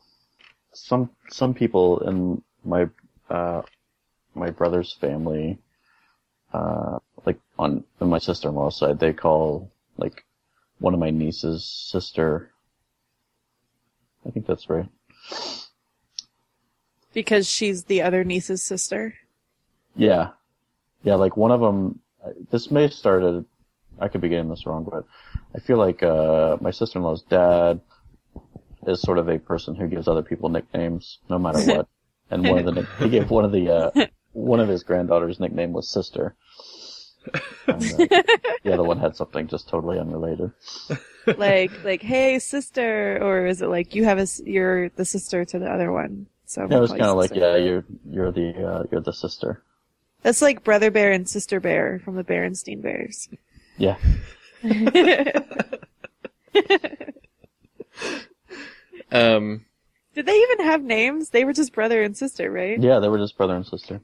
some 0.74 1.12
some 1.30 1.54
people 1.54 2.00
in 2.00 2.42
my 2.66 2.90
uh, 3.30 3.62
my 4.36 4.50
brother's 4.50 4.92
family, 5.00 5.60
uh, 6.54 7.00
like 7.26 7.40
on, 7.58 7.84
on 8.02 8.10
my 8.10 8.18
sister-in-law's 8.18 8.78
side, 8.78 9.00
they 9.00 9.14
call 9.14 9.72
like 10.00 10.24
one 10.80 10.94
of 10.94 11.00
my 11.00 11.10
nieces 11.10 11.66
sister. 11.66 12.52
I 14.26 14.32
think 14.32 14.46
that's 14.46 14.70
right. 14.70 14.88
Because 17.14 17.48
she's 17.50 17.86
the 17.86 18.02
other 18.02 18.24
niece's 18.24 18.64
sister. 18.64 19.16
Yeah, 19.96 20.30
yeah. 21.04 21.16
Like 21.16 21.38
one 21.38 21.52
of 21.52 21.62
them. 21.62 22.00
This 22.52 22.70
may 22.70 22.84
have 22.84 22.94
started. 22.94 23.46
I 24.00 24.08
could 24.08 24.22
be 24.22 24.30
getting 24.30 24.50
this 24.50 24.66
wrong, 24.66 24.88
but 24.90 25.06
I 25.54 25.60
feel 25.60 25.78
like 25.78 26.04
uh, 26.04 26.58
my 26.62 26.72
sister-in-law's 26.72 27.24
dad 27.24 27.82
is 28.88 29.02
sort 29.02 29.18
of 29.18 29.28
a 29.28 29.40
person 29.40 29.76
who 29.76 29.88
gives 29.88 30.08
other 30.08 30.22
people 30.22 30.50
nicknames 30.50 31.20
no 31.30 31.40
matter 31.40 31.60
what. 31.60 31.88
And 32.32 32.48
one 32.48 32.60
of 32.60 32.76
the 32.76 32.88
he 33.00 33.10
gave 33.10 33.32
one 33.32 33.44
of 33.44 33.52
the 33.52 33.72
uh, 33.72 34.06
one 34.34 34.60
of 34.60 34.68
his 34.68 34.84
granddaughters' 34.84 35.40
nickname 35.40 35.74
was 35.74 35.90
Sister. 35.90 36.36
And, 37.68 37.84
uh, 37.84 37.98
the 38.64 38.74
other 38.74 38.84
one 38.84 39.00
had 39.00 39.16
something 39.16 39.48
just 39.48 39.70
totally 39.70 40.00
unrelated. 40.00 40.52
like, 41.38 41.72
like, 41.84 42.02
hey, 42.02 42.40
sister, 42.40 43.20
or 43.22 43.46
is 43.46 43.62
it 43.62 43.68
like 43.68 43.96
you 43.96 44.06
have 44.06 44.20
a 44.20 44.28
you're 44.44 44.90
the 44.90 45.06
sister 45.06 45.46
to 45.46 45.60
the 45.60 45.72
other 45.72 45.92
one? 45.92 46.28
So 46.46 46.68
Yeah, 46.70 46.78
it 46.78 46.82
was 46.82 46.92
kind 46.92 47.04
of 47.04 47.18
like, 47.18 47.36
yeah, 47.36 47.56
you're 47.58 47.86
you're 48.10 48.32
the 48.32 48.66
uh, 48.66 48.84
you're 48.92 49.02
the 49.02 49.14
sister. 49.14 49.62
That's 50.24 50.42
like 50.42 50.64
Brother 50.64 50.92
Bear 50.92 51.12
and 51.12 51.30
Sister 51.30 51.60
Bear 51.60 52.02
from 52.04 52.16
the 52.16 52.24
Berenstein 52.24 52.82
Bears. 52.82 53.30
Yeah, 53.78 53.96
Um, 59.12 59.66
Did 60.14 60.26
they 60.26 60.38
even 60.38 60.66
have 60.66 60.84
names? 60.84 61.30
They 61.30 61.46
were 61.46 61.54
just 61.54 61.74
brother 61.74 62.04
and 62.04 62.16
sister, 62.16 62.52
right? 62.52 62.80
yeah, 62.80 63.00
they 63.00 63.08
were 63.10 63.18
just 63.18 63.38
brother 63.38 63.56
and 63.56 63.66
sister, 63.66 64.02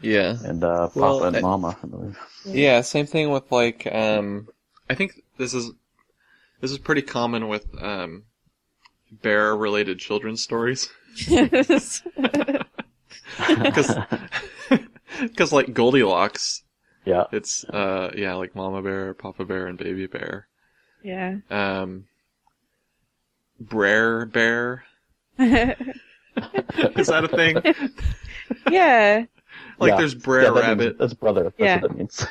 yeah, 0.00 0.36
and 0.44 0.62
uh, 0.64 0.88
Papa 0.88 0.98
Well, 1.00 1.24
and 1.24 1.36
I- 1.36 1.40
Mama. 1.40 1.76
I 1.82 1.86
believe. 1.86 2.18
yeah. 2.44 2.80
Same 2.82 3.06
thing 3.06 3.30
with 3.30 3.50
like. 3.52 3.86
Um, 3.92 4.48
I 4.90 4.94
think 4.94 5.22
this 5.38 5.54
is 5.54 5.70
this 6.60 6.70
is 6.70 6.78
pretty 6.78 7.02
common 7.02 7.48
with 7.48 7.66
um, 7.82 8.24
bear-related 9.10 9.98
children's 9.98 10.42
stories 10.42 10.90
because 11.28 12.02
because 15.20 15.52
like 15.52 15.72
Goldilocks, 15.74 16.62
Yeah, 17.04 17.24
it's 17.32 17.64
uh 17.64 18.10
yeah 18.16 18.34
like 18.34 18.54
Mama 18.54 18.82
Bear, 18.82 19.14
Papa 19.14 19.44
Bear, 19.44 19.66
and 19.66 19.78
Baby 19.78 20.06
Bear. 20.06 20.48
yeah. 21.02 21.36
Um, 21.50 22.06
Brer 23.60 24.26
Bear 24.26 24.84
is 25.38 27.06
that 27.06 27.24
a 27.24 27.28
thing? 27.28 27.56
Like 29.82 29.90
Yeah. 29.90 29.96
there's 29.98 30.14
Brer 30.14 30.42
yeah, 30.42 30.50
that 30.50 30.54
means- 30.54 30.66
Rabbit. 30.68 30.98
that's 30.98 31.14
brother. 31.14 31.42
That's 31.42 31.58
Yeah. 31.58 31.80
what 31.80 31.90
that 31.90 31.98
means. 31.98 32.26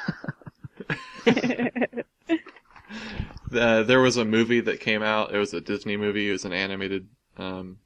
Uh, 3.54 3.84
there 3.84 4.00
was 4.00 4.16
a 4.16 4.24
movie 4.24 4.62
that 4.62 4.80
came 4.80 5.04
out. 5.04 5.34
It 5.36 5.38
was 5.38 5.54
a 5.54 5.60
Disney 5.60 5.98
movie. 5.98 6.30
It 6.30 6.32
was 6.32 6.46
an 6.46 6.54
animated, 6.54 7.10
um, 7.38 7.80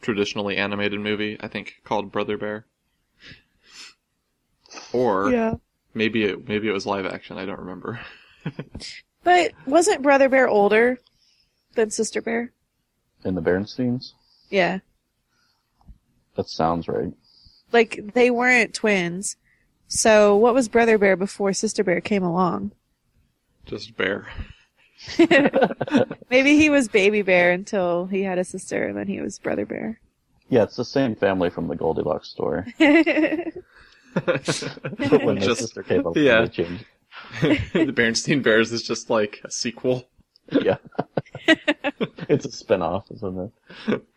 traditionally 0.00 0.56
animated 0.56 0.98
movie. 0.98 1.36
I 1.38 1.46
think 1.46 1.74
called 1.84 2.10
Brother 2.10 2.36
Bear. 2.36 2.66
Or 4.92 5.30
yeah. 5.30 5.54
maybe 5.94 6.24
it 6.24 6.48
maybe 6.48 6.66
it 6.68 6.72
was 6.72 6.86
live 6.86 7.06
action. 7.06 7.38
I 7.38 7.44
don't 7.46 7.60
remember. 7.60 8.00
But 9.24 9.52
wasn't 9.66 10.02
Brother 10.02 10.28
Bear 10.28 10.48
older 10.48 10.98
than 11.76 11.90
Sister 11.92 12.20
Bear? 12.20 12.50
In 13.24 13.36
the 13.36 13.40
Berensteins, 13.40 14.14
Yeah. 14.50 14.80
that 16.34 16.48
sounds 16.48 16.88
right. 16.88 17.12
Like, 17.72 18.12
they 18.14 18.30
weren't 18.30 18.74
twins. 18.74 19.36
So, 19.88 20.36
what 20.36 20.54
was 20.54 20.68
Brother 20.68 20.96
Bear 20.98 21.16
before 21.16 21.52
Sister 21.52 21.84
Bear 21.84 22.00
came 22.00 22.22
along? 22.22 22.72
Just 23.66 23.96
Bear. 23.96 24.26
Maybe 26.30 26.56
he 26.56 26.70
was 26.70 26.88
Baby 26.88 27.22
Bear 27.22 27.52
until 27.52 28.06
he 28.06 28.22
had 28.22 28.38
a 28.38 28.44
sister, 28.44 28.86
and 28.86 28.96
then 28.96 29.06
he 29.08 29.20
was 29.20 29.38
Brother 29.38 29.66
Bear. 29.66 30.00
Yeah, 30.48 30.62
it's 30.64 30.76
the 30.76 30.84
same 30.84 31.14
family 31.16 31.50
from 31.50 31.68
the 31.68 31.76
Goldilocks 31.76 32.28
story. 32.28 32.72
But 32.78 33.04
when 35.24 35.36
the 35.36 35.42
Just- 35.44 35.60
sister 35.60 35.82
came 35.82 36.06
up, 36.06 36.16
yeah. 36.16 36.42
they 36.42 36.48
changed. 36.48 36.84
the 37.72 37.92
Bernstein 37.94 38.42
Bears 38.42 38.72
is 38.72 38.82
just 38.82 39.10
like 39.10 39.40
a 39.44 39.50
sequel. 39.50 40.08
Yeah. 40.50 40.76
it's 42.28 42.44
a 42.46 42.52
spin-off, 42.52 43.10
isn't 43.10 43.52
it? 43.86 44.02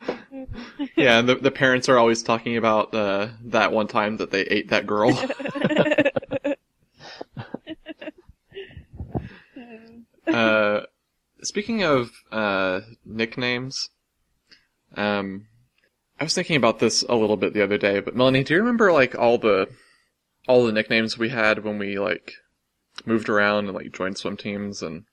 Yeah, 0.95 1.19
and 1.19 1.29
the, 1.29 1.35
the 1.35 1.51
parents 1.51 1.89
are 1.89 1.97
always 1.97 2.21
talking 2.21 2.57
about 2.57 2.93
uh, 2.93 3.29
that 3.45 3.71
one 3.71 3.87
time 3.87 4.17
that 4.17 4.31
they 4.31 4.41
ate 4.41 4.69
that 4.69 4.85
girl. 4.85 5.17
uh, 10.27 10.81
speaking 11.41 11.83
of 11.83 12.11
uh, 12.31 12.81
nicknames, 13.05 13.89
um, 14.95 15.47
I 16.19 16.23
was 16.25 16.33
thinking 16.33 16.57
about 16.57 16.79
this 16.79 17.03
a 17.03 17.15
little 17.15 17.37
bit 17.37 17.53
the 17.53 17.63
other 17.63 17.77
day. 17.77 17.99
But 17.99 18.15
Melanie, 18.15 18.43
do 18.43 18.53
you 18.53 18.59
remember 18.59 18.91
like 18.91 19.15
all 19.15 19.37
the 19.37 19.69
all 20.47 20.65
the 20.65 20.71
nicknames 20.71 21.17
we 21.17 21.29
had 21.29 21.63
when 21.63 21.79
we 21.79 21.97
like 21.97 22.33
moved 23.05 23.29
around 23.29 23.65
and 23.65 23.73
like 23.73 23.91
joined 23.91 24.17
swim 24.17 24.37
teams? 24.37 24.81
And 24.81 25.05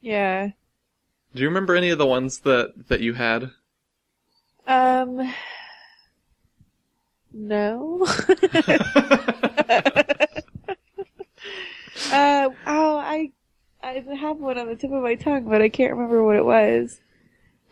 yeah. 0.00 0.50
Do 1.34 1.42
you 1.42 1.48
remember 1.48 1.76
any 1.76 1.90
of 1.90 1.98
the 1.98 2.06
ones 2.06 2.40
that 2.40 2.88
that 2.88 3.00
you 3.00 3.14
had? 3.14 3.50
Um. 4.66 5.32
No. 7.32 8.06
uh. 12.12 12.48
Oh, 12.66 12.96
I. 12.96 13.32
I 13.80 14.04
have 14.20 14.38
one 14.38 14.58
on 14.58 14.66
the 14.66 14.74
tip 14.76 14.90
of 14.90 15.02
my 15.02 15.14
tongue, 15.14 15.48
but 15.48 15.62
I 15.62 15.68
can't 15.68 15.92
remember 15.92 16.24
what 16.24 16.36
it 16.36 16.44
was. 16.44 17.00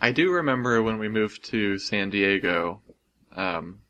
I 0.01 0.13
do 0.13 0.31
remember 0.31 0.83
when 0.83 0.99
we 0.99 1.09
moved 1.09 1.45
to 1.47 1.79
San 1.79 2.11
Diego, 2.11 2.81
um, 3.35 3.81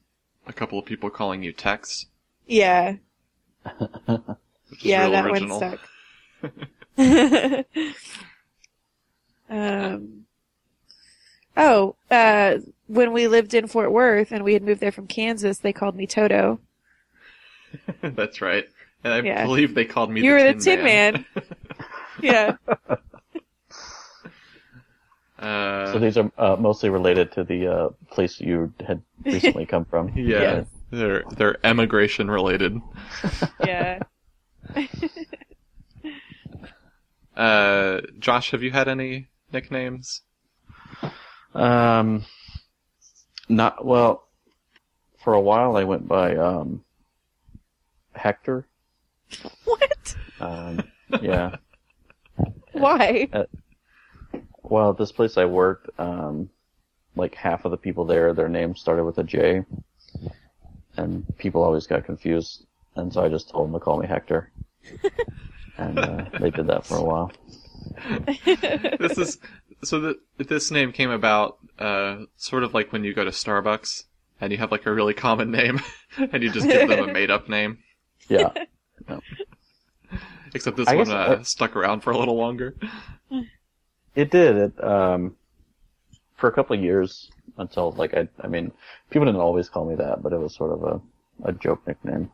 a 0.46 0.52
couple 0.52 0.78
of 0.78 0.86
people 0.86 1.10
calling 1.10 1.42
you 1.42 1.52
Tex. 1.52 2.06
Yeah. 2.46 2.96
Yeah, 4.80 5.08
that 5.08 5.26
original. 5.26 5.60
one 5.60 5.78
stuck. 6.96 7.66
um. 9.51 10.22
Oh, 11.59 11.97
uh, 12.11 12.59
when 12.86 13.12
we 13.12 13.28
lived 13.28 13.55
in 13.55 13.66
Fort 13.66 13.90
Worth 13.90 14.30
and 14.30 14.44
we 14.44 14.53
had 14.53 14.62
moved 14.62 14.80
there 14.80 14.92
from 14.92 15.07
Kansas, 15.07 15.59
they 15.59 15.72
called 15.72 15.97
me 15.97 16.07
Toto. 16.07 16.61
That's 18.03 18.42
right. 18.42 18.66
And 19.03 19.12
I 19.14 19.20
Yeah. 19.22 19.44
believe 19.47 19.74
they 19.74 19.86
called 19.86 20.11
me 20.11 20.20
you 20.22 20.32
the 20.32 20.36
were 20.36 20.53
Tin 20.53 20.59
the 20.59 20.64
Tin 20.64 20.84
Man. 20.84 21.24
yeah. 22.20 22.57
Uh, 25.38 25.92
So 25.92 25.99
these 25.99 26.16
are 26.16 26.32
uh, 26.38 26.57
mostly 26.57 26.88
related 26.88 27.30
to 27.32 27.44
the 27.44 27.66
uh, 27.66 27.88
place 28.11 28.40
you 28.40 28.72
had 28.86 29.03
recently 29.22 29.66
come 29.66 29.84
from. 29.84 30.09
yeah. 30.16 30.64
They're 30.90 31.24
they're 31.36 31.59
emigration 31.66 32.30
related. 32.30 32.80
Yeah. 33.62 33.99
Uh, 37.36 38.01
Josh, 38.18 38.51
have 38.53 38.62
you 38.62 38.70
had 38.70 38.88
any 38.88 39.26
nicknames? 39.53 40.22
Um, 41.55 42.24
not 43.49 43.84
well. 43.84 44.28
For 45.22 45.34
a 45.34 45.40
while, 45.40 45.76
I 45.76 45.84
went 45.84 46.07
by 46.07 46.36
um, 46.36 46.84
Hector. 48.14 48.66
what? 49.64 50.16
Um, 50.40 50.84
yeah. 51.20 51.57
Why? 52.72 53.28
Well, 54.62 54.90
at 54.90 54.99
this 54.99 55.12
place 55.12 55.36
I 55.36 55.44
worked, 55.44 55.90
um, 55.99 56.51
like 57.14 57.34
half 57.34 57.64
of 57.64 57.70
the 57.70 57.76
people 57.76 58.05
there, 58.05 58.32
their 58.34 58.49
names 58.49 58.80
started 58.80 59.05
with 59.05 59.18
a 59.18 59.24
J, 59.24 59.64
and 60.97 61.24
people 61.38 61.62
always 61.62 61.86
got 61.86 62.05
confused, 62.05 62.66
and 62.94 63.12
so 63.12 63.22
I 63.22 63.28
just 63.28 63.51
told 63.51 63.68
them 63.68 63.74
to 63.74 63.80
call 63.80 63.99
me 63.99 64.07
Hector, 64.07 64.51
and 65.78 65.99
uh, 65.99 66.24
they 66.40 66.51
did 66.51 66.66
that 66.66 66.84
for 66.86 66.97
a 66.97 67.03
while. 67.03 67.32
This 68.99 69.18
is 69.18 69.39
so 69.82 70.01
that 70.01 70.16
this 70.39 70.70
name 70.70 70.93
came 70.93 71.11
about 71.11 71.59
uh, 71.78 72.24
sort 72.37 72.64
of 72.64 72.74
like 72.74 72.93
when 72.93 73.05
you 73.05 73.14
go 73.14 73.24
to 73.24 73.30
Starbucks 73.30 74.05
and 74.41 74.53
you 74.53 74.59
have 74.59 74.70
like 74.72 74.87
a 74.87 74.93
really 74.93 75.14
common 75.14 75.51
name 75.51 75.80
and 76.18 76.43
you 76.43 76.51
just 76.51 76.66
give 76.66 76.89
them 76.89 77.09
a 77.09 77.12
made 77.12 77.30
up 77.30 77.49
name. 77.49 77.78
Yeah, 78.28 78.51
Except 80.55 80.76
this 80.76 80.89
I 80.89 80.95
one 80.97 81.05
guess, 81.07 81.12
uh, 81.12 81.16
uh, 81.16 81.43
stuck 81.43 81.76
around 81.76 82.01
for 82.01 82.11
a 82.11 82.18
little 82.18 82.37
longer. 82.37 82.74
it 84.14 84.30
did. 84.30 84.57
It 84.57 84.84
um, 84.84 85.37
for 86.37 86.49
a 86.49 86.53
couple 86.53 86.76
of 86.76 86.82
years 86.82 87.30
until 87.59 87.93
like 87.93 88.14
I, 88.14 88.28
I 88.41 88.49
mean, 88.49 88.72
people 89.11 89.26
didn't 89.26 89.41
always 89.41 89.68
call 89.68 89.84
me 89.84 89.95
that, 89.97 90.22
but 90.22 90.32
it 90.32 90.39
was 90.39 90.55
sort 90.55 90.72
of 90.72 90.82
a 90.82 91.49
a 91.49 91.53
joke 91.53 91.87
nickname. 91.87 92.30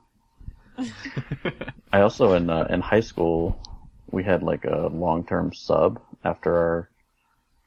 I 1.93 2.01
also 2.01 2.33
in 2.35 2.49
uh, 2.49 2.67
in 2.71 2.81
high 2.81 3.01
school 3.01 3.61
we 4.13 4.23
had 4.23 4.43
like 4.43 4.65
a 4.65 4.89
long 4.93 5.25
term 5.25 5.53
sub 5.53 6.01
after 6.23 6.55
our 6.55 6.91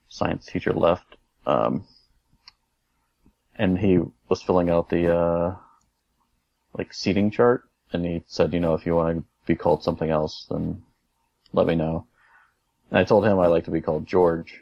science 0.07 0.45
teacher 0.45 0.71
left, 0.71 1.17
um, 1.45 1.85
and 3.55 3.77
he 3.77 3.99
was 4.29 4.41
filling 4.41 4.69
out 4.69 4.89
the 4.89 5.13
uh, 5.13 5.55
like 6.77 6.93
seating 6.93 7.31
chart, 7.31 7.63
and 7.91 8.05
he 8.05 8.23
said, 8.27 8.53
you 8.53 8.59
know, 8.59 8.75
if 8.75 8.85
you 8.85 8.95
want 8.95 9.17
to 9.17 9.25
be 9.47 9.55
called 9.55 9.83
something 9.83 10.09
else, 10.09 10.45
then 10.49 10.83
let 11.51 11.67
me 11.67 11.75
know. 11.75 12.05
And 12.91 12.99
I 12.99 13.03
told 13.03 13.25
him 13.25 13.39
I 13.39 13.47
like 13.47 13.65
to 13.65 13.71
be 13.71 13.81
called 13.81 14.05
George, 14.05 14.61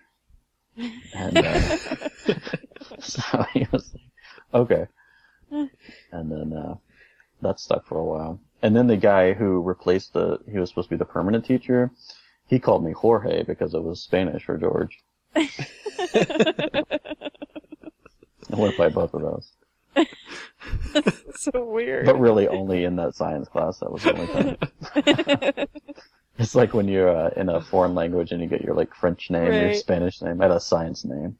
and 0.77 1.37
uh, 1.37 1.77
so 2.99 3.45
he 3.53 3.67
was 3.71 3.93
like, 3.93 4.61
okay, 4.61 4.87
and 5.51 6.31
then 6.31 6.53
uh, 6.53 6.75
that 7.41 7.59
stuck 7.59 7.85
for 7.85 7.97
a 7.97 8.05
while. 8.05 8.39
And 8.63 8.75
then 8.75 8.87
the 8.87 8.97
guy 8.97 9.33
who 9.33 9.61
replaced 9.61 10.13
the, 10.13 10.39
he 10.49 10.57
was 10.57 10.69
supposed 10.69 10.87
to 10.87 10.95
be 10.95 10.97
the 10.97 11.05
permanent 11.05 11.45
teacher, 11.45 11.91
he 12.47 12.59
called 12.59 12.83
me 12.83 12.93
Jorge 12.93 13.43
because 13.43 13.73
it 13.73 13.83
was 13.83 14.01
Spanish 14.01 14.45
for 14.45 14.57
George. 14.57 15.03
I 15.35 15.45
went 18.49 18.77
by 18.77 18.87
both 18.87 19.13
of 19.13 19.21
those. 19.21 19.51
so 21.35 21.65
weird. 21.65 22.05
But 22.05 22.19
really 22.19 22.47
only 22.47 22.85
in 22.85 22.95
that 22.95 23.15
science 23.15 23.49
class, 23.49 23.79
that 23.79 23.91
was 23.91 24.03
the 24.03 24.13
only 24.15 24.27
time. 25.55 25.67
It's 26.39 26.55
like 26.55 26.73
when 26.73 26.87
you're 26.87 27.15
uh, 27.15 27.29
in 27.37 27.47
a 27.47 27.61
foreign 27.61 27.93
language 27.93 28.31
and 28.31 28.41
you 28.41 28.47
get 28.47 28.61
your 28.61 28.73
like 28.73 28.95
French 28.95 29.29
name, 29.29 29.53
your 29.53 29.75
Spanish 29.75 30.19
name, 30.19 30.41
I 30.41 30.45
had 30.45 30.51
a 30.51 30.59
science 30.59 31.05
name. 31.05 31.37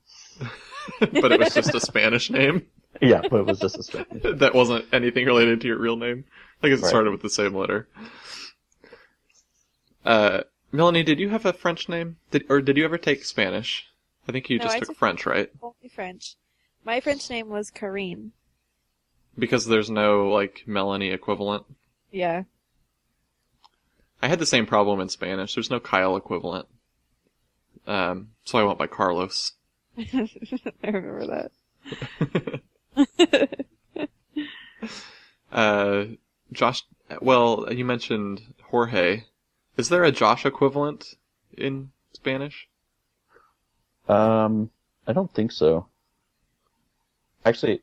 but 1.00 1.32
it 1.32 1.40
was 1.40 1.56
just 1.56 1.74
a 1.74 1.80
Spanish 1.80 2.30
name 2.30 2.68
Yeah, 3.02 3.22
but 3.22 3.40
it 3.40 3.46
was 3.48 3.60
just 3.60 3.78
a 3.78 3.84
Spanish. 3.84 4.22
that 4.40 4.54
wasn't 4.54 4.86
anything 4.94 5.26
related 5.26 5.62
to 5.62 5.68
your 5.68 5.80
real 5.80 5.96
name. 5.96 6.26
I 6.64 6.70
guess 6.70 6.80
it 6.80 6.84
Right. 6.84 6.90
started 6.90 7.12
with 7.12 7.22
the 7.22 7.30
same 7.30 7.54
letter. 7.56 7.88
Uh, 10.06 10.44
Melanie, 10.72 11.04
did 11.04 11.20
you 11.20 11.30
have 11.30 11.46
a 11.46 11.54
French 11.54 11.88
name? 11.90 12.18
Did, 12.32 12.46
or 12.50 12.62
did 12.62 12.78
you 12.78 12.86
ever 12.86 12.98
take 12.98 13.24
Spanish? 13.26 13.86
I 14.28 14.32
think 14.32 14.50
you 14.50 14.58
No, 14.58 14.64
just 14.64 14.76
I 14.76 14.80
took 14.80 14.88
took- 14.90 14.98
French, 14.98 15.26
right? 15.26 15.52
Only 15.62 15.90
French. 15.94 16.36
My 16.86 17.00
French 17.00 17.30
name 17.30 17.50
was 17.50 17.70
Kareem. 17.72 18.32
Because 19.38 19.66
there's 19.66 19.90
no, 19.90 20.30
like, 20.30 20.64
Melanie 20.66 21.10
equivalent. 21.12 21.66
Yeah. 22.12 22.44
I 24.22 24.28
had 24.28 24.40
the 24.40 24.46
same 24.46 24.66
problem 24.66 25.00
in 25.00 25.10
Spanish. 25.10 25.54
There's 25.56 25.70
no 25.70 25.80
Kyle 25.80 26.16
equivalent. 26.16 26.68
Um, 27.88 28.30
so 28.46 28.58
I 28.60 28.64
went 28.64 28.80
by 28.80 28.88
Carlos. 28.88 29.54
I 29.98 30.30
remember 30.84 31.28
that. 31.28 32.62
Uh, 35.52 36.06
Josh, 36.54 36.84
well, 37.22 37.68
you 37.72 37.86
mentioned 37.86 38.42
Jorge. 38.70 39.24
Is 39.78 39.90
there 39.90 40.04
a 40.04 40.12
Josh 40.12 40.46
equivalent 40.46 41.16
in 41.58 41.92
Spanish? 42.14 42.68
Um, 44.08 44.70
I 45.08 45.14
don't 45.14 45.34
think 45.34 45.52
so. 45.52 45.88
Actually, 47.46 47.82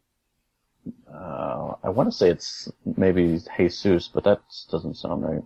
uh, 1.12 1.74
I 1.82 1.90
want 1.90 2.10
to 2.10 2.16
say 2.16 2.30
it's 2.30 2.70
maybe 2.96 3.40
Jesus, 3.56 4.08
but 4.08 4.24
that 4.24 4.40
doesn't 4.70 4.96
sound 4.96 5.22
right. 5.22 5.42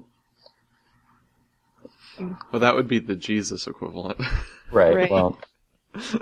Well, 2.53 2.61
that 2.61 2.75
would 2.75 2.89
be 2.89 3.01
the 3.01 3.17
Jesus 3.17 3.67
equivalent. 3.67 4.21
Right. 4.71 4.97
Right. 4.97 5.11
Well, 5.11 5.39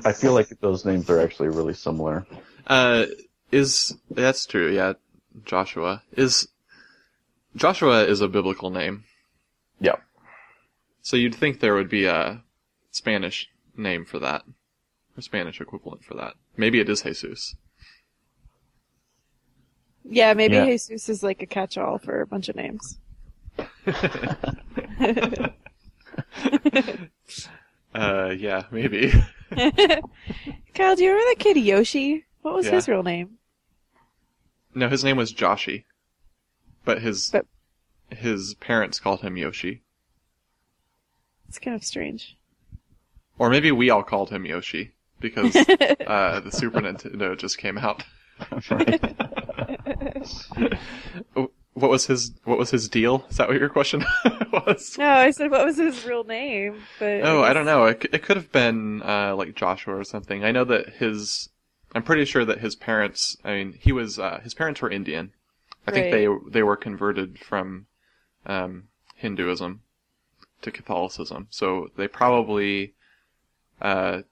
I 0.05 0.13
feel 0.13 0.35
like 0.35 0.49
those 0.61 0.85
names 0.85 1.09
are 1.09 1.21
actually 1.21 1.49
really 1.49 1.73
similar. 1.73 2.27
Uh, 2.67 3.07
is, 3.51 3.97
that's 4.11 4.45
true, 4.45 4.71
yeah, 4.71 4.95
Joshua. 5.47 6.03
Is, 6.15 6.49
Joshua 7.57 8.05
is 8.05 8.21
a 8.21 8.29
biblical 8.29 8.71
name. 8.71 9.05
Yeah. 9.81 9.97
So 11.03 11.17
you'd 11.17 11.35
think 11.35 11.61
there 11.61 11.75
would 11.75 11.89
be 11.91 12.07
a 12.07 12.43
Spanish 12.91 13.49
name 13.77 14.05
for 14.05 14.19
that. 14.21 14.43
Or 15.17 15.21
Spanish 15.23 15.61
equivalent 15.61 16.05
for 16.05 16.15
that. 16.15 16.35
Maybe 16.57 16.81
it 16.81 16.89
is 16.89 17.03
Jesus. 17.03 17.55
Yeah, 20.05 20.35
maybe 20.35 20.55
Yeah. 20.55 20.65
Jesus 20.67 21.09
is 21.09 21.23
like 21.23 21.43
a 21.43 21.47
catch-all 21.47 21.99
for 21.99 22.21
a 22.23 22.27
bunch 22.27 22.49
of 22.49 22.57
names. 22.57 22.99
Uh, 27.95 28.35
yeah, 28.39 28.63
maybe. 28.71 29.13
Kyle, 30.75 30.97
do 30.97 31.05
you 31.05 31.11
remember 31.11 31.29
that 31.29 31.37
kid 31.39 31.59
Yoshi? 31.59 32.25
What 32.41 32.55
was 32.55 32.67
Yeah. 32.67 32.73
his 32.73 32.89
real 32.89 33.03
name? 33.03 33.37
No, 34.75 34.89
his 34.89 35.05
name 35.05 35.19
was 35.19 35.33
Joshi. 35.35 35.85
But 36.85 37.03
his, 37.03 37.31
But- 37.31 37.47
his 38.11 38.55
parents 38.55 39.01
called 39.01 39.21
him 39.23 39.37
Yoshi. 39.37 39.83
It's 41.49 41.59
kind 41.59 41.77
of 41.77 41.85
strange. 41.85 42.37
Or 43.39 43.51
maybe 43.51 43.73
we 43.73 43.91
all 43.91 44.03
called 44.03 44.31
him 44.31 44.47
Yoshi. 44.47 44.93
Because, 45.21 45.55
uh, 46.07 46.41
the 46.43 46.51
Super 46.51 46.81
Nintendo 46.81 47.37
just 47.39 47.59
came 47.59 47.79
out. 47.79 48.03
What 51.75 51.91
was 51.91 52.05
his, 52.07 52.33
what 52.45 52.59
was 52.59 52.71
his 52.71 52.87
deal? 52.91 53.25
Is 53.31 53.39
that 53.39 53.49
what 53.49 53.59
your 53.59 53.71
question 53.71 54.05
was? 54.53 54.95
No, 54.99 55.09
I 55.09 55.31
said 55.31 55.51
what 55.51 55.65
was 55.65 55.79
his 55.79 56.05
real 56.05 56.23
name, 56.23 56.83
but 56.99 57.23
Oh, 57.25 57.43
I 57.43 57.55
don't 57.55 57.65
know. 57.65 57.87
It, 57.87 58.05
it 58.13 58.23
could 58.23 58.37
have 58.37 58.53
been 58.53 59.01
uh, 59.03 59.35
like 59.37 59.55
Joshua 59.55 59.97
or 59.97 60.05
something. 60.05 60.45
I 60.45 60.53
know 60.53 60.65
that 60.65 60.91
his. 60.97 61.49
I'm 61.95 62.03
pretty 62.03 62.27
sure 62.27 62.45
that 62.45 62.61
his 62.61 62.77
parents. 62.77 63.39
I 63.43 63.55
mean, 63.55 63.79
he 63.81 63.91
was. 63.91 64.19
Uh, 64.19 64.41
his 64.45 64.53
parents 64.53 64.83
were 64.83 64.91
Indian. 64.91 65.33
I 65.87 65.91
think 65.91 66.13
they 66.13 66.29
they 66.51 66.63
were 66.63 66.77
converted 66.77 67.39
from 67.39 67.87
um, 68.47 68.89
Hinduism 69.17 69.83
to 70.63 70.71
Catholicism, 70.71 71.49
so 71.51 71.91
they 71.97 72.09
probably 72.09 72.95
uh, 73.81 74.23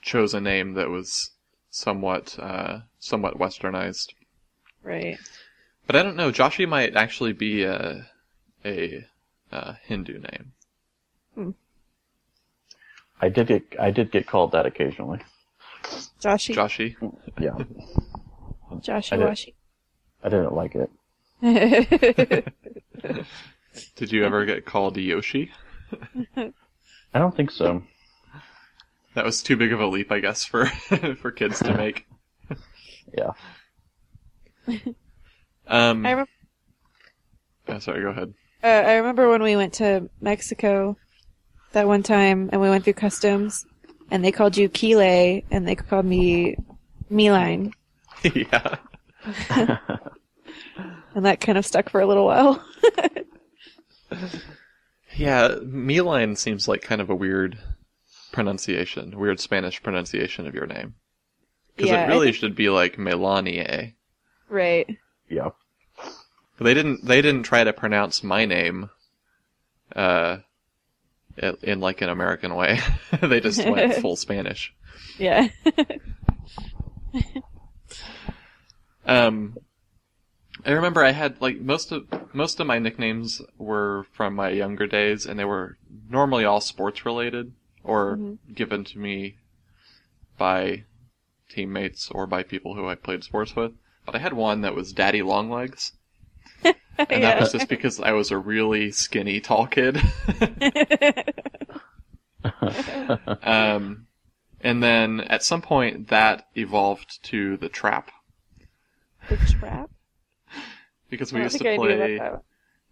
chose 0.00 0.34
a 0.34 0.40
name 0.40 0.74
that 0.74 0.88
was 0.88 1.30
somewhat 1.70 2.36
uh, 2.38 2.80
somewhat 2.98 3.38
westernized. 3.38 4.14
Right. 4.82 5.18
But 5.86 5.96
I 5.96 6.02
don't 6.02 6.16
know. 6.16 6.32
Joshi 6.32 6.68
might 6.68 6.96
actually 6.96 7.32
be 7.32 7.62
a 7.62 8.06
a, 8.64 9.06
uh 9.52 9.74
Hindu 9.84 10.18
name. 10.18 10.52
Hmm. 11.34 11.50
I 13.20 13.28
did 13.28 13.46
get 13.46 13.62
I 13.78 13.90
did 13.90 14.10
get 14.10 14.26
called 14.26 14.52
that 14.52 14.66
occasionally. 14.66 15.20
Joshy. 16.20 16.54
Joshi. 16.54 16.96
Yeah, 17.38 17.56
Joshy 18.80 19.12
I 19.12 19.16
did. 19.16 19.26
Washy. 19.26 19.54
I 20.22 20.28
didn't 20.28 20.54
like 20.54 20.74
it. 20.74 20.90
Did 23.96 24.12
you 24.12 24.24
ever 24.24 24.44
get 24.44 24.64
called 24.66 24.96
Yoshi? 24.96 25.52
I 26.36 27.18
don't 27.18 27.36
think 27.36 27.50
so. 27.50 27.82
That 29.14 29.24
was 29.24 29.42
too 29.42 29.56
big 29.56 29.72
of 29.72 29.80
a 29.80 29.86
leap, 29.86 30.12
I 30.12 30.20
guess, 30.20 30.44
for 30.44 30.66
for 31.20 31.30
kids 31.30 31.60
to 31.60 31.74
make. 31.74 32.06
Yeah. 33.16 33.32
Um, 35.66 36.04
I 36.04 36.10
remember. 36.10 36.30
oh, 37.68 37.78
sorry, 37.78 38.02
go 38.02 38.08
ahead. 38.08 38.34
Uh, 38.62 38.66
I 38.66 38.94
remember 38.94 39.28
when 39.28 39.42
we 39.42 39.56
went 39.56 39.74
to 39.74 40.10
Mexico 40.20 40.96
that 41.72 41.86
one 41.86 42.02
time, 42.02 42.50
and 42.52 42.60
we 42.60 42.68
went 42.68 42.84
through 42.84 42.94
customs, 42.94 43.64
and 44.10 44.24
they 44.24 44.32
called 44.32 44.56
you 44.56 44.68
Kile, 44.68 45.42
and 45.50 45.66
they 45.66 45.74
called 45.74 46.04
me 46.04 46.56
Meline. 47.10 47.72
yeah. 48.34 48.76
and 51.14 51.24
that 51.24 51.40
kind 51.40 51.58
of 51.58 51.66
stuck 51.66 51.88
for 51.90 52.00
a 52.00 52.06
little 52.06 52.26
while. 52.26 52.62
Yeah, 55.16 55.56
Meline 55.64 56.36
seems 56.36 56.68
like 56.68 56.82
kind 56.82 57.00
of 57.00 57.10
a 57.10 57.14
weird 57.14 57.58
pronunciation, 58.30 59.18
weird 59.18 59.40
Spanish 59.40 59.82
pronunciation 59.82 60.46
of 60.46 60.54
your 60.54 60.66
name. 60.66 60.94
Because 61.76 61.90
Yeah, 61.90 62.04
it 62.04 62.08
really 62.08 62.26
think- 62.28 62.36
should 62.36 62.54
be 62.54 62.68
like 62.68 62.98
Melanie. 62.98 63.94
right. 64.48 64.86
yeah. 65.28 65.50
But 65.96 66.64
they 66.64 66.74
didn't. 66.74 67.04
They 67.04 67.20
didn't 67.20 67.42
try 67.44 67.64
to 67.64 67.72
pronounce 67.72 68.22
my 68.22 68.44
name, 68.44 68.90
uh, 69.96 70.38
in, 71.36 71.56
in 71.62 71.80
like 71.80 72.00
an 72.00 72.08
American 72.10 72.54
way. 72.54 72.78
they 73.20 73.40
just 73.40 73.64
went 73.66 73.94
full 73.94 74.16
Spanish. 74.16 74.72
Yeah. 75.18 75.48
Um, 79.08 79.56
I 80.64 80.70
remember 80.70 81.04
I 81.04 81.10
had 81.12 81.40
like 81.40 81.58
most 81.60 81.90
of 81.92 82.06
most 82.34 82.60
of 82.60 82.66
my 82.66 82.78
nicknames 82.78 83.42
were 83.56 84.06
from 84.12 84.34
my 84.34 84.50
younger 84.50 84.86
days, 84.86 85.26
and 85.26 85.38
they 85.38 85.44
were 85.44 85.78
normally 86.08 86.44
all 86.44 86.60
sports 86.60 87.04
related 87.04 87.52
or 87.82 88.16
Mhm. 88.16 88.38
given 88.54 88.84
to 88.84 88.98
me 88.98 89.36
by 90.38 90.84
teammates 91.48 92.10
or 92.10 92.26
by 92.26 92.42
people 92.42 92.74
who 92.74 92.88
I 92.88 92.94
played 92.94 93.24
sports 93.24 93.56
with. 93.56 93.72
But 94.06 94.14
I 94.14 94.18
had 94.18 94.34
one 94.34 94.60
that 94.62 94.74
was 94.74 94.92
Daddy 94.92 95.22
Longlegs, 95.22 95.92
and 96.98 97.24
that 97.24 97.38
was 97.38 97.52
just 97.52 97.68
because 97.68 98.00
I 98.00 98.12
was 98.12 98.30
a 98.30 98.38
really 98.38 98.90
skinny, 98.92 99.40
tall 99.40 99.66
kid. 99.66 100.00
um, 103.42 104.06
and 104.60 104.82
then 104.82 105.20
at 105.20 105.42
some 105.42 105.62
point 105.62 106.08
that 106.08 106.46
evolved 106.56 107.22
to 107.24 107.56
the 107.56 107.68
trap 107.68 108.10
the 109.28 109.36
trap. 109.58 109.90
because 111.10 111.32
we 111.32 111.42
used 111.42 111.58
to 111.58 111.76
play. 111.76 112.20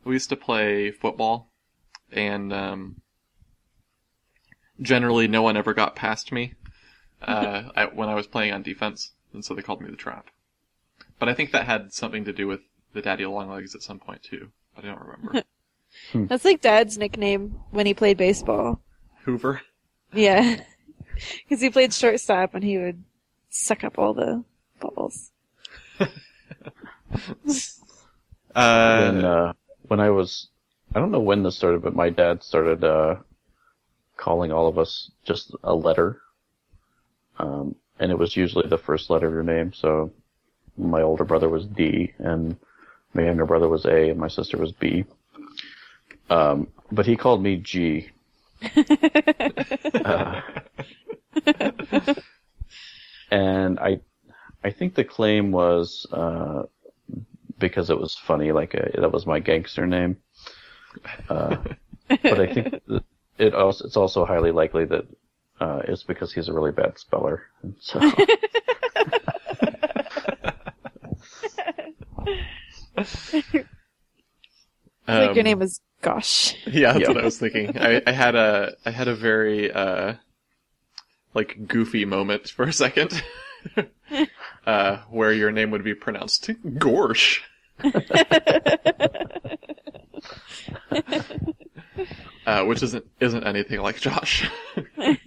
we 0.04 0.14
used 0.14 0.28
to 0.30 0.36
play 0.36 0.90
football, 0.90 1.50
and 2.12 2.52
um, 2.52 3.00
generally 4.80 5.28
no 5.28 5.42
one 5.42 5.56
ever 5.56 5.74
got 5.74 5.96
past 5.96 6.32
me 6.32 6.54
uh, 7.22 7.70
I, 7.74 7.84
when 7.86 8.08
I 8.08 8.14
was 8.14 8.26
playing 8.26 8.52
on 8.52 8.62
defense, 8.62 9.12
and 9.32 9.44
so 9.44 9.54
they 9.54 9.62
called 9.62 9.80
me 9.80 9.90
the 9.90 9.96
trap. 9.96 10.30
But 11.18 11.28
I 11.28 11.34
think 11.34 11.52
that 11.52 11.66
had 11.66 11.92
something 11.92 12.24
to 12.24 12.32
do 12.32 12.46
with 12.46 12.60
the 12.92 13.02
daddy 13.02 13.24
longlegs 13.26 13.74
at 13.74 13.82
some 13.82 13.98
point 13.98 14.22
too. 14.22 14.50
But 14.74 14.84
I 14.84 14.88
don't 14.88 15.00
remember. 15.00 15.42
That's 16.28 16.44
like 16.44 16.60
Dad's 16.60 16.98
nickname 16.98 17.60
when 17.70 17.86
he 17.86 17.94
played 17.94 18.18
baseball. 18.18 18.80
Hoover. 19.24 19.62
Yeah. 20.12 20.60
Because 21.48 21.62
he 21.62 21.70
played 21.70 21.94
shortstop 21.94 22.54
and 22.54 22.62
he 22.62 22.76
would 22.76 23.02
suck 23.48 23.84
up 23.84 23.98
all 23.98 24.12
the 24.12 24.44
balls. 24.80 25.32
Uh, 28.54 28.96
when 28.96 29.24
uh, 29.24 29.52
when 29.88 30.00
I 30.00 30.08
was, 30.08 30.48
I 30.94 30.98
don't 30.98 31.10
know 31.10 31.20
when 31.20 31.42
this 31.42 31.58
started, 31.58 31.82
but 31.82 31.94
my 31.94 32.08
dad 32.08 32.42
started 32.42 32.82
uh, 32.82 33.16
calling 34.16 34.50
all 34.50 34.66
of 34.66 34.78
us 34.78 35.10
just 35.24 35.54
a 35.62 35.74
letter, 35.74 36.22
um, 37.38 37.74
and 38.00 38.10
it 38.10 38.18
was 38.18 38.34
usually 38.34 38.66
the 38.66 38.78
first 38.78 39.10
letter 39.10 39.26
of 39.26 39.34
your 39.34 39.42
name. 39.42 39.74
So 39.74 40.10
my 40.78 41.02
older 41.02 41.24
brother 41.24 41.50
was 41.50 41.66
D, 41.66 42.14
and 42.18 42.56
my 43.12 43.24
younger 43.24 43.44
brother 43.44 43.68
was 43.68 43.84
A, 43.84 44.08
and 44.08 44.18
my 44.18 44.28
sister 44.28 44.56
was 44.56 44.72
B. 44.72 45.04
Um, 46.30 46.68
but 46.90 47.06
he 47.06 47.16
called 47.16 47.42
me 47.42 47.56
G. 47.56 48.08
Uh, 50.04 50.40
and 53.30 53.78
I, 53.80 54.00
I 54.62 54.70
think 54.70 54.94
the 54.94 55.04
claim 55.04 55.50
was 55.50 56.06
uh, 56.12 56.62
because 57.58 57.90
it 57.90 57.98
was 57.98 58.14
funny, 58.16 58.52
like 58.52 58.74
uh 58.74 59.00
that 59.00 59.12
was 59.12 59.26
my 59.26 59.40
gangster 59.40 59.86
name. 59.86 60.18
Uh, 61.28 61.56
but 62.08 62.40
I 62.40 62.46
think 62.52 62.74
it 63.38 63.54
also 63.54 63.84
it's 63.86 63.96
also 63.96 64.24
highly 64.24 64.50
likely 64.50 64.84
that 64.86 65.06
uh, 65.60 65.82
it's 65.88 66.02
because 66.02 66.32
he's 66.32 66.48
a 66.48 66.52
really 66.52 66.72
bad 66.72 66.98
speller. 66.98 67.42
And 67.62 67.74
so 67.80 68.00
like 75.08 75.34
your 75.34 75.42
um, 75.42 75.44
name 75.44 75.62
is 75.62 75.80
Gosh. 76.02 76.54
Yeah, 76.66 76.92
that's 76.92 77.02
Yeah. 77.02 77.08
what 77.08 77.18
I 77.18 77.24
was 77.24 77.38
thinking. 77.38 77.78
I, 77.78 78.02
I 78.06 78.12
had 78.12 78.34
a 78.34 78.74
I 78.84 78.90
had 78.90 79.08
a 79.08 79.14
very 79.14 79.72
uh 79.72 80.14
like 81.34 81.66
goofy 81.66 82.04
moment 82.04 82.48
for 82.48 82.64
a 82.64 82.72
second. 82.72 83.22
uh 84.66 84.96
where 85.10 85.32
your 85.32 85.52
name 85.52 85.70
would 85.70 85.84
be 85.84 85.94
pronounced 85.94 86.50
Gorsh. 86.78 87.40
uh 92.46 92.64
which 92.64 92.82
isn't 92.82 93.04
isn't 93.20 93.44
anything 93.44 93.80
like 93.80 94.00
Josh. 94.00 94.48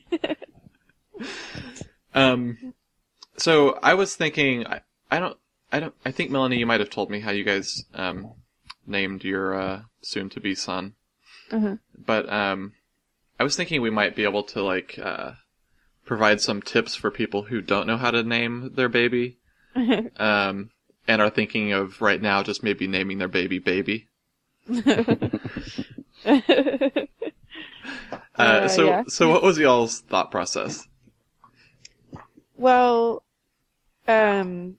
um 2.16 2.74
so 3.38 3.78
I 3.84 3.94
was 3.94 4.16
thinking 4.16 4.66
I, 4.68 4.82
I 5.12 5.20
don't 5.20 5.38
I 5.72 5.80
don't 5.80 5.94
I 6.06 6.12
think 6.12 6.32
Melanie 6.32 6.58
you 6.58 6.66
might 6.66 6.80
have 6.80 6.90
told 6.90 7.10
me 7.10 7.20
how 7.20 7.32
you 7.32 7.44
guys 7.44 7.84
um 7.94 8.34
named 8.88 9.24
your 9.24 9.60
uh 9.60 9.82
soon 10.02 10.30
to 10.30 10.40
be 10.40 10.56
son 10.56 10.94
Uh-huh. 11.52 11.76
but 11.98 12.32
um, 12.32 12.74
I 13.40 13.44
was 13.44 13.56
thinking 13.56 13.82
we 13.82 13.90
might 13.90 14.16
be 14.16 14.24
able 14.24 14.44
to 14.44 14.64
like 14.64 15.00
uh, 15.02 15.32
provide 16.10 16.41
some 16.41 16.60
tips 16.60 16.95
for 16.95 17.12
people 17.12 17.43
who 17.43 17.62
don't 17.62 17.86
know 17.86 17.95
how 17.95 18.10
to 18.10 18.24
name 18.24 18.72
their 18.74 18.89
baby, 18.89 19.38
um, 20.18 20.72
and 21.07 21.22
are 21.22 21.30
thinking 21.30 21.72
of 21.72 22.01
right 22.01 22.20
now 22.20 22.41
just 22.41 22.64
maybe 22.64 22.88
naming 22.88 23.20
their 23.20 23.28
baby 23.28 23.60
baby. 23.60 24.07
Uh, 28.38 28.41
Uh, 28.45 28.68
so 28.70 28.86
yeah. 28.86 29.03
so 29.07 29.30
what 29.30 29.43
was 29.43 29.57
y'all's 29.57 29.99
thought 30.01 30.32
process? 30.32 30.88
Well, 32.55 33.22
um, 34.07 34.78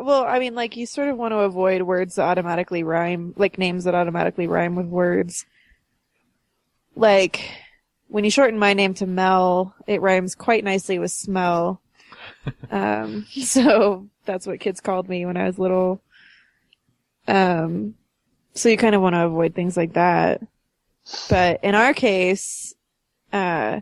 well, 0.00 0.24
I 0.24 0.38
mean, 0.40 0.54
like 0.54 0.76
you 0.76 0.86
sort 0.86 1.08
of 1.08 1.16
want 1.16 1.32
to 1.32 1.38
avoid 1.38 1.82
words 1.82 2.16
that 2.16 2.24
automatically 2.24 2.82
rhyme, 2.82 3.34
like 3.36 3.56
names 3.56 3.84
that 3.84 3.94
automatically 3.94 4.48
rhyme 4.48 4.74
with 4.74 4.86
words. 4.86 5.46
Like 6.96 7.40
when 8.10 8.24
you 8.24 8.30
shorten 8.30 8.58
my 8.58 8.74
name 8.74 8.94
to 8.94 9.06
Mel, 9.06 9.74
it 9.86 10.02
rhymes 10.02 10.34
quite 10.34 10.64
nicely 10.64 10.98
with 10.98 11.12
smell. 11.12 11.80
um, 12.70 13.26
so 13.30 14.08
that's 14.24 14.46
what 14.46 14.60
kids 14.60 14.80
called 14.80 15.08
me 15.08 15.24
when 15.24 15.36
I 15.36 15.44
was 15.44 15.58
little. 15.58 16.02
Um, 17.28 17.94
so 18.54 18.68
you 18.68 18.76
kind 18.76 18.94
of 18.94 19.02
want 19.02 19.14
to 19.14 19.26
avoid 19.26 19.54
things 19.54 19.76
like 19.76 19.94
that. 19.94 20.42
But 21.28 21.62
in 21.62 21.74
our 21.74 21.94
case, 21.94 22.74
uh, 23.32 23.80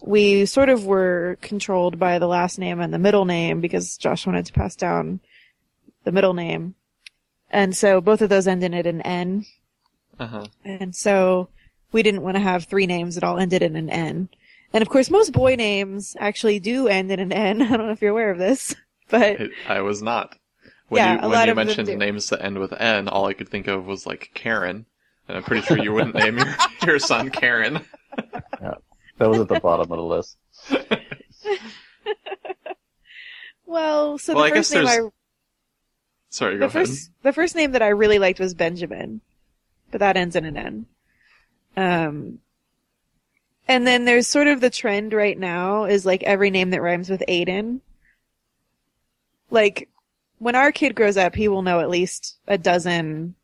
we 0.00 0.46
sort 0.46 0.70
of 0.70 0.86
were 0.86 1.38
controlled 1.40 1.98
by 1.98 2.18
the 2.18 2.26
last 2.26 2.58
name 2.58 2.80
and 2.80 2.92
the 2.92 2.98
middle 2.98 3.26
name 3.26 3.60
because 3.60 3.96
Josh 3.96 4.26
wanted 4.26 4.46
to 4.46 4.52
pass 4.52 4.76
down 4.76 5.20
the 6.04 6.12
middle 6.12 6.34
name. 6.34 6.74
And 7.50 7.76
so 7.76 8.00
both 8.00 8.22
of 8.22 8.30
those 8.30 8.48
ended 8.48 8.74
in 8.74 8.86
an 8.86 9.02
N. 9.02 9.46
Uh 10.18 10.26
huh. 10.26 10.46
And 10.64 10.94
so 10.94 11.48
we 11.94 12.02
didn't 12.02 12.20
want 12.22 12.36
to 12.36 12.42
have 12.42 12.64
three 12.64 12.86
names 12.86 13.14
that 13.14 13.24
all 13.24 13.38
ended 13.38 13.62
in 13.62 13.76
an 13.76 13.88
N. 13.88 14.28
And 14.74 14.82
of 14.82 14.88
course, 14.90 15.08
most 15.10 15.32
boy 15.32 15.54
names 15.54 16.14
actually 16.18 16.58
do 16.60 16.88
end 16.88 17.10
in 17.10 17.20
an 17.20 17.32
N. 17.32 17.62
I 17.62 17.76
don't 17.76 17.86
know 17.86 17.92
if 17.92 18.02
you're 18.02 18.10
aware 18.10 18.30
of 18.30 18.36
this, 18.38 18.74
but 19.08 19.40
I 19.64 19.80
was 19.80 20.02
not. 20.02 20.36
When 20.88 20.98
Yeah, 20.98 21.04
you 21.04 21.18
a 21.22 21.28
when 21.28 21.30
lot 21.30 21.46
you 21.46 21.52
of 21.52 21.56
them 21.56 21.66
mentioned 21.68 21.86
do. 21.86 21.96
names 21.96 22.28
that 22.28 22.44
end 22.44 22.58
with 22.58 22.72
N, 22.74 23.08
all 23.08 23.26
I 23.26 23.32
could 23.32 23.48
think 23.48 23.68
of 23.68 23.86
was 23.86 24.04
like 24.06 24.32
Karen, 24.34 24.84
and 25.28 25.36
I'm 25.36 25.44
pretty 25.44 25.62
sure 25.62 25.78
you 25.78 25.92
wouldn't 25.94 26.14
name 26.16 26.36
your 26.38 26.54
your 26.86 26.98
son 26.98 27.30
Karen. 27.30 27.80
yeah, 28.60 28.74
that 29.18 29.30
was 29.30 29.40
at 29.40 29.48
the 29.48 29.60
bottom 29.60 29.90
of 29.92 29.96
the 29.98 30.02
list. 30.02 30.36
well, 33.66 34.18
so 34.18 34.34
Well, 34.34 34.44
I 34.44 34.48
the 34.48 34.50
guess 34.50 34.68
first 34.68 34.74
name 34.74 34.86
I 34.86 35.08
Sorry, 36.30 36.54
go 36.58 36.58
the 36.58 36.64
ahead. 36.66 36.72
first 36.72 37.10
the 37.22 37.32
first 37.32 37.54
name 37.54 37.72
that 37.72 37.82
I 37.82 37.88
really 37.88 38.18
liked 38.18 38.40
was 38.40 38.54
Benjamin, 38.54 39.20
but 39.90 40.00
that 40.00 40.16
ends 40.16 40.36
in 40.36 40.44
an 40.44 40.56
N. 40.56 40.86
Um, 41.76 42.38
and 43.66 43.86
then 43.86 44.04
there's 44.04 44.26
sort 44.26 44.46
of 44.46 44.60
the 44.60 44.70
trend 44.70 45.12
right 45.12 45.38
now 45.38 45.84
is 45.84 46.04
like 46.04 46.22
every 46.22 46.50
name 46.50 46.70
that 46.70 46.82
rhymes 46.82 47.08
with 47.08 47.22
Aiden. 47.28 47.80
Like 49.50 49.88
when 50.38 50.54
our 50.54 50.72
kid 50.72 50.94
grows 50.94 51.16
up, 51.16 51.34
he 51.34 51.48
will 51.48 51.62
know 51.62 51.80
at 51.80 51.88
least 51.88 52.36
a 52.46 52.58
dozen 52.58 53.34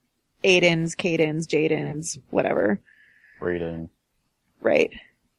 Aidens, 0.45 0.95
Cadens, 0.95 1.47
Jadens, 1.47 2.19
whatever. 2.31 2.81
Rating. 3.41 3.89
Right? 4.61 4.91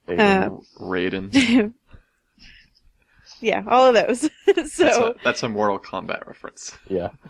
Aiden. 0.07 0.19
Uh, 0.19 0.49
Raiden. 0.79 1.73
yeah, 3.41 3.63
all 3.67 3.85
of 3.87 3.93
those. 3.93 4.29
That's, 4.55 4.73
so. 4.73 5.11
a, 5.11 5.15
that's 5.23 5.43
a 5.43 5.49
Mortal 5.49 5.79
Kombat 5.79 6.27
reference. 6.27 6.77
yeah. 6.89 7.09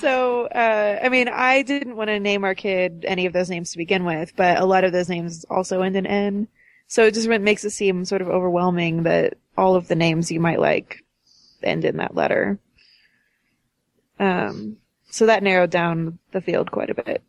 so, 0.00 0.46
uh, 0.46 1.00
I 1.02 1.08
mean, 1.08 1.28
I 1.28 1.62
didn't 1.62 1.96
want 1.96 2.08
to 2.08 2.20
name 2.20 2.44
our 2.44 2.54
kid 2.54 3.04
any 3.06 3.26
of 3.26 3.32
those 3.32 3.50
names 3.50 3.72
to 3.72 3.78
begin 3.78 4.04
with, 4.04 4.34
but 4.36 4.58
a 4.58 4.64
lot 4.64 4.84
of 4.84 4.92
those 4.92 5.08
names 5.08 5.44
also 5.50 5.82
end 5.82 5.96
in 5.96 6.06
N. 6.06 6.48
So 6.86 7.04
it 7.04 7.14
just 7.14 7.28
makes 7.28 7.64
it 7.64 7.70
seem 7.70 8.04
sort 8.04 8.22
of 8.22 8.28
overwhelming 8.28 9.02
that 9.02 9.34
all 9.56 9.74
of 9.74 9.88
the 9.88 9.94
names 9.94 10.30
you 10.30 10.40
might 10.40 10.60
like 10.60 11.04
end 11.62 11.84
in 11.84 11.98
that 11.98 12.14
letter. 12.14 12.58
Um, 14.18 14.78
so 15.10 15.26
that 15.26 15.42
narrowed 15.42 15.70
down 15.70 16.18
the 16.32 16.40
field 16.40 16.70
quite 16.70 16.90
a 16.90 16.94
bit. 16.94 17.22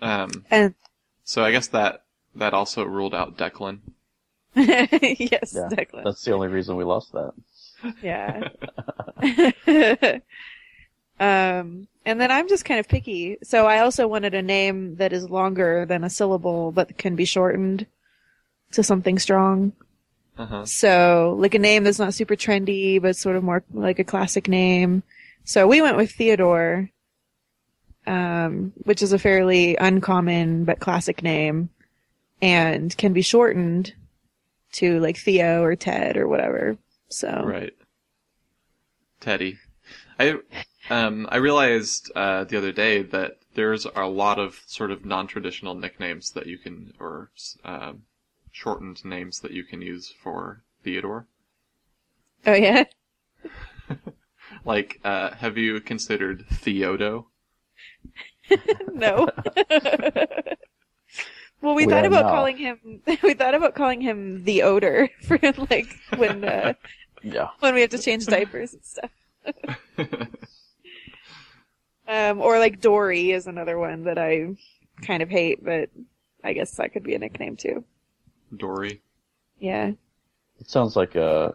Um, 0.00 0.44
And 0.50 0.74
so 1.24 1.42
I 1.44 1.50
guess 1.52 1.68
that 1.68 2.04
that 2.34 2.54
also 2.54 2.84
ruled 2.84 3.14
out 3.14 3.36
Declan. 3.36 3.80
yes, 4.54 5.54
Yeah, 5.54 5.68
Declan. 5.70 6.04
That's 6.04 6.24
the 6.24 6.32
only 6.32 6.48
reason 6.48 6.76
we 6.76 6.84
lost 6.84 7.12
that. 7.12 7.32
Yeah. 8.02 8.48
um, 11.20 11.88
and 12.04 12.20
then 12.20 12.30
I'm 12.30 12.48
just 12.48 12.64
kind 12.64 12.80
of 12.80 12.88
picky. 12.88 13.38
So 13.42 13.66
I 13.66 13.80
also 13.80 14.06
wanted 14.08 14.34
a 14.34 14.42
name 14.42 14.96
that 14.96 15.12
is 15.12 15.28
longer 15.28 15.84
than 15.86 16.04
a 16.04 16.10
syllable, 16.10 16.72
but 16.72 16.96
can 16.96 17.16
be 17.16 17.24
shortened 17.24 17.86
to 18.72 18.82
something 18.82 19.18
strong. 19.18 19.72
Uh-huh. 20.38 20.64
So 20.64 21.36
like 21.38 21.54
a 21.54 21.58
name 21.58 21.84
that's 21.84 21.98
not 21.98 22.14
super 22.14 22.36
trendy, 22.36 23.02
but 23.02 23.16
sort 23.16 23.36
of 23.36 23.42
more 23.42 23.64
like 23.72 23.98
a 23.98 24.04
classic 24.04 24.48
name. 24.48 25.02
So 25.44 25.66
we 25.66 25.82
went 25.82 25.96
with 25.96 26.12
Theodore, 26.12 26.88
um, 28.06 28.72
which 28.84 29.02
is 29.02 29.12
a 29.12 29.18
fairly 29.18 29.76
uncommon 29.76 30.64
but 30.64 30.80
classic 30.80 31.22
name 31.22 31.70
and 32.40 32.96
can 32.96 33.12
be 33.12 33.22
shortened 33.22 33.92
to 34.72 35.00
like 35.00 35.16
Theo 35.16 35.62
or 35.62 35.74
Ted 35.74 36.16
or 36.16 36.28
whatever. 36.28 36.78
So 37.08 37.42
Right. 37.44 37.74
Teddy. 39.20 39.58
I 40.18 40.38
um 40.90 41.26
I 41.30 41.36
realized 41.36 42.10
uh, 42.16 42.44
the 42.44 42.56
other 42.58 42.72
day 42.72 43.02
that 43.02 43.38
there's 43.54 43.84
a 43.86 44.06
lot 44.06 44.38
of 44.38 44.62
sort 44.66 44.90
of 44.90 45.04
non-traditional 45.04 45.74
nicknames 45.74 46.30
that 46.32 46.46
you 46.46 46.58
can 46.58 46.92
or 47.00 47.30
um, 47.64 48.02
shortened 48.52 49.04
names 49.04 49.40
that 49.40 49.52
you 49.52 49.64
can 49.64 49.82
use 49.82 50.12
for 50.22 50.62
Theodore. 50.84 51.26
Oh 52.46 52.54
yeah. 52.54 52.84
Like, 54.64 55.00
uh, 55.04 55.30
have 55.34 55.56
you 55.58 55.80
considered 55.80 56.46
Theodo? 56.50 57.26
no. 58.92 59.28
well, 61.60 61.74
we, 61.74 61.86
We 61.86 61.86
thought 61.86 62.04
about 62.06 62.26
now. 62.26 62.30
calling 62.30 62.56
him. 62.56 63.02
We 63.22 63.34
thought 63.34 63.54
about 63.54 63.74
calling 63.74 64.00
him 64.00 64.44
the 64.44 64.62
odor 64.62 65.08
for 65.22 65.38
like 65.70 65.86
when 66.16 66.44
uh, 66.44 66.74
Yeah. 67.22 67.48
when 67.60 67.74
we 67.74 67.80
have 67.82 67.90
to 67.90 67.98
change 67.98 68.26
diapers 68.26 68.74
and 68.74 68.84
stuff. 68.84 69.10
Um, 72.08 72.40
or 72.40 72.58
like 72.58 72.80
Dory 72.80 73.32
is 73.32 73.46
another 73.46 73.78
one 73.78 74.04
that 74.04 74.16
I 74.16 74.56
kind 75.02 75.22
of 75.22 75.28
hate, 75.28 75.62
but 75.62 75.90
I 76.42 76.54
guess 76.54 76.72
that 76.72 76.92
could 76.92 77.02
be 77.02 77.14
a 77.14 77.18
nickname 77.18 77.56
too. 77.56 77.84
Dory. 78.56 79.02
Yeah. 79.58 79.92
It 80.58 80.70
sounds 80.70 80.96
like 80.96 81.14
uh, 81.16 81.52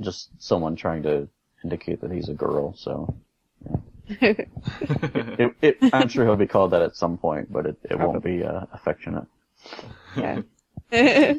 just 0.00 0.30
someone 0.38 0.74
trying 0.74 1.04
to 1.04 1.28
indicate 1.62 2.00
that 2.00 2.10
he's 2.10 2.28
a 2.28 2.34
girl. 2.34 2.74
So 2.74 3.14
it, 4.08 5.54
it, 5.62 5.78
I'm 5.92 6.08
sure 6.08 6.24
he'll 6.24 6.36
be 6.36 6.46
called 6.48 6.72
that 6.72 6.82
at 6.82 6.96
some 6.96 7.16
point, 7.16 7.52
but 7.52 7.66
it, 7.66 7.76
it 7.88 7.98
won't 7.98 8.24
be 8.24 8.42
uh, 8.42 8.66
affectionate. 8.72 9.26
yeah. 10.16 10.42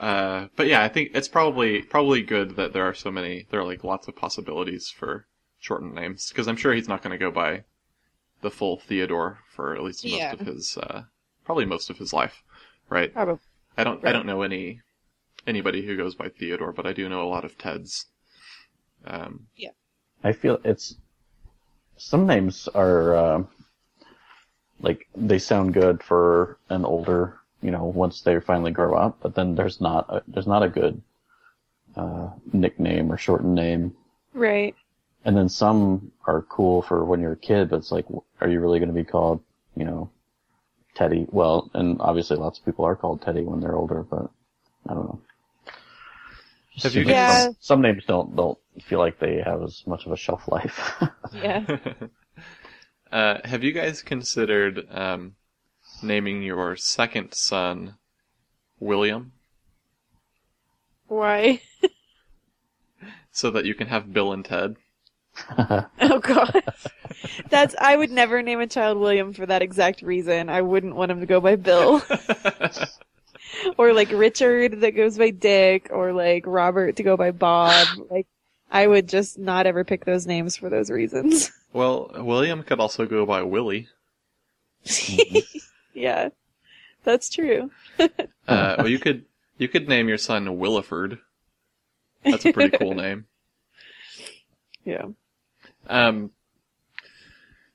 Uh, 0.00 0.46
but 0.54 0.68
yeah, 0.68 0.80
I 0.80 0.88
think 0.88 1.10
it's 1.14 1.26
probably 1.26 1.82
probably 1.82 2.22
good 2.22 2.54
that 2.54 2.72
there 2.72 2.84
are 2.84 2.94
so 2.94 3.10
many. 3.10 3.48
There 3.50 3.58
are 3.58 3.64
like 3.64 3.82
lots 3.82 4.06
of 4.06 4.14
possibilities 4.14 4.88
for 4.88 5.26
shortened 5.58 5.94
names 5.94 6.28
because 6.28 6.48
I'm 6.48 6.56
sure 6.56 6.72
he's 6.72 6.88
not 6.88 7.02
going 7.02 7.12
to 7.12 7.18
go 7.18 7.30
by 7.30 7.64
the 8.40 8.50
full 8.50 8.78
Theodore 8.78 9.38
for 9.54 9.74
at 9.74 9.82
least 9.82 10.04
most 10.04 10.14
Yeah. 10.14 10.32
of 10.32 10.40
his 10.40 10.76
uh, 10.76 11.02
probably 11.44 11.64
most 11.64 11.90
of 11.90 11.98
his 11.98 12.12
life, 12.12 12.42
right? 12.88 13.12
Probably. 13.12 13.40
I 13.76 13.84
don't 13.84 14.04
I 14.04 14.12
don't 14.12 14.26
know 14.26 14.42
any 14.42 14.80
anybody 15.46 15.86
who 15.86 15.96
goes 15.96 16.14
by 16.14 16.28
Theodore, 16.28 16.72
but 16.72 16.86
I 16.86 16.92
do 16.92 17.08
know 17.08 17.22
a 17.22 17.28
lot 17.28 17.44
of 17.44 17.56
Teds. 17.58 18.06
Um, 19.04 19.46
yeah, 19.56 19.70
I 20.24 20.32
feel 20.32 20.58
it's 20.64 20.96
some 21.96 22.26
names 22.26 22.68
are 22.74 23.14
uh, 23.14 23.42
like 24.80 25.08
they 25.16 25.38
sound 25.38 25.74
good 25.74 26.02
for 26.02 26.58
an 26.68 26.84
older, 26.84 27.38
you 27.62 27.70
know, 27.70 27.84
once 27.84 28.20
they 28.20 28.38
finally 28.40 28.70
grow 28.70 28.94
up, 28.94 29.18
but 29.20 29.34
then 29.34 29.54
there's 29.54 29.80
not 29.80 30.06
a, 30.08 30.22
there's 30.28 30.46
not 30.46 30.62
a 30.62 30.68
good 30.68 31.02
uh, 31.96 32.30
nickname 32.52 33.10
or 33.12 33.16
shortened 33.16 33.54
name, 33.54 33.94
Right. 34.34 34.74
And 35.24 35.36
then 35.36 35.48
some 35.48 36.12
are 36.26 36.42
cool 36.42 36.82
for 36.82 37.04
when 37.04 37.20
you're 37.20 37.32
a 37.32 37.36
kid, 37.36 37.70
but 37.70 37.76
it's 37.76 37.92
like, 37.92 38.06
are 38.40 38.48
you 38.48 38.60
really 38.60 38.78
going 38.78 38.88
to 38.88 38.94
be 38.94 39.04
called, 39.04 39.42
you 39.76 39.84
know, 39.84 40.10
Teddy? 40.94 41.26
Well, 41.30 41.70
and 41.74 42.00
obviously 42.00 42.36
lots 42.36 42.58
of 42.58 42.64
people 42.64 42.84
are 42.84 42.96
called 42.96 43.22
Teddy 43.22 43.42
when 43.42 43.60
they're 43.60 43.76
older, 43.76 44.02
but 44.02 44.30
I 44.88 44.94
don't 44.94 45.04
know. 45.04 45.20
Have 46.82 46.94
you 46.94 47.02
seems 47.02 47.06
like 47.08 47.16
guys- 47.16 47.44
some, 47.44 47.56
some 47.60 47.82
names 47.82 48.04
don't 48.06 48.36
don't 48.36 48.58
feel 48.84 49.00
like 49.00 49.18
they 49.18 49.42
have 49.44 49.62
as 49.62 49.82
much 49.86 50.06
of 50.06 50.12
a 50.12 50.16
shelf 50.16 50.46
life. 50.48 50.94
Yeah. 51.34 51.66
uh, 53.12 53.38
have 53.44 53.62
you 53.62 53.72
guys 53.72 54.00
considered 54.02 54.86
um, 54.90 55.34
naming 56.02 56.42
your 56.42 56.74
second 56.76 57.34
son 57.34 57.96
William 58.80 59.32
Why? 61.06 61.60
so 63.30 63.50
that 63.50 63.64
you 63.66 63.74
can 63.74 63.88
have 63.88 64.12
Bill 64.12 64.32
and 64.32 64.44
Ted? 64.44 64.76
Oh 66.00 66.18
god. 66.20 66.62
That's 67.50 67.74
I 67.80 67.96
would 67.96 68.10
never 68.10 68.42
name 68.42 68.60
a 68.60 68.66
child 68.66 68.98
William 68.98 69.32
for 69.32 69.46
that 69.46 69.62
exact 69.62 70.02
reason. 70.02 70.48
I 70.48 70.62
wouldn't 70.62 70.96
want 70.96 71.10
him 71.10 71.20
to 71.20 71.26
go 71.26 71.40
by 71.40 71.56
Bill. 71.56 72.02
or 73.78 73.92
like 73.92 74.10
Richard 74.10 74.80
that 74.80 74.92
goes 74.92 75.18
by 75.18 75.30
Dick 75.30 75.88
or 75.90 76.12
like 76.12 76.44
Robert 76.46 76.96
to 76.96 77.02
go 77.02 77.16
by 77.16 77.30
Bob. 77.30 77.86
Like 78.10 78.26
I 78.70 78.86
would 78.86 79.08
just 79.08 79.38
not 79.38 79.66
ever 79.66 79.84
pick 79.84 80.04
those 80.04 80.26
names 80.26 80.56
for 80.56 80.68
those 80.68 80.90
reasons. 80.90 81.50
well, 81.72 82.10
William 82.14 82.62
could 82.62 82.80
also 82.80 83.06
go 83.06 83.24
by 83.24 83.42
Willie. 83.42 83.88
yeah. 85.94 86.28
That's 87.04 87.30
true. 87.30 87.70
Uh, 87.98 88.74
well, 88.78 88.88
you 88.88 88.98
could 88.98 89.24
you 89.56 89.68
could 89.68 89.88
name 89.88 90.08
your 90.08 90.18
son 90.18 90.46
Williford. 90.46 91.18
That's 92.24 92.44
a 92.44 92.52
pretty 92.52 92.76
cool 92.76 92.94
name. 92.94 93.26
Yeah. 94.84 95.06
Um, 95.88 96.30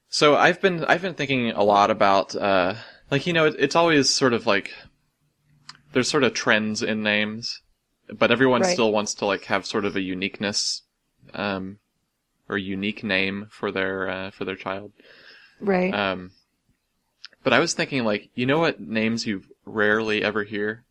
so 0.09 0.36
I've 0.36 0.61
been 0.61 0.86
I've 0.86 1.01
been 1.01 1.16
thinking 1.16 1.51
a 1.51 1.64
lot 1.64 1.89
about 1.89 2.36
uh, 2.36 2.76
like 3.09 3.26
you 3.28 3.34
know 3.34 3.45
it, 3.47 3.55
it's 3.57 3.76
always 3.76 4.09
sort 4.09 4.34
of 4.34 4.45
like 4.45 4.74
there's 5.93 6.09
sort 6.09 6.24
of 6.24 6.34
trends 6.34 6.82
in 6.82 7.03
names, 7.03 7.61
but 8.09 8.32
everyone 8.32 8.61
Right. 8.61 8.74
still 8.74 8.91
wants 8.91 9.14
to 9.16 9.26
like 9.26 9.45
have 9.45 9.66
sort 9.66 9.86
of 9.86 9.95
a 9.95 10.01
uniqueness, 10.01 10.82
um, 11.34 11.80
or 12.49 12.57
unique 12.57 13.03
name 13.03 13.47
for 13.51 13.72
their 13.72 14.09
uh, 14.09 14.32
for 14.32 14.45
their 14.45 14.55
child. 14.55 14.91
Right. 15.59 15.93
Um, 15.93 16.32
but 17.43 17.53
I 17.53 17.59
was 17.59 17.74
thinking 17.74 18.03
like 18.03 18.30
you 18.36 18.45
know 18.45 18.59
what 18.59 18.82
names 18.82 19.26
you 19.26 19.43
rarely 19.66 20.24
ever 20.24 20.43
hear. 20.43 20.84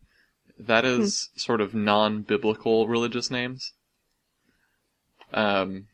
That 0.59 0.85
is 0.85 1.29
sort 1.35 1.61
of 1.61 1.73
non-biblical 1.75 2.87
religious 2.87 3.29
names. 3.31 3.73
Um, 5.33 5.87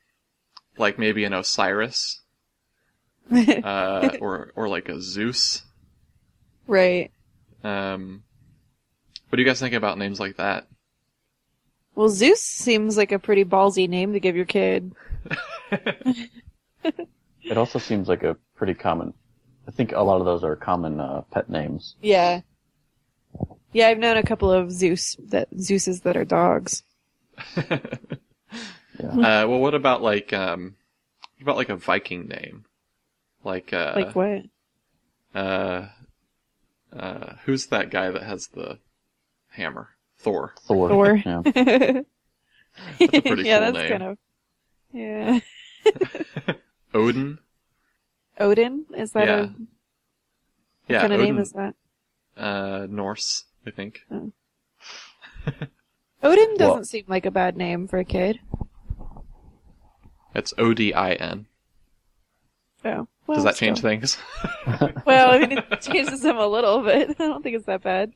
like 0.79 0.97
maybe 0.97 1.23
an 1.25 1.33
Osiris, 1.33 2.21
uh, 3.31 4.09
or 4.21 4.51
or 4.55 4.67
like 4.69 4.89
a 4.89 5.01
Zeus. 5.01 5.63
right. 6.67 7.11
Um, 7.63 8.23
what 9.27 9.35
do 9.35 9.41
you 9.41 9.47
guys 9.47 9.59
think 9.59 9.75
about 9.75 9.97
names 9.97 10.19
like 10.19 10.37
that? 10.37 10.67
Well, 11.93 12.09
Zeus 12.09 12.41
seems 12.41 12.95
like 12.97 13.11
a 13.11 13.19
pretty 13.19 13.43
ballsy 13.43 13.87
name 13.89 14.13
to 14.13 14.19
give 14.19 14.35
your 14.35 14.45
kid. 14.45 14.93
It 17.49 17.57
also 17.57 17.79
seems 17.79 18.07
like 18.07 18.23
a 18.23 18.37
pretty 18.55 18.75
common. 18.75 19.13
I 19.67 19.71
think 19.71 19.91
a 19.91 20.01
lot 20.01 20.19
of 20.19 20.25
those 20.25 20.43
are 20.43 20.55
common 20.55 20.99
uh, 20.99 21.21
pet 21.31 21.49
names. 21.49 21.95
Yeah. 22.01 22.41
Yeah, 23.73 23.87
I've 23.87 23.97
known 23.97 24.17
a 24.17 24.23
couple 24.23 24.51
of 24.51 24.71
Zeus 24.71 25.15
that 25.29 25.49
Zeuses 25.55 26.03
that 26.03 26.15
are 26.15 26.25
dogs. 26.25 26.83
Yeah. 28.99 29.07
Uh, 29.43 29.47
well, 29.47 29.59
what 29.59 29.73
about 29.75 30.01
like 30.01 30.33
um, 30.33 30.75
what 31.37 31.43
about 31.43 31.57
like 31.57 31.69
a 31.69 31.75
Viking 31.75 32.27
name? 32.27 32.65
Like 33.43 33.71
uh, 33.73 33.93
Like 33.95 34.15
what? 34.15 34.41
uh, 35.33 35.87
uh, 36.93 37.33
who's 37.45 37.67
that 37.67 37.89
guy 37.91 38.09
that 38.11 38.23
has 38.23 38.47
the 38.47 38.79
hammer? 39.51 39.89
Thor. 40.17 40.53
Thor. 40.67 40.89
Thor. 40.89 41.15
Yeah. 41.25 41.41
That's 42.99 43.01
a 43.13 43.21
pretty 43.21 43.43
yeah, 43.43 43.59
cool 43.59 43.71
that's 43.73 43.77
name. 43.77 43.89
kind 43.89 44.03
of. 44.03 44.17
Yeah. 44.93 45.39
Odin. 46.93 47.39
Odin? 48.39 48.85
Is 48.95 49.11
that 49.13 49.27
Yeah. 49.27 49.37
a 49.39 49.41
what 49.47 49.51
Yeah, 50.87 51.01
kind 51.01 51.13
of 51.13 51.19
Odin. 51.19 51.35
name 51.35 51.41
is 51.41 51.51
that? 51.53 51.75
Uh, 52.37 52.87
Norse, 52.89 53.45
I 53.65 53.71
think. 53.71 54.01
Odin 56.21 56.57
doesn't 56.57 56.59
Well- 56.75 56.83
seem 56.83 57.05
like 57.07 57.25
a 57.25 57.31
bad 57.31 57.55
name 57.57 57.87
for 57.87 57.97
a 57.99 58.05
kid. 58.05 58.39
It's 60.35 60.53
O 60.57 60.73
D 60.73 60.93
I 60.93 61.13
N. 61.13 61.47
Oh. 62.85 63.07
Well, 63.27 63.35
Does 63.35 63.43
that 63.43 63.55
change 63.57 63.79
still. 63.79 63.89
things? 63.91 64.17
Well, 65.05 65.31
I 65.31 65.39
mean, 65.39 65.51
it 65.57 65.81
changes 65.81 66.21
them 66.21 66.37
a 66.37 66.47
little, 66.47 66.81
but 66.81 66.95
I 66.95 67.13
don't 67.13 67.43
think 67.43 67.55
it's 67.55 67.65
that 67.65 67.83
bad. 67.83 68.11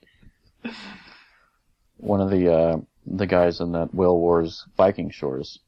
One 1.97 2.21
of 2.21 2.29
the 2.29 2.51
uh, 2.53 2.77
the 3.05 3.25
guys 3.27 3.59
in 3.59 3.71
that 3.73 3.93
Whale 3.93 4.17
Wars 4.17 4.65
Viking 4.77 5.09
Shores, 5.09 5.59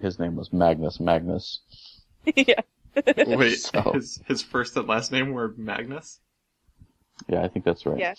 his 0.00 0.18
name 0.18 0.36
was 0.36 0.52
Magnus 0.52 1.00
Magnus. 1.00 1.60
yeah. 2.36 2.60
Wait, 3.26 3.56
So- 3.60 3.92
his 3.94 4.20
his 4.26 4.42
first 4.42 4.76
and 4.76 4.86
last 4.88 5.12
name 5.12 5.32
were 5.32 5.54
Magnus. 5.56 6.20
Yeah, 7.28 7.42
I 7.42 7.48
think 7.48 7.64
that's 7.64 7.86
right. 7.86 7.98
Yeah. 7.98 8.14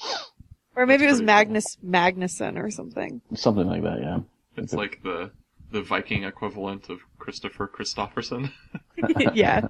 Or 0.76 0.86
maybe 0.86 1.04
it 1.06 1.08
was 1.08 1.18
pretty 1.18 1.26
cool. 1.28 1.36
Magnus 1.36 1.78
Magnuson 1.86 2.58
or 2.62 2.70
something. 2.72 3.22
Something 3.34 3.68
like 3.68 3.84
that. 3.84 4.00
Yeah. 4.02 4.20
It's 4.58 4.74
like 4.74 5.00
the 5.04 5.32
the 5.72 5.82
Viking 5.82 6.24
equivalent 6.24 6.90
of 6.90 7.00
Christopher 7.20 7.68
Christopherson. 7.68 8.52
yeah. 9.34 9.68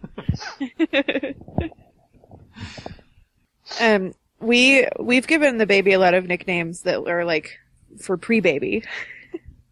um, 3.79 4.13
we 4.39 4.87
we've 4.99 5.27
given 5.27 5.57
the 5.57 5.65
baby 5.65 5.93
a 5.93 5.99
lot 5.99 6.13
of 6.13 6.25
nicknames 6.27 6.81
that 6.81 7.07
are 7.07 7.25
like 7.25 7.57
for 7.99 8.17
pre-baby, 8.17 8.83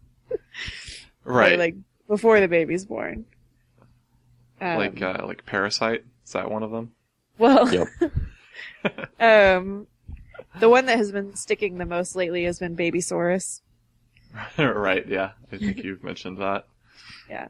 right. 1.24 1.52
Or, 1.52 1.56
like 1.56 1.76
before 2.08 2.40
the 2.40 2.48
baby's 2.48 2.84
born. 2.84 3.26
Um, 4.60 4.78
like 4.78 5.00
uh, 5.02 5.24
like 5.26 5.44
Parasite. 5.46 6.04
Is 6.24 6.32
that 6.32 6.50
one 6.50 6.62
of 6.62 6.70
them? 6.70 6.92
well, 7.38 7.70
Yep. 7.72 7.88
um, 9.20 9.86
the 10.58 10.68
one 10.68 10.86
that 10.86 10.96
has 10.96 11.12
been 11.12 11.34
sticking 11.34 11.76
the 11.78 11.84
most 11.84 12.16
lately 12.16 12.44
has 12.44 12.58
been 12.58 12.76
Babysaurus. 12.76 13.60
right. 14.58 15.06
Yeah. 15.08 15.32
I 15.52 15.58
think 15.58 15.78
you've 15.84 16.02
mentioned 16.04 16.38
that. 16.38 16.66
Yeah. 17.28 17.48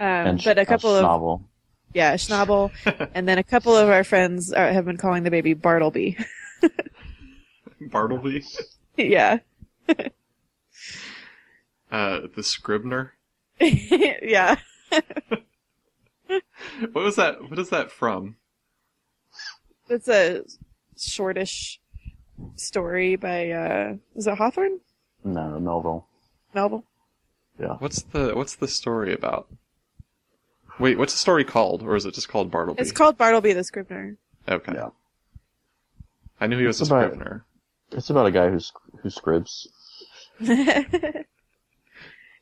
Um, 0.00 0.06
and 0.06 0.44
but 0.44 0.58
a 0.58 0.64
couple 0.66 0.94
of 0.94 1.04
Schnabel. 1.04 1.42
yeah, 1.92 2.14
Schnabel, 2.14 2.70
and 3.14 3.26
then 3.28 3.38
a 3.38 3.42
couple 3.42 3.74
of 3.76 3.88
our 3.88 4.04
friends 4.04 4.52
are, 4.52 4.72
have 4.72 4.84
been 4.84 4.96
calling 4.96 5.24
the 5.24 5.30
baby 5.30 5.54
Bartleby. 5.54 6.16
Bartleby. 7.80 8.44
yeah, 8.96 9.38
Uh, 11.90 12.20
the 12.36 12.42
Scribner. 12.44 13.14
yeah. 13.60 14.56
What 16.92 17.04
was 17.04 17.16
that? 17.16 17.42
What 17.50 17.58
is 17.58 17.70
that 17.70 17.90
from? 17.90 18.36
It's 19.88 20.06
a 20.08 20.44
shortish 20.96 21.80
story 22.54 23.16
by 23.16 23.50
uh 23.50 23.94
is 24.14 24.26
it 24.28 24.36
Hawthorne? 24.38 24.78
No, 25.34 25.58
Melville. 25.60 26.06
Novel? 26.54 26.84
Yeah. 27.60 27.74
What's 27.78 28.02
the 28.02 28.32
What's 28.34 28.54
the 28.56 28.68
story 28.68 29.12
about? 29.12 29.48
Wait, 30.78 30.96
what's 30.98 31.12
the 31.12 31.18
story 31.18 31.44
called, 31.44 31.82
or 31.82 31.96
is 31.96 32.06
it 32.06 32.14
just 32.14 32.28
called 32.28 32.50
Bartleby? 32.50 32.80
It's 32.80 32.92
called 32.92 33.18
Bartleby 33.18 33.52
the 33.52 33.64
Scrivener. 33.64 34.16
Okay. 34.48 34.72
Yeah. 34.74 34.90
I 36.40 36.46
knew 36.46 36.58
he 36.58 36.66
was 36.66 36.80
It's 36.80 36.90
a 36.90 36.94
about- 36.94 37.06
Scrivener. 37.12 37.44
It's 37.90 38.10
about 38.10 38.26
a 38.26 38.30
guy 38.30 38.48
who's 38.50 38.70
who 39.02 39.08
scribs. 39.08 39.66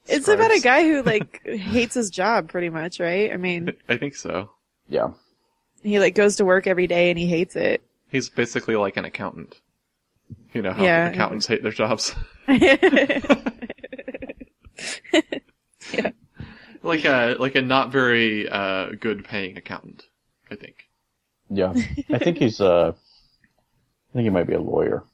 it's 0.09 0.29
about 0.29 0.51
a 0.53 0.61
guy 0.61 0.83
who 0.85 1.03
like 1.03 1.41
hates 1.47 1.95
his 1.95 2.11
job 2.11 2.49
pretty 2.49 2.69
much, 2.69 2.99
right? 3.01 3.33
I 3.33 3.37
mean, 3.37 3.73
I 3.89 3.97
think 3.97 4.17
so. 4.17 4.51
Yeah. 4.89 5.11
he 5.83 5.99
like 6.01 6.15
goes 6.15 6.37
to 6.37 6.45
work 6.45 6.67
every 6.67 6.87
day 6.87 7.11
and 7.11 7.19
he 7.19 7.27
hates 7.27 7.55
it. 7.57 7.83
He's 8.11 8.29
basically 8.29 8.77
like 8.77 8.97
an 8.97 9.05
accountant. 9.05 9.61
You 10.57 10.63
know 10.63 10.73
how 10.73 10.83
Yeah. 10.83 11.09
accountants 11.11 11.47
hate 11.47 11.63
their 11.63 11.71
jobs. 11.71 12.15
yeah. 12.49 12.77
like 16.83 17.05
a 17.05 17.37
like 17.39 17.55
a 17.55 17.63
not 17.63 17.91
very 17.93 18.49
uh, 18.49 18.91
good 18.99 19.25
paying 19.25 19.57
accountant. 19.59 20.05
I 20.51 20.55
think. 20.57 20.89
Yeah. 21.51 21.75
I 22.11 22.19
think 22.19 22.39
he's 22.39 22.61
uh 22.61 22.93
I 22.93 24.13
think 24.15 24.25
he 24.25 24.31
might 24.31 24.47
be 24.47 24.55
a 24.55 24.61
lawyer. 24.61 25.05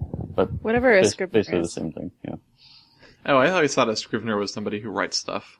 But 0.00 0.50
Whatever 0.62 0.96
a 0.96 1.02
bas- 1.02 1.12
Scrivener 1.12 1.32
basically 1.40 1.62
the 1.62 1.68
same 1.68 1.92
thing. 1.92 2.10
Yeah. 2.24 2.36
Oh, 3.24 3.36
I 3.36 3.50
always 3.50 3.74
thought 3.74 3.88
a 3.88 3.96
Scrivener 3.96 4.36
was 4.36 4.52
somebody 4.52 4.78
who 4.80 4.90
writes 4.90 5.18
stuff. 5.18 5.58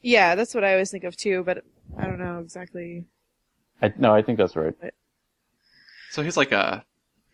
Yeah, 0.00 0.34
that's 0.36 0.54
what 0.54 0.64
I 0.64 0.72
always 0.72 0.90
think 0.90 1.04
of 1.04 1.16
too, 1.16 1.42
but 1.44 1.64
I 1.98 2.06
don't 2.06 2.18
know 2.18 2.38
exactly. 2.38 3.04
I, 3.82 3.92
no, 3.98 4.14
I 4.14 4.22
think 4.22 4.38
that's 4.38 4.56
right. 4.56 4.74
So 6.10 6.22
he's 6.22 6.36
like 6.38 6.52
a 6.52 6.84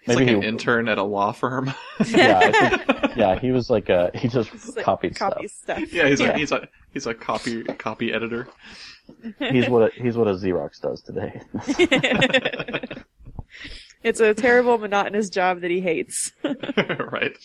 he's 0.06 0.16
Maybe 0.16 0.26
like 0.26 0.36
an 0.36 0.42
he- 0.42 0.48
intern 0.48 0.88
at 0.88 0.98
a 0.98 1.02
law 1.02 1.32
firm. 1.32 1.72
Yeah, 2.06 2.38
I 2.38 2.50
think, 2.76 3.16
yeah, 3.16 3.38
he 3.38 3.50
was 3.50 3.68
like 3.70 3.90
uh 3.90 4.10
he 4.14 4.28
just 4.28 4.52
It's 4.54 4.76
like 4.76 4.84
copied 4.84 5.16
copy 5.16 5.48
stuff. 5.48 5.78
stuff. 5.78 5.92
yeah, 5.92 6.08
he's 6.08 6.20
yeah. 6.20 6.28
a 6.30 6.38
he's 6.38 6.52
a 6.52 6.68
he's 6.92 7.06
a 7.06 7.14
copy 7.14 7.62
copy 7.64 8.12
editor. 8.12 8.46
He's 9.38 9.68
what 9.68 9.82
a, 9.82 10.02
he's 10.02 10.16
what 10.16 10.28
a 10.28 10.32
Xerox 10.32 10.80
does 10.80 11.00
today. 11.00 11.40
it's 14.02 14.20
a 14.20 14.34
terrible, 14.34 14.78
monotonous 14.78 15.30
job 15.30 15.60
that 15.60 15.70
he 15.70 15.80
hates. 15.80 16.32
right. 16.44 17.36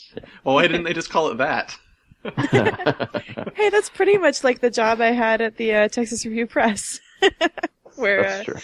Well, 0.44 0.56
why 0.56 0.64
didn't 0.68 0.84
they 0.84 0.94
just 0.94 1.10
call 1.10 1.30
it 1.30 1.38
that? 1.38 1.76
hey, 3.56 3.70
that's 3.70 3.90
pretty 3.90 4.18
much 4.18 4.44
like 4.44 4.60
the 4.60 4.70
job 4.70 5.02
I 5.02 5.12
had 5.12 5.42
at 5.42 5.58
the 5.58 5.74
uh, 5.74 5.88
Texas 5.88 6.26
Review 6.26 6.46
Press, 6.48 7.00
where 8.02 8.24
That's 8.24 8.42
uh, 8.42 8.52
true. 8.52 8.62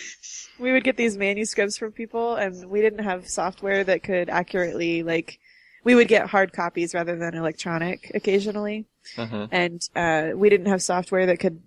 we 0.59 0.71
would 0.73 0.83
get 0.83 0.97
these 0.97 1.17
manuscripts 1.17 1.77
from 1.77 1.91
people, 1.93 2.35
and 2.35 2.69
we 2.69 2.81
didn't 2.81 3.03
have 3.05 3.27
software 3.29 3.83
that 3.83 4.03
could 4.03 4.29
accurately 4.29 5.03
like. 5.03 5.39
We 5.83 5.95
would 5.95 6.09
get 6.09 6.27
hard 6.27 6.51
copies 6.51 6.93
rather 6.93 7.15
than 7.15 7.33
electronic 7.35 8.11
occasionally, 8.13 8.85
Uh-huh. 9.17 9.47
and 9.51 9.81
uh, 9.95 10.31
we 10.35 10.49
didn't 10.49 10.65
have 10.67 10.81
software 10.81 11.27
that 11.27 11.37
could 11.39 11.61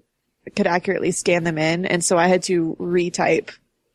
could 0.57 0.67
accurately 0.67 1.11
scan 1.13 1.45
them 1.45 1.57
in, 1.57 1.87
and 1.87 2.05
so 2.05 2.19
I 2.19 2.27
had 2.27 2.43
to 2.45 2.77
retype 2.79 3.51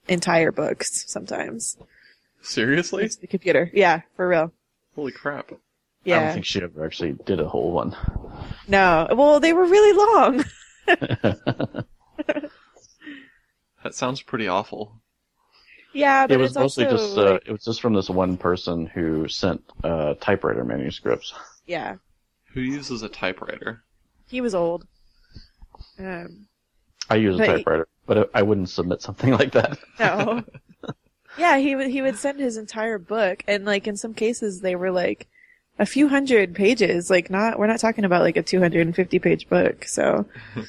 entire 0.08 0.52
books 0.52 1.04
sometimes. 1.12 1.78
Seriously? 2.42 3.04
Into 3.04 3.20
the 3.22 3.28
computer, 3.28 3.70
yeah, 3.74 4.02
for 4.16 4.28
real. 4.28 4.52
Holy 4.96 5.12
crap! 5.12 5.52
Yeah. 6.04 6.18
I 6.18 6.24
don't 6.26 6.34
think 6.34 6.46
she 6.46 6.62
ever 6.62 6.86
actually 6.86 7.14
did 7.26 7.40
a 7.40 7.48
whole 7.48 7.72
one. 7.72 7.96
no, 8.68 9.08
well, 9.12 9.40
they 9.40 9.54
were 9.54 9.66
really 9.66 9.94
long. 9.94 10.46
That 13.86 13.94
sounds 13.94 14.20
pretty 14.24 14.48
awful. 14.48 15.00
Yeah, 15.94 16.26
but 16.26 16.34
it 16.34 16.38
was 16.40 16.52
it's 16.54 16.58
mostly 16.58 16.86
also, 16.88 16.98
just 16.98 17.18
uh, 17.20 17.32
like- 17.34 17.44
it 17.46 17.52
was 17.52 17.64
just 17.64 17.82
from 17.82 17.94
this 17.94 18.10
one 18.10 18.36
person 18.36 18.88
who 18.88 19.28
sent 19.28 19.62
uh, 19.84 20.16
typewriter 20.20 20.66
manuscripts. 20.66 21.36
yeah. 21.68 21.98
Who 22.56 22.62
uses 22.62 23.04
a 23.04 23.10
typewriter? 23.10 23.84
He 24.28 24.42
was 24.42 24.56
old. 24.56 24.88
Um, 26.00 26.48
I 27.12 27.18
use 27.18 27.36
a 27.36 27.38
But- 27.38 27.46
typewriter, 27.46 27.88
but 28.08 28.32
I 28.34 28.42
wouldn't 28.42 28.70
submit 28.70 29.04
something 29.04 29.30
like 29.40 29.52
that. 29.52 29.78
no. 30.00 30.44
yeah, 31.38 31.58
he 31.60 31.76
would 31.76 31.90
he 31.92 32.02
would 32.02 32.18
send 32.18 32.40
his 32.40 32.58
entire 32.58 32.98
book, 32.98 33.44
and 33.48 33.66
like 33.66 33.86
in 33.86 33.98
some 33.98 34.16
cases 34.16 34.62
they 34.62 34.76
were 34.76 34.90
like 34.90 35.28
a 35.78 35.86
few 35.86 36.08
hundred 36.08 36.56
pages. 36.56 37.12
Like 37.12 37.30
not 37.30 37.60
we're 37.60 37.68
not 37.68 37.80
talking 37.82 38.04
about 38.04 38.24
like 38.24 38.38
a 38.38 38.42
two 38.42 38.60
hundred 38.60 38.88
and 38.88 38.96
fifty 38.96 39.20
page 39.20 39.48
book. 39.48 39.86
So 39.86 40.26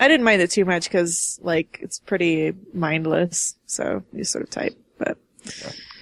I 0.00 0.08
didn't 0.08 0.24
mind 0.24 0.42
it 0.42 0.50
too 0.50 0.64
much 0.64 0.84
because 0.84 1.38
like 1.42 1.78
it's 1.82 1.98
pretty 1.98 2.54
mindless. 2.72 3.56
So 3.66 4.02
you 4.12 4.24
sort 4.24 4.44
of 4.44 4.50
type, 4.50 4.78
but 4.98 5.18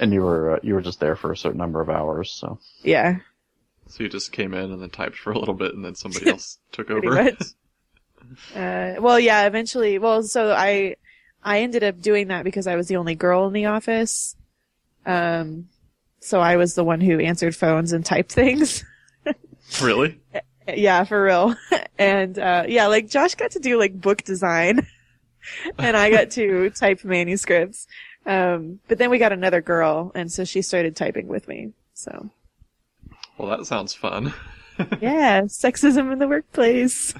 And 0.00 0.12
you 0.12 0.22
were 0.22 0.56
uh, 0.56 0.58
you 0.62 0.74
were 0.74 0.82
just 0.82 1.00
there 1.00 1.16
for 1.16 1.32
a 1.32 1.36
certain 1.36 1.58
number 1.58 1.80
of 1.80 1.88
hours, 1.88 2.30
so 2.30 2.58
yeah, 2.82 3.18
So 3.88 4.02
you 4.02 4.08
just 4.08 4.32
came 4.32 4.52
in 4.54 4.70
and 4.72 4.82
then 4.82 4.90
typed 4.90 5.16
for 5.16 5.32
a 5.32 5.38
little 5.38 5.54
bit, 5.54 5.74
and 5.74 5.84
then 5.84 5.94
somebody 5.94 6.28
else 6.30 6.58
took 6.72 6.90
over. 6.90 7.10
much. 7.10 7.42
Uh, 8.56 8.94
well, 8.98 9.20
yeah, 9.20 9.46
eventually. 9.46 10.00
Well, 10.00 10.24
so 10.24 10.50
I, 10.50 10.96
I 11.44 11.60
ended 11.60 11.84
up 11.84 12.00
doing 12.00 12.26
that 12.28 12.42
because 12.42 12.66
I 12.66 12.74
was 12.74 12.88
the 12.88 12.96
only 12.96 13.14
girl 13.14 13.46
in 13.46 13.52
the 13.52 13.66
office. 13.66 14.34
Um, 15.04 15.68
so 16.18 16.40
I 16.40 16.56
was 16.56 16.74
the 16.74 16.82
one 16.82 17.00
who 17.00 17.20
answered 17.20 17.54
phones 17.54 17.92
and 17.92 18.04
typed 18.04 18.32
things. 18.32 18.84
really? 19.80 20.20
Yeah, 20.68 21.04
for 21.04 21.22
real. 21.22 21.54
and, 21.98 22.38
uh, 22.38 22.64
yeah, 22.68 22.86
like 22.86 23.08
Josh 23.08 23.34
got 23.34 23.52
to 23.52 23.58
do 23.58 23.78
like 23.78 24.00
book 24.00 24.22
design 24.24 24.86
and 25.78 25.96
I 25.96 26.10
got 26.10 26.30
to 26.32 26.70
type 26.74 27.04
manuscripts. 27.04 27.86
Um, 28.24 28.80
but 28.88 28.98
then 28.98 29.10
we 29.10 29.18
got 29.18 29.32
another 29.32 29.60
girl 29.60 30.10
and 30.14 30.30
so 30.32 30.44
she 30.44 30.62
started 30.62 30.96
typing 30.96 31.28
with 31.28 31.46
me. 31.48 31.72
So 31.94 32.30
Well, 33.38 33.48
that 33.56 33.66
sounds 33.66 33.94
fun. 33.94 34.34
yeah, 35.00 35.42
sexism 35.42 36.12
in 36.12 36.18
the 36.18 36.28
workplace. 36.28 37.14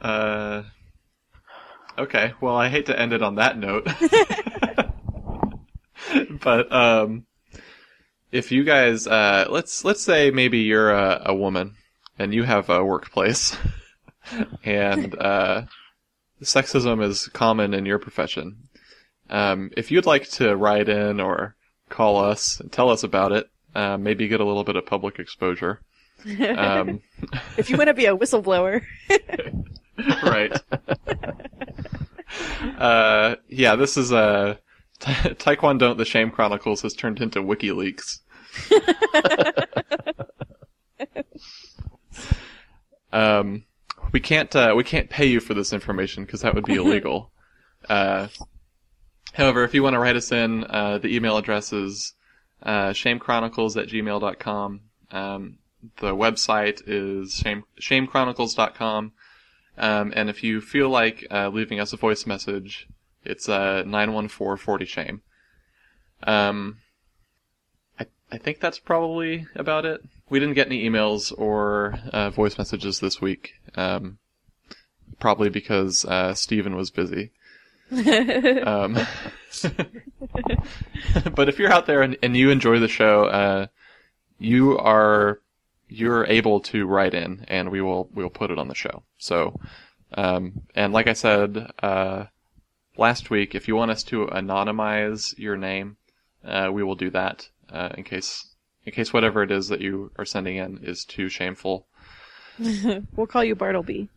Uh, 0.00 0.62
okay. 1.98 2.32
Well, 2.40 2.56
I 2.56 2.68
hate 2.68 2.86
to 2.86 2.98
end 2.98 3.12
it 3.12 3.22
on 3.22 3.34
that 3.34 3.58
note, 3.58 3.86
but 6.42 6.72
um, 6.72 7.26
if 8.32 8.52
you 8.52 8.64
guys, 8.64 9.06
uh, 9.06 9.46
let's 9.50 9.84
let's 9.84 10.02
say 10.02 10.30
maybe 10.30 10.58
you're 10.58 10.90
a, 10.90 11.22
a 11.26 11.34
woman 11.34 11.76
and 12.18 12.34
you 12.34 12.44
have 12.44 12.68
a 12.70 12.84
workplace, 12.84 13.56
and 14.64 15.16
uh, 15.18 15.62
sexism 16.42 17.02
is 17.02 17.28
common 17.28 17.74
in 17.74 17.86
your 17.86 17.98
profession. 17.98 18.68
Um, 19.28 19.70
if 19.76 19.90
you'd 19.90 20.06
like 20.06 20.28
to 20.30 20.56
write 20.56 20.88
in 20.88 21.20
or 21.20 21.56
call 21.88 22.24
us 22.24 22.60
and 22.60 22.70
tell 22.70 22.90
us 22.90 23.02
about 23.02 23.32
it, 23.32 23.48
uh, 23.74 23.96
maybe 23.96 24.28
get 24.28 24.40
a 24.40 24.44
little 24.44 24.64
bit 24.64 24.76
of 24.76 24.86
public 24.86 25.18
exposure. 25.18 25.80
Um, 26.26 27.00
if 27.56 27.70
you 27.70 27.76
want 27.76 27.88
to 27.88 27.94
be 27.94 28.06
a 28.06 28.16
whistleblower. 28.16 28.82
right. 30.22 30.52
uh, 32.78 33.36
yeah, 33.48 33.76
this 33.76 33.96
is 33.96 34.12
uh, 34.12 34.56
Taekwondo 35.00 35.96
the 35.96 36.04
Shame 36.04 36.30
Chronicles 36.30 36.82
has 36.82 36.94
turned 36.94 37.20
into 37.20 37.42
WikiLeaks. 37.42 38.20
um, 43.12 43.64
we 44.12 44.20
can't 44.20 44.54
uh, 44.54 44.74
we 44.76 44.84
can't 44.84 45.08
pay 45.08 45.26
you 45.26 45.40
for 45.40 45.54
this 45.54 45.72
information 45.72 46.24
because 46.24 46.42
that 46.42 46.54
would 46.54 46.64
be 46.64 46.74
illegal. 46.74 47.32
uh, 47.88 48.28
however, 49.32 49.64
if 49.64 49.74
you 49.74 49.82
want 49.82 49.94
to 49.94 50.00
write 50.00 50.16
us 50.16 50.32
in, 50.32 50.64
uh, 50.64 50.98
the 50.98 51.14
email 51.14 51.36
address 51.36 51.72
is 51.72 52.14
uh, 52.62 52.90
shamechronicles 52.90 53.80
at 53.80 53.88
gmail.com. 53.88 54.80
Um, 55.10 55.58
the 55.98 56.14
website 56.14 56.82
is 56.86 57.34
shame, 57.34 57.64
shamechronicles.com. 57.80 59.12
Um, 59.78 60.12
and 60.14 60.28
if 60.28 60.44
you 60.44 60.60
feel 60.60 60.90
like 60.90 61.26
uh, 61.30 61.48
leaving 61.48 61.80
us 61.80 61.92
a 61.92 61.96
voice 61.96 62.26
message, 62.26 62.86
it's 63.24 63.48
uh, 63.48 63.82
914-40-SHAME. 63.86 65.22
Um, 66.22 66.78
I, 67.98 68.06
I 68.30 68.38
think 68.38 68.60
that's 68.60 68.78
probably 68.78 69.46
about 69.54 69.84
it. 69.84 70.02
We 70.28 70.38
didn't 70.38 70.54
get 70.54 70.66
any 70.66 70.88
emails 70.88 71.32
or 71.36 71.98
uh, 72.12 72.30
voice 72.30 72.58
messages 72.58 73.00
this 73.00 73.20
week, 73.20 73.54
um, 73.74 74.18
probably 75.18 75.48
because 75.48 76.04
uh, 76.04 76.34
Steven 76.34 76.76
was 76.76 76.90
busy. 76.90 77.32
um, 77.90 78.94
but 81.34 81.48
if 81.48 81.58
you're 81.58 81.72
out 81.72 81.86
there 81.86 82.02
and, 82.02 82.16
and 82.22 82.36
you 82.36 82.50
enjoy 82.50 82.78
the 82.78 82.88
show, 82.88 83.24
uh, 83.24 83.66
you 84.38 84.78
are 84.78 85.40
you're 85.88 86.24
able 86.26 86.60
to 86.60 86.86
write 86.86 87.14
in, 87.14 87.44
and 87.48 87.70
we 87.70 87.80
will 87.80 88.08
we 88.14 88.22
will 88.22 88.30
put 88.30 88.52
it 88.52 88.58
on 88.58 88.68
the 88.68 88.76
show. 88.76 89.02
So, 89.18 89.58
um, 90.14 90.62
and 90.74 90.92
like 90.92 91.08
I 91.08 91.14
said 91.14 91.72
uh, 91.82 92.26
last 92.96 93.30
week, 93.30 93.54
if 93.54 93.68
you 93.68 93.76
want 93.76 93.90
us 93.90 94.02
to 94.04 94.26
anonymize 94.26 95.36
your 95.38 95.56
name, 95.56 95.96
uh, 96.44 96.70
we 96.72 96.82
will 96.82 96.94
do 96.94 97.10
that 97.10 97.48
uh, 97.70 97.90
in 97.96 98.04
case 98.04 98.46
in 98.84 98.92
case 98.92 99.12
whatever 99.12 99.42
it 99.42 99.50
is 99.50 99.68
that 99.68 99.80
you 99.80 100.10
are 100.16 100.24
sending 100.24 100.56
in 100.56 100.78
is 100.82 101.04
too 101.04 101.28
shameful. 101.28 101.86
we'll 102.58 103.26
call 103.26 103.44
you 103.44 103.54
Bartleby. 103.54 104.08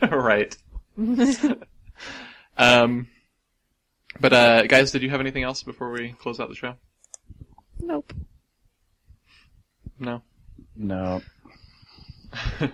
right. 0.10 0.56
um, 2.56 3.08
but 4.20 4.32
uh, 4.32 4.66
guys, 4.66 4.90
did 4.90 5.02
you 5.02 5.10
have 5.10 5.20
anything 5.20 5.42
else 5.42 5.62
before 5.62 5.90
we 5.90 6.12
close 6.12 6.40
out 6.40 6.48
the 6.48 6.54
show? 6.54 6.74
Nope. 7.80 8.12
No. 9.98 10.22
No. 10.76 11.22
All 12.60 12.70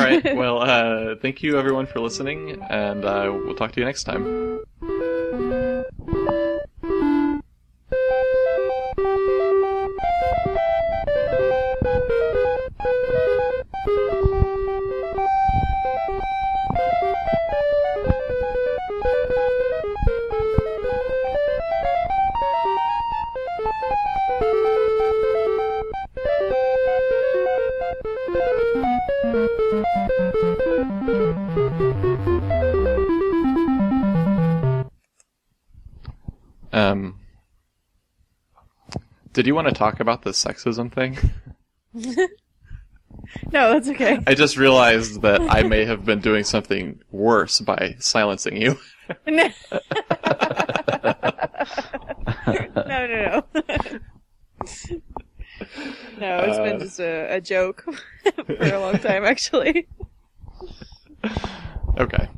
right. 0.00 0.36
Well, 0.36 0.62
uh, 0.62 1.16
thank 1.20 1.42
you 1.42 1.58
everyone 1.58 1.86
for 1.86 2.00
listening, 2.00 2.62
and 2.70 3.04
uh, 3.04 3.30
we'll 3.32 3.54
talk 3.54 3.72
to 3.72 3.80
you 3.80 3.86
next 3.86 4.04
time. 4.04 4.60
Um, 36.72 37.20
did 39.32 39.46
you 39.46 39.54
want 39.54 39.68
to 39.68 39.74
talk 39.74 40.00
about 40.00 40.22
the 40.22 40.30
sexism 40.30 40.92
thing? 40.92 41.18
No, 43.52 43.72
that's 43.72 43.88
okay. 43.88 44.18
I 44.26 44.34
just 44.34 44.56
realized 44.56 45.20
that 45.22 45.40
I 45.42 45.62
may 45.62 45.84
have 45.84 46.04
been 46.04 46.20
doing 46.20 46.44
something 46.44 47.00
worse 47.10 47.60
by 47.60 47.96
silencing 47.98 48.56
you. 48.56 48.78
no, 49.26 49.50
no, 52.86 53.06
no. 53.06 53.44
no, 56.18 56.38
it's 56.40 56.58
been 56.58 56.76
Uh. 56.76 56.78
just 56.78 57.00
a, 57.00 57.34
a 57.36 57.40
joke 57.40 57.84
for 58.46 58.62
a 58.74 58.78
long 58.80 58.98
time, 58.98 59.24
actually. 59.24 59.88
Okay. 61.98 62.28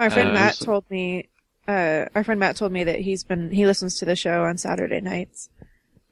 Our 0.00 0.10
friend 0.10 0.30
Uh, 0.30 0.32
Matt 0.34 0.54
so- 0.56 0.64
told 0.64 0.90
me, 0.90 1.28
uh, 1.68 2.06
our 2.14 2.24
friend 2.24 2.40
Matt 2.40 2.56
told 2.56 2.72
me 2.72 2.82
that 2.84 2.98
he's 3.00 3.22
been, 3.22 3.50
he 3.52 3.66
listens 3.66 3.98
to 3.98 4.04
the 4.04 4.16
show 4.16 4.42
on 4.44 4.56
Saturday 4.58 5.00
nights 5.00 5.48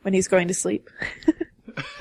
when 0.03 0.15
he's 0.15 0.29
going 0.29 0.47
to 0.49 0.55
sleep. 0.55 0.89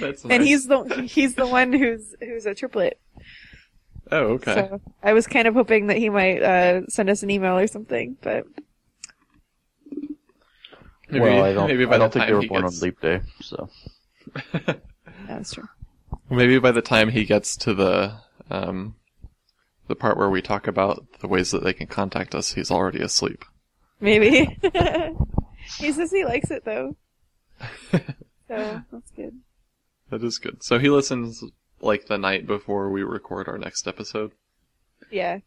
That's 0.00 0.24
And 0.24 0.42
he's 0.42 0.66
the, 0.66 0.84
he's 1.10 1.34
the 1.34 1.46
one 1.46 1.72
who's, 1.72 2.14
who's 2.20 2.46
a 2.46 2.54
triplet. 2.54 2.98
Oh, 4.10 4.24
okay. 4.34 4.54
So 4.54 4.80
I 5.02 5.12
was 5.12 5.26
kind 5.26 5.46
of 5.48 5.54
hoping 5.54 5.88
that 5.88 5.96
he 5.98 6.08
might, 6.08 6.42
uh, 6.42 6.86
send 6.88 7.10
us 7.10 7.22
an 7.22 7.30
email 7.30 7.58
or 7.58 7.66
something, 7.66 8.16
but 8.22 8.46
Maybe, 11.10 11.20
well, 11.24 11.42
I 11.42 11.54
don't. 11.54 11.68
maybe 11.68 11.86
by 11.86 11.94
I 11.94 11.98
don't 11.98 12.12
the 12.12 12.18
think 12.20 12.22
time 12.24 12.28
they 12.28 12.34
were 12.34 12.42
he 12.42 12.48
born 12.48 12.62
gets, 12.64 12.82
on 12.82 12.86
leap 12.86 13.00
day, 13.00 13.20
so 13.40 13.70
that's 15.26 15.54
true. 15.54 15.66
maybe 16.28 16.58
by 16.58 16.70
the 16.70 16.82
time 16.82 17.08
he 17.08 17.24
gets 17.24 17.56
to 17.56 17.72
the 17.72 18.12
um, 18.50 18.94
the 19.88 19.96
part 19.96 20.16
where 20.16 20.30
we 20.30 20.42
talk 20.42 20.66
about 20.66 21.04
the 21.20 21.28
ways 21.28 21.50
that 21.50 21.64
they 21.64 21.72
can 21.72 21.86
contact 21.86 22.34
us, 22.34 22.52
he's 22.52 22.70
already 22.70 23.00
asleep. 23.00 23.44
Maybe. 24.00 24.58
he 25.78 25.92
says 25.92 26.12
he 26.12 26.24
likes 26.24 26.50
it 26.50 26.64
though. 26.64 26.96
So 28.48 28.82
that's 28.92 29.10
good. 29.16 29.40
That 30.10 30.22
is 30.22 30.38
good. 30.38 30.62
So 30.62 30.78
he 30.78 30.88
listens 30.88 31.42
like 31.80 32.06
the 32.06 32.18
night 32.18 32.46
before 32.46 32.90
we 32.90 33.02
record 33.02 33.48
our 33.48 33.58
next 33.58 33.86
episode. 33.86 34.32
Yeah. 35.10 35.40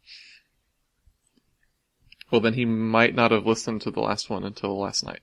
Well, 2.30 2.40
then 2.40 2.54
he 2.54 2.64
might 2.64 3.14
not 3.14 3.30
have 3.30 3.46
listened 3.46 3.82
to 3.82 3.90
the 3.90 4.00
last 4.00 4.30
one 4.30 4.44
until 4.44 4.78
last 4.78 5.04
night. 5.04 5.20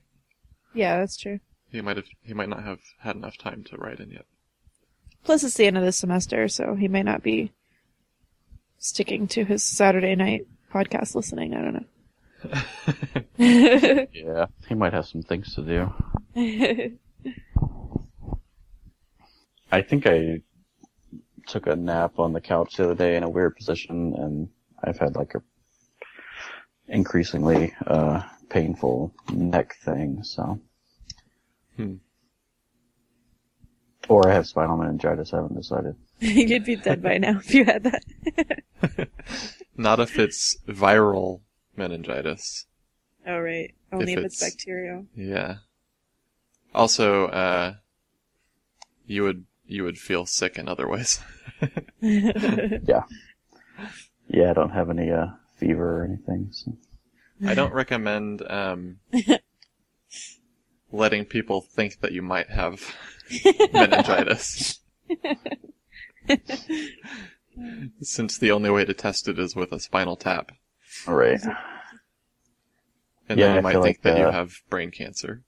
Yeah, 0.74 0.98
that's 0.98 1.16
true. 1.16 1.40
He 1.72 1.80
might 1.80 1.96
have. 1.96 2.06
He 2.22 2.34
might 2.34 2.48
not 2.48 2.64
have 2.64 2.80
had 3.00 3.16
enough 3.16 3.36
time 3.36 3.64
to 3.64 3.76
write 3.76 3.98
in 3.98 4.10
yet. 4.10 4.26
Plus 5.24 5.42
it's 5.42 5.54
the 5.54 5.66
end 5.66 5.76
of 5.76 5.84
the 5.84 5.92
semester, 5.92 6.48
so 6.48 6.74
he 6.74 6.88
may 6.88 7.02
not 7.02 7.22
be 7.22 7.52
sticking 8.80 9.28
to 9.28 9.44
his 9.44 9.62
Saturday 9.62 10.16
night 10.16 10.46
podcast 10.72 11.14
listening. 11.14 11.54
I 11.54 11.60
don't 11.62 11.74
know. 11.74 11.84
yeah, 14.12 14.46
he 14.66 14.74
might 14.74 14.92
have 14.92 15.06
some 15.06 15.22
things 15.22 15.54
to 15.54 15.62
do. 15.62 15.92
I 19.70 19.82
think 19.82 20.06
I 20.06 20.40
took 21.46 21.66
a 21.66 21.76
nap 21.76 22.18
on 22.18 22.32
the 22.32 22.40
couch 22.40 22.76
the 22.76 22.84
other 22.84 22.94
day 22.94 23.16
in 23.16 23.22
a 23.22 23.28
weird 23.28 23.56
position, 23.56 24.14
and 24.16 24.48
I've 24.82 24.98
had 24.98 25.14
like 25.16 25.34
a 25.34 25.42
increasingly 26.88 27.72
uh, 27.86 28.22
painful 28.48 29.14
neck 29.32 29.76
thing. 29.84 30.22
So, 30.24 30.60
Hmm. 31.76 31.96
or 34.08 34.28
I 34.28 34.32
have 34.34 34.46
spinal 34.46 34.76
meningitis. 34.76 35.32
I 35.32 35.36
haven't 35.36 35.56
decided. 35.56 35.94
You'd 36.20 36.64
be 36.64 36.76
dead 36.76 37.02
by 37.02 37.18
now 37.18 37.38
if 37.38 37.52
you 37.54 37.64
had 37.64 37.84
that. 37.84 39.08
Not 39.76 40.00
if 40.00 40.18
it's 40.18 40.56
viral 40.68 41.40
meningitis. 41.76 42.66
oh 43.26 43.38
right. 43.38 43.74
Only 43.92 44.12
If 44.12 44.18
if, 44.20 44.24
it's, 44.26 44.42
it's- 44.42 44.50
bacterial. 44.54 45.06
Yeah. 45.16 45.56
Also, 46.74 47.26
uh, 47.26 47.74
you 49.06 49.22
would 49.24 49.44
you 49.66 49.82
would 49.84 49.98
feel 49.98 50.26
sick 50.26 50.56
in 50.58 50.68
other 50.68 50.88
ways. 50.88 51.20
Yeah, 52.00 53.02
yeah. 54.28 54.50
I 54.50 54.52
don't 54.54 54.70
have 54.70 54.88
any 54.88 55.10
uh, 55.10 55.26
fever 55.58 56.00
or 56.00 56.04
anything. 56.04 56.48
So. 56.52 56.72
I 57.46 57.52
don't 57.54 57.74
recommend 57.74 58.40
um, 58.48 59.00
letting 60.92 61.24
people 61.26 61.60
think 61.60 62.00
that 62.00 62.12
you 62.12 62.22
might 62.22 62.48
have 62.48 62.94
meningitis. 63.74 64.80
Since 68.00 68.38
the 68.38 68.50
only 68.52 68.70
way 68.70 68.84
to 68.84 68.94
test 68.94 69.28
it 69.28 69.38
is 69.38 69.54
with 69.56 69.72
a 69.72 69.80
spinal 69.80 70.16
tap. 70.16 70.52
All 71.06 71.14
right. 71.14 71.40
And 73.28 73.38
Yeah, 73.38 73.46
then 73.46 73.52
you 73.54 73.58
I 73.58 73.60
might 73.60 73.72
think 73.72 73.84
like, 73.84 74.02
that 74.02 74.18
you 74.18 74.24
have 74.24 74.52
brain 74.70 74.90
cancer. 74.90 75.42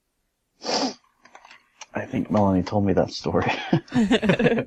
I 1.94 2.06
think 2.06 2.30
Melanie 2.30 2.62
told 2.62 2.84
me 2.86 2.92
that 2.94 3.10
story. 3.12 3.50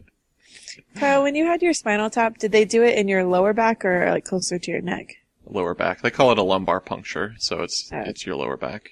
Kyle, 0.96 1.24
when 1.24 1.36
you 1.36 1.46
had 1.46 1.62
your 1.62 1.74
spinal 1.74 2.10
tap, 2.10 2.38
did 2.38 2.52
they 2.52 2.66
do 2.66 2.84
it 2.84 2.98
in 2.98 3.08
your 3.08 3.24
lower 3.24 3.54
back 3.54 3.86
or 3.86 4.10
like 4.12 4.26
closer 4.26 4.60
to 4.60 4.72
your 4.72 4.82
neck? 4.82 5.16
Lower 5.48 5.74
back. 5.76 6.02
They 6.02 6.12
call 6.12 6.32
it 6.32 6.38
a 6.38 6.44
lumbar 6.44 6.80
puncture, 6.82 7.36
so 7.38 7.62
it's 7.62 7.90
Oh. 7.94 8.00
it's 8.02 8.26
your 8.26 8.36
lower 8.36 8.58
back. 8.58 8.92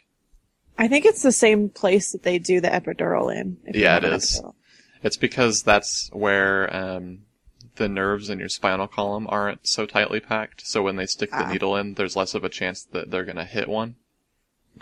I 0.78 0.88
think 0.88 1.06
it's 1.06 1.22
the 1.22 1.32
same 1.32 1.70
place 1.70 2.12
that 2.14 2.24
they 2.24 2.40
do 2.40 2.60
the 2.62 2.68
epidural 2.70 3.34
in. 3.36 3.58
if 3.66 3.76
Yeah, 3.76 3.96
have 3.96 4.04
it 4.04 4.10
an 4.10 4.16
is. 4.16 4.40
epidural. 4.42 4.54
It's 5.04 5.18
because 5.18 5.64
that's 5.64 6.10
where 6.14 6.74
um, 6.76 7.20
the 7.76 7.90
nerves 7.90 8.30
in 8.30 8.40
your 8.40 8.50
spinal 8.50 8.88
column 8.88 9.28
aren't 9.30 9.68
so 9.68 9.86
tightly 9.86 10.20
packed. 10.20 10.66
So 10.66 10.82
when 10.82 10.96
they 10.96 11.06
stick 11.06 11.32
the 11.32 11.46
Ah. 11.46 11.52
needle 11.52 11.76
in, 11.76 11.96
there's 11.96 12.16
less 12.16 12.34
of 12.34 12.44
a 12.44 12.50
chance 12.50 12.84
that 12.94 13.12
they're 13.12 13.26
gonna 13.26 13.46
hit 13.46 13.68
one. 13.68 13.96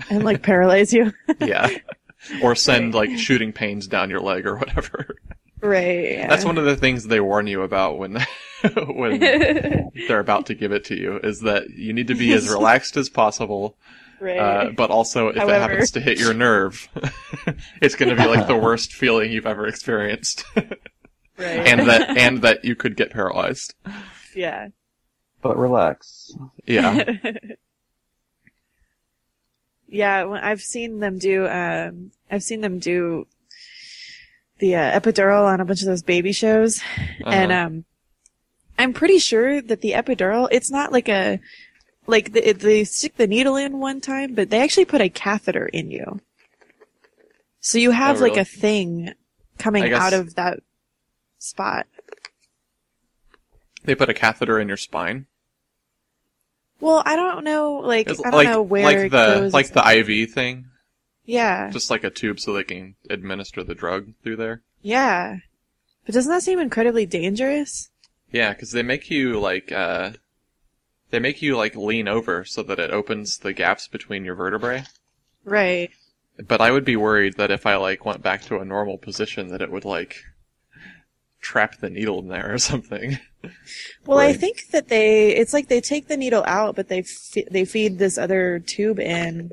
and 0.10 0.24
like 0.24 0.42
paralyze 0.42 0.94
you. 0.94 1.12
Yeah. 1.40 1.70
or 2.44 2.54
send 2.56 2.94
like 2.94 3.18
shooting 3.18 3.52
pains 3.52 3.88
down 3.88 4.10
your 4.12 4.20
leg 4.22 4.46
or 4.46 4.56
whatever. 4.56 5.16
right. 5.62 6.12
Yeah. 6.14 6.28
That's 6.28 6.46
one 6.46 6.58
of 6.60 6.66
the 6.66 6.76
things 6.78 7.06
they 7.06 7.20
warn 7.20 7.48
you 7.48 7.64
about 7.64 7.98
when 7.98 8.20
when 8.96 9.20
they're 10.08 10.20
about 10.20 10.46
to 10.46 10.54
give 10.54 10.72
it 10.72 10.86
to 10.86 10.96
you 10.96 11.18
is 11.24 11.40
that 11.42 11.72
you 11.72 11.94
need 11.94 12.08
to 12.08 12.16
be 12.16 12.32
as 12.34 12.48
relaxed 12.50 12.96
as 12.96 13.10
possible. 13.10 13.76
Right. 14.22 14.38
Uh, 14.40 14.70
but 14.78 14.90
also, 14.92 15.28
if 15.30 15.36
However- 15.36 15.56
it 15.56 15.60
happens 15.72 15.92
to 15.92 16.00
hit 16.00 16.20
your 16.20 16.34
nerve, 16.34 16.88
it's 17.82 17.96
going 17.96 18.16
to 18.16 18.22
be 18.22 18.28
like 18.30 18.48
the 18.48 18.56
worst 18.58 18.94
feeling 18.94 19.32
you've 19.32 19.46
ever 19.48 19.68
experienced, 19.68 20.46
right. 20.56 20.70
and 21.40 21.82
that 21.90 22.16
and 22.18 22.42
that 22.44 22.64
you 22.64 22.76
could 22.76 22.96
get 22.96 23.12
paralyzed. 23.12 23.74
yeah. 24.36 24.68
But 25.42 25.58
relax. 25.58 26.32
Yeah, 26.68 27.04
yeah. 29.88 30.24
When 30.24 30.40
I've 30.44 30.62
seen 30.62 31.00
them 31.00 31.18
do. 31.18 31.48
Um, 31.48 32.12
I've 32.30 32.44
seen 32.44 32.62
them 32.62 32.80
do 32.80 33.28
the 34.60 34.76
uh, 34.76 35.00
epidural 35.00 35.46
on 35.46 35.60
a 35.60 35.66
bunch 35.66 35.82
of 35.82 35.88
those 35.88 36.04
baby 36.04 36.32
shows, 36.32 36.82
and 37.26 37.52
Uh-huh. 37.52 37.66
um, 37.68 37.86
I'm 38.78 38.94
pretty 38.94 39.18
sure 39.20 39.62
that 39.62 39.82
the 39.82 39.94
epidural. 39.94 40.48
It's 40.52 40.72
not 40.72 40.92
like 40.92 41.10
a 41.10 41.40
like 42.08 42.34
the, 42.34 42.54
they 42.54 42.84
stick 42.84 43.16
the 43.18 43.28
needle 43.28 43.56
in 43.56 43.80
one 43.80 44.02
time, 44.02 44.34
but 44.36 44.50
they 44.50 44.60
actually 44.62 44.86
put 44.86 45.02
a 45.02 45.10
catheter 45.10 45.66
in 45.68 45.92
you. 45.92 46.20
So 47.60 47.78
you 47.78 47.92
have 47.92 48.18
Oh, 48.18 48.22
like 48.22 48.32
really? 48.32 48.42
a 48.42 48.46
thing 48.46 49.14
coming 49.58 49.84
guess- 49.86 50.02
out 50.02 50.14
of 50.14 50.36
that 50.36 50.60
spot. 51.38 51.86
they 53.84 53.96
put 53.96 54.10
a 54.10 54.14
catheter 54.14 54.60
in 54.60 54.68
your 54.68 54.78
spine. 54.78 55.26
Well, 56.80 57.04
I 57.06 57.16
don't 57.16 57.44
know, 57.44 57.74
like 57.76 58.10
It's 58.10 58.20
I 58.20 58.32
don't 58.32 58.34
like 58.34 58.48
know 58.48 58.62
where 58.64 58.84
like 58.84 58.98
it 58.98 59.12
the 59.12 59.40
goes. 59.42 59.54
like 59.54 59.70
the 59.72 59.88
IV 59.88 60.32
thing, 60.32 60.66
yeah, 61.26 61.70
just 61.70 61.92
like 61.92 62.04
a 62.04 62.10
tube 62.10 62.40
so 62.40 62.54
they 62.54 62.64
can 62.64 62.96
administer 63.10 63.64
the 63.64 63.76
drug 63.76 64.14
through 64.24 64.38
there. 64.38 64.62
yeah. 64.82 65.38
But 66.04 66.16
doesn't 66.16 66.32
that 66.32 66.42
seem 66.42 66.58
incredibly 66.58 67.06
dangerous? 67.06 67.92
Yeah, 68.32 68.54
because 68.54 68.72
they 68.72 68.82
make 68.82 69.12
you 69.12 69.40
like 69.40 69.72
uh, 69.72 70.14
they 71.12 71.20
make 71.20 71.42
you 71.42 71.56
like 71.56 71.76
lean 71.76 72.08
over 72.08 72.44
so 72.44 72.64
that 72.64 72.80
it 72.80 72.92
opens 72.92 73.38
the 73.38 73.54
gaps 73.54 73.88
between 73.88 74.26
your 74.26 74.36
vertebrae. 74.36 74.84
Right. 75.44 75.92
But 76.48 76.62
I 76.62 76.72
would 76.72 76.86
be 76.86 76.96
worried 76.96 77.38
that 77.38 77.52
if 77.52 77.66
I 77.66 77.76
like 77.76 78.06
went 78.06 78.24
back 78.24 78.42
to 78.44 78.58
a 78.58 78.66
normal 78.66 78.98
position, 78.98 79.50
that 79.50 79.62
it 79.62 79.72
would 79.72 79.86
like 79.86 80.24
trap 81.42 81.78
the 81.78 81.90
needle 81.90 82.20
in 82.20 82.30
there 82.30 82.54
or 82.54 82.58
something. 82.58 83.20
Well, 84.06 84.20
I 84.20 84.34
think 84.34 84.68
that 84.72 84.88
they 84.88 85.36
it's 85.36 85.54
like 85.54 85.68
they 85.68 85.82
take 85.82 86.08
the 86.08 86.18
needle 86.18 86.44
out, 86.46 86.76
but 86.76 86.88
they 86.88 87.00
f- 87.00 87.46
they 87.50 87.66
feed 87.66 87.98
this 87.98 88.18
other 88.18 88.60
tube 88.60 89.00
in. 89.00 89.52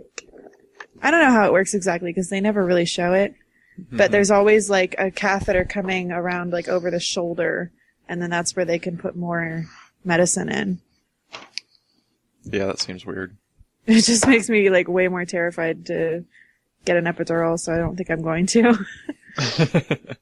I 1.02 1.10
don't 1.10 1.22
know 1.22 1.30
how 1.30 1.46
it 1.46 1.52
works 1.52 1.74
exactly 1.74 2.10
because 2.10 2.28
they 2.28 2.40
never 2.40 2.64
really 2.64 2.84
show 2.84 3.12
it. 3.14 3.34
But 3.78 3.96
mm-hmm. 3.96 4.12
there's 4.12 4.30
always 4.30 4.68
like 4.68 4.96
a 4.98 5.10
catheter 5.10 5.64
coming 5.64 6.10
around 6.10 6.52
like 6.52 6.68
over 6.68 6.90
the 6.90 7.00
shoulder, 7.00 7.72
and 8.08 8.20
then 8.20 8.30
that's 8.30 8.54
where 8.54 8.64
they 8.64 8.78
can 8.78 8.98
put 8.98 9.16
more 9.16 9.64
medicine 10.04 10.48
in. 10.48 10.80
Yeah, 12.50 12.66
that 12.66 12.80
seems 12.80 13.04
weird. 13.06 13.36
It 13.86 14.04
just 14.04 14.26
makes 14.28 14.50
me 14.50 14.68
like 14.68 14.86
way 14.86 15.08
more 15.08 15.24
terrified 15.24 15.86
to 15.86 16.22
get 16.84 16.98
an 16.98 17.06
epidural, 17.06 17.58
so 17.58 17.72
I 17.72 17.78
don't 17.78 17.96
think 17.96 18.10
I'm 18.10 18.20
going 18.20 18.44
to. 18.46 18.78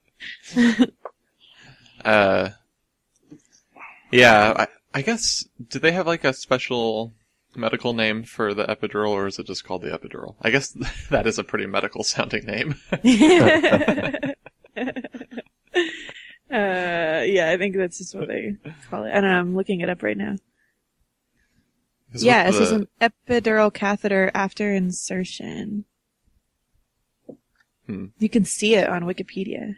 Uh, 2.05 2.51
yeah, 4.12 4.53
I, 4.57 4.69
I 4.94 5.03
guess 5.03 5.44
do 5.69 5.81
they 5.81 5.90
have 5.90 6.07
like 6.07 6.23
a 6.23 6.32
special 6.32 7.12
medical 7.57 7.93
name 7.94 8.23
for 8.23 8.55
the 8.55 8.65
epidural, 8.65 9.11
or 9.11 9.27
is 9.27 9.40
it 9.40 9.47
just 9.47 9.65
called 9.65 9.82
the 9.82 9.89
epidural? 9.89 10.36
I 10.40 10.51
guess 10.51 10.69
that 11.11 11.27
is 11.27 11.39
a 11.39 11.44
pretty 11.44 11.66
medical 11.66 12.05
sounding 12.05 12.47
name. 12.47 12.77
Uh, 16.48 17.24
yeah, 17.27 17.51
I 17.51 17.57
think 17.59 17.77
that's 17.77 17.98
just 17.98 18.15
what 18.15 18.28
they 18.28 18.55
call 18.89 19.05
it. 19.05 19.11
And 19.12 19.27
I'm 19.27 19.57
looking 19.57 19.81
it 19.81 19.90
up 19.90 20.03
right 20.03 20.16
now. 20.16 20.36
Yeah, 22.22 22.44
it 22.44 22.47
with 22.47 22.56
says 22.56 22.72
an 22.72 22.88
epidural 23.01 23.72
catheter 23.72 24.30
after 24.34 24.72
insertion. 24.72 25.84
Hmm. 27.86 28.06
You 28.18 28.28
can 28.28 28.44
see 28.44 28.74
it 28.74 28.88
on 28.88 29.05
Wikipedia. 29.05 29.76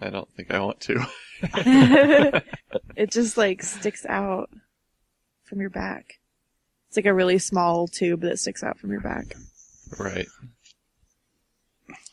I 0.00 0.10
don't 0.10 0.28
think 0.36 0.52
I 0.52 0.60
want 0.60 0.80
to. 0.80 1.06
it 2.96 3.10
just 3.10 3.36
like 3.36 3.62
sticks 3.62 4.04
out 4.06 4.50
from 5.44 5.60
your 5.60 5.70
back. 5.70 6.18
It's 6.88 6.96
like 6.96 7.06
a 7.06 7.14
really 7.14 7.38
small 7.38 7.86
tube 7.88 8.20
that 8.22 8.38
sticks 8.38 8.62
out 8.62 8.78
from 8.78 8.90
your 8.90 9.00
back. 9.00 9.34
right. 9.98 10.26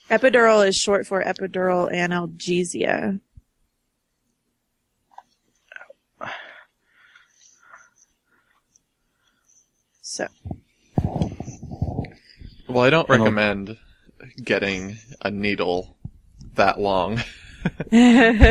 Epidural 0.09 0.67
is 0.67 0.75
short 0.75 1.07
for 1.07 1.23
epidural 1.23 1.91
analgesia. 1.91 3.19
So, 10.13 10.27
Well, 12.69 12.83
I 12.83 12.91
don't 12.91 13.09
recommend 13.09 13.79
getting 14.43 14.99
a 15.23 15.31
needle 15.31 15.97
that 16.53 16.79
long 16.79 17.17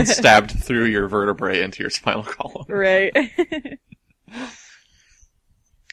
stabbed 0.04 0.50
through 0.50 0.86
your 0.86 1.06
vertebrae 1.06 1.62
into 1.62 1.84
your 1.84 1.90
spinal 1.90 2.24
column. 2.24 2.64
Right. 2.68 3.16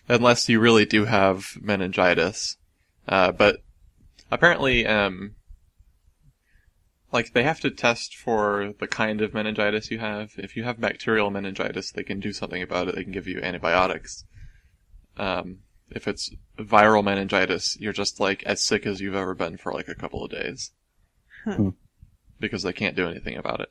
Unless 0.09 0.49
you 0.49 0.59
really 0.59 0.87
do 0.87 1.05
have 1.05 1.55
meningitis. 1.61 2.57
Uh, 3.07 3.31
but 3.31 3.57
apparently, 4.31 4.87
um, 4.87 5.35
like 7.13 7.33
they 7.33 7.43
have 7.43 7.59
to 7.59 7.69
test 7.69 8.15
for 8.15 8.73
the 8.79 8.87
kind 8.87 9.21
of 9.21 9.35
meningitis 9.35 9.91
you 9.91 9.99
have. 9.99 10.31
If 10.35 10.57
you 10.57 10.63
have 10.63 10.81
bacterial 10.81 11.29
meningitis, 11.29 11.91
they 11.91 12.01
can 12.01 12.19
do 12.19 12.33
something 12.33 12.63
about 12.63 12.87
it. 12.87 12.95
They 12.95 13.03
can 13.03 13.13
give 13.13 13.27
you 13.27 13.39
antibiotics. 13.43 14.25
Um, 15.19 15.59
if 15.91 16.07
it's 16.07 16.31
viral 16.57 17.03
meningitis, 17.03 17.77
you're 17.79 17.93
just 17.93 18.19
like 18.19 18.43
as 18.43 18.63
sick 18.63 18.85
as 18.85 19.01
you've 19.01 19.15
ever 19.15 19.35
been 19.35 19.57
for 19.57 19.73
like 19.73 19.87
a 19.87 19.95
couple 19.95 20.23
of 20.23 20.31
days. 20.31 20.71
Huh. 21.45 21.55
Hmm. 21.55 21.69
Because 22.39 22.63
they 22.63 22.73
can't 22.73 22.95
do 22.95 23.07
anything 23.07 23.35
about 23.35 23.59
it. 23.59 23.69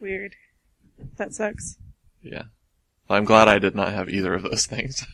Weird. 0.00 0.34
That 1.16 1.34
sucks. 1.34 1.76
Yeah. 2.22 2.44
I'm 3.08 3.24
glad 3.24 3.48
I 3.48 3.58
did 3.58 3.74
not 3.74 3.92
have 3.92 4.08
either 4.08 4.32
of 4.34 4.42
those 4.42 4.66
things. 4.66 5.04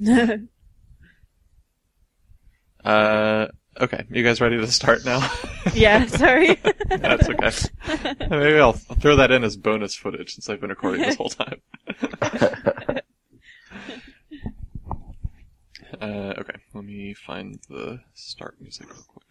Uh, 2.84 3.48
okay. 3.78 4.04
You 4.10 4.24
guys 4.24 4.40
ready 4.40 4.56
to 4.56 4.66
start 4.66 5.04
now? 5.04 5.30
yeah, 5.74 6.06
sorry. 6.06 6.58
That's 6.88 7.28
okay. 7.28 7.50
Maybe 8.30 8.58
I'll 8.58 8.72
throw 8.72 9.16
that 9.16 9.30
in 9.30 9.44
as 9.44 9.56
bonus 9.56 9.94
footage 9.94 10.34
since 10.34 10.48
I've 10.48 10.60
been 10.60 10.70
recording 10.70 11.02
this 11.02 11.16
whole 11.16 11.28
time. 11.28 11.60
Uh, 16.00 16.34
okay, 16.38 16.56
let 16.74 16.84
me 16.84 17.14
find 17.14 17.60
the 17.68 18.00
start 18.14 18.60
music 18.60 18.88
real 18.92 19.04
quick. 19.06 19.29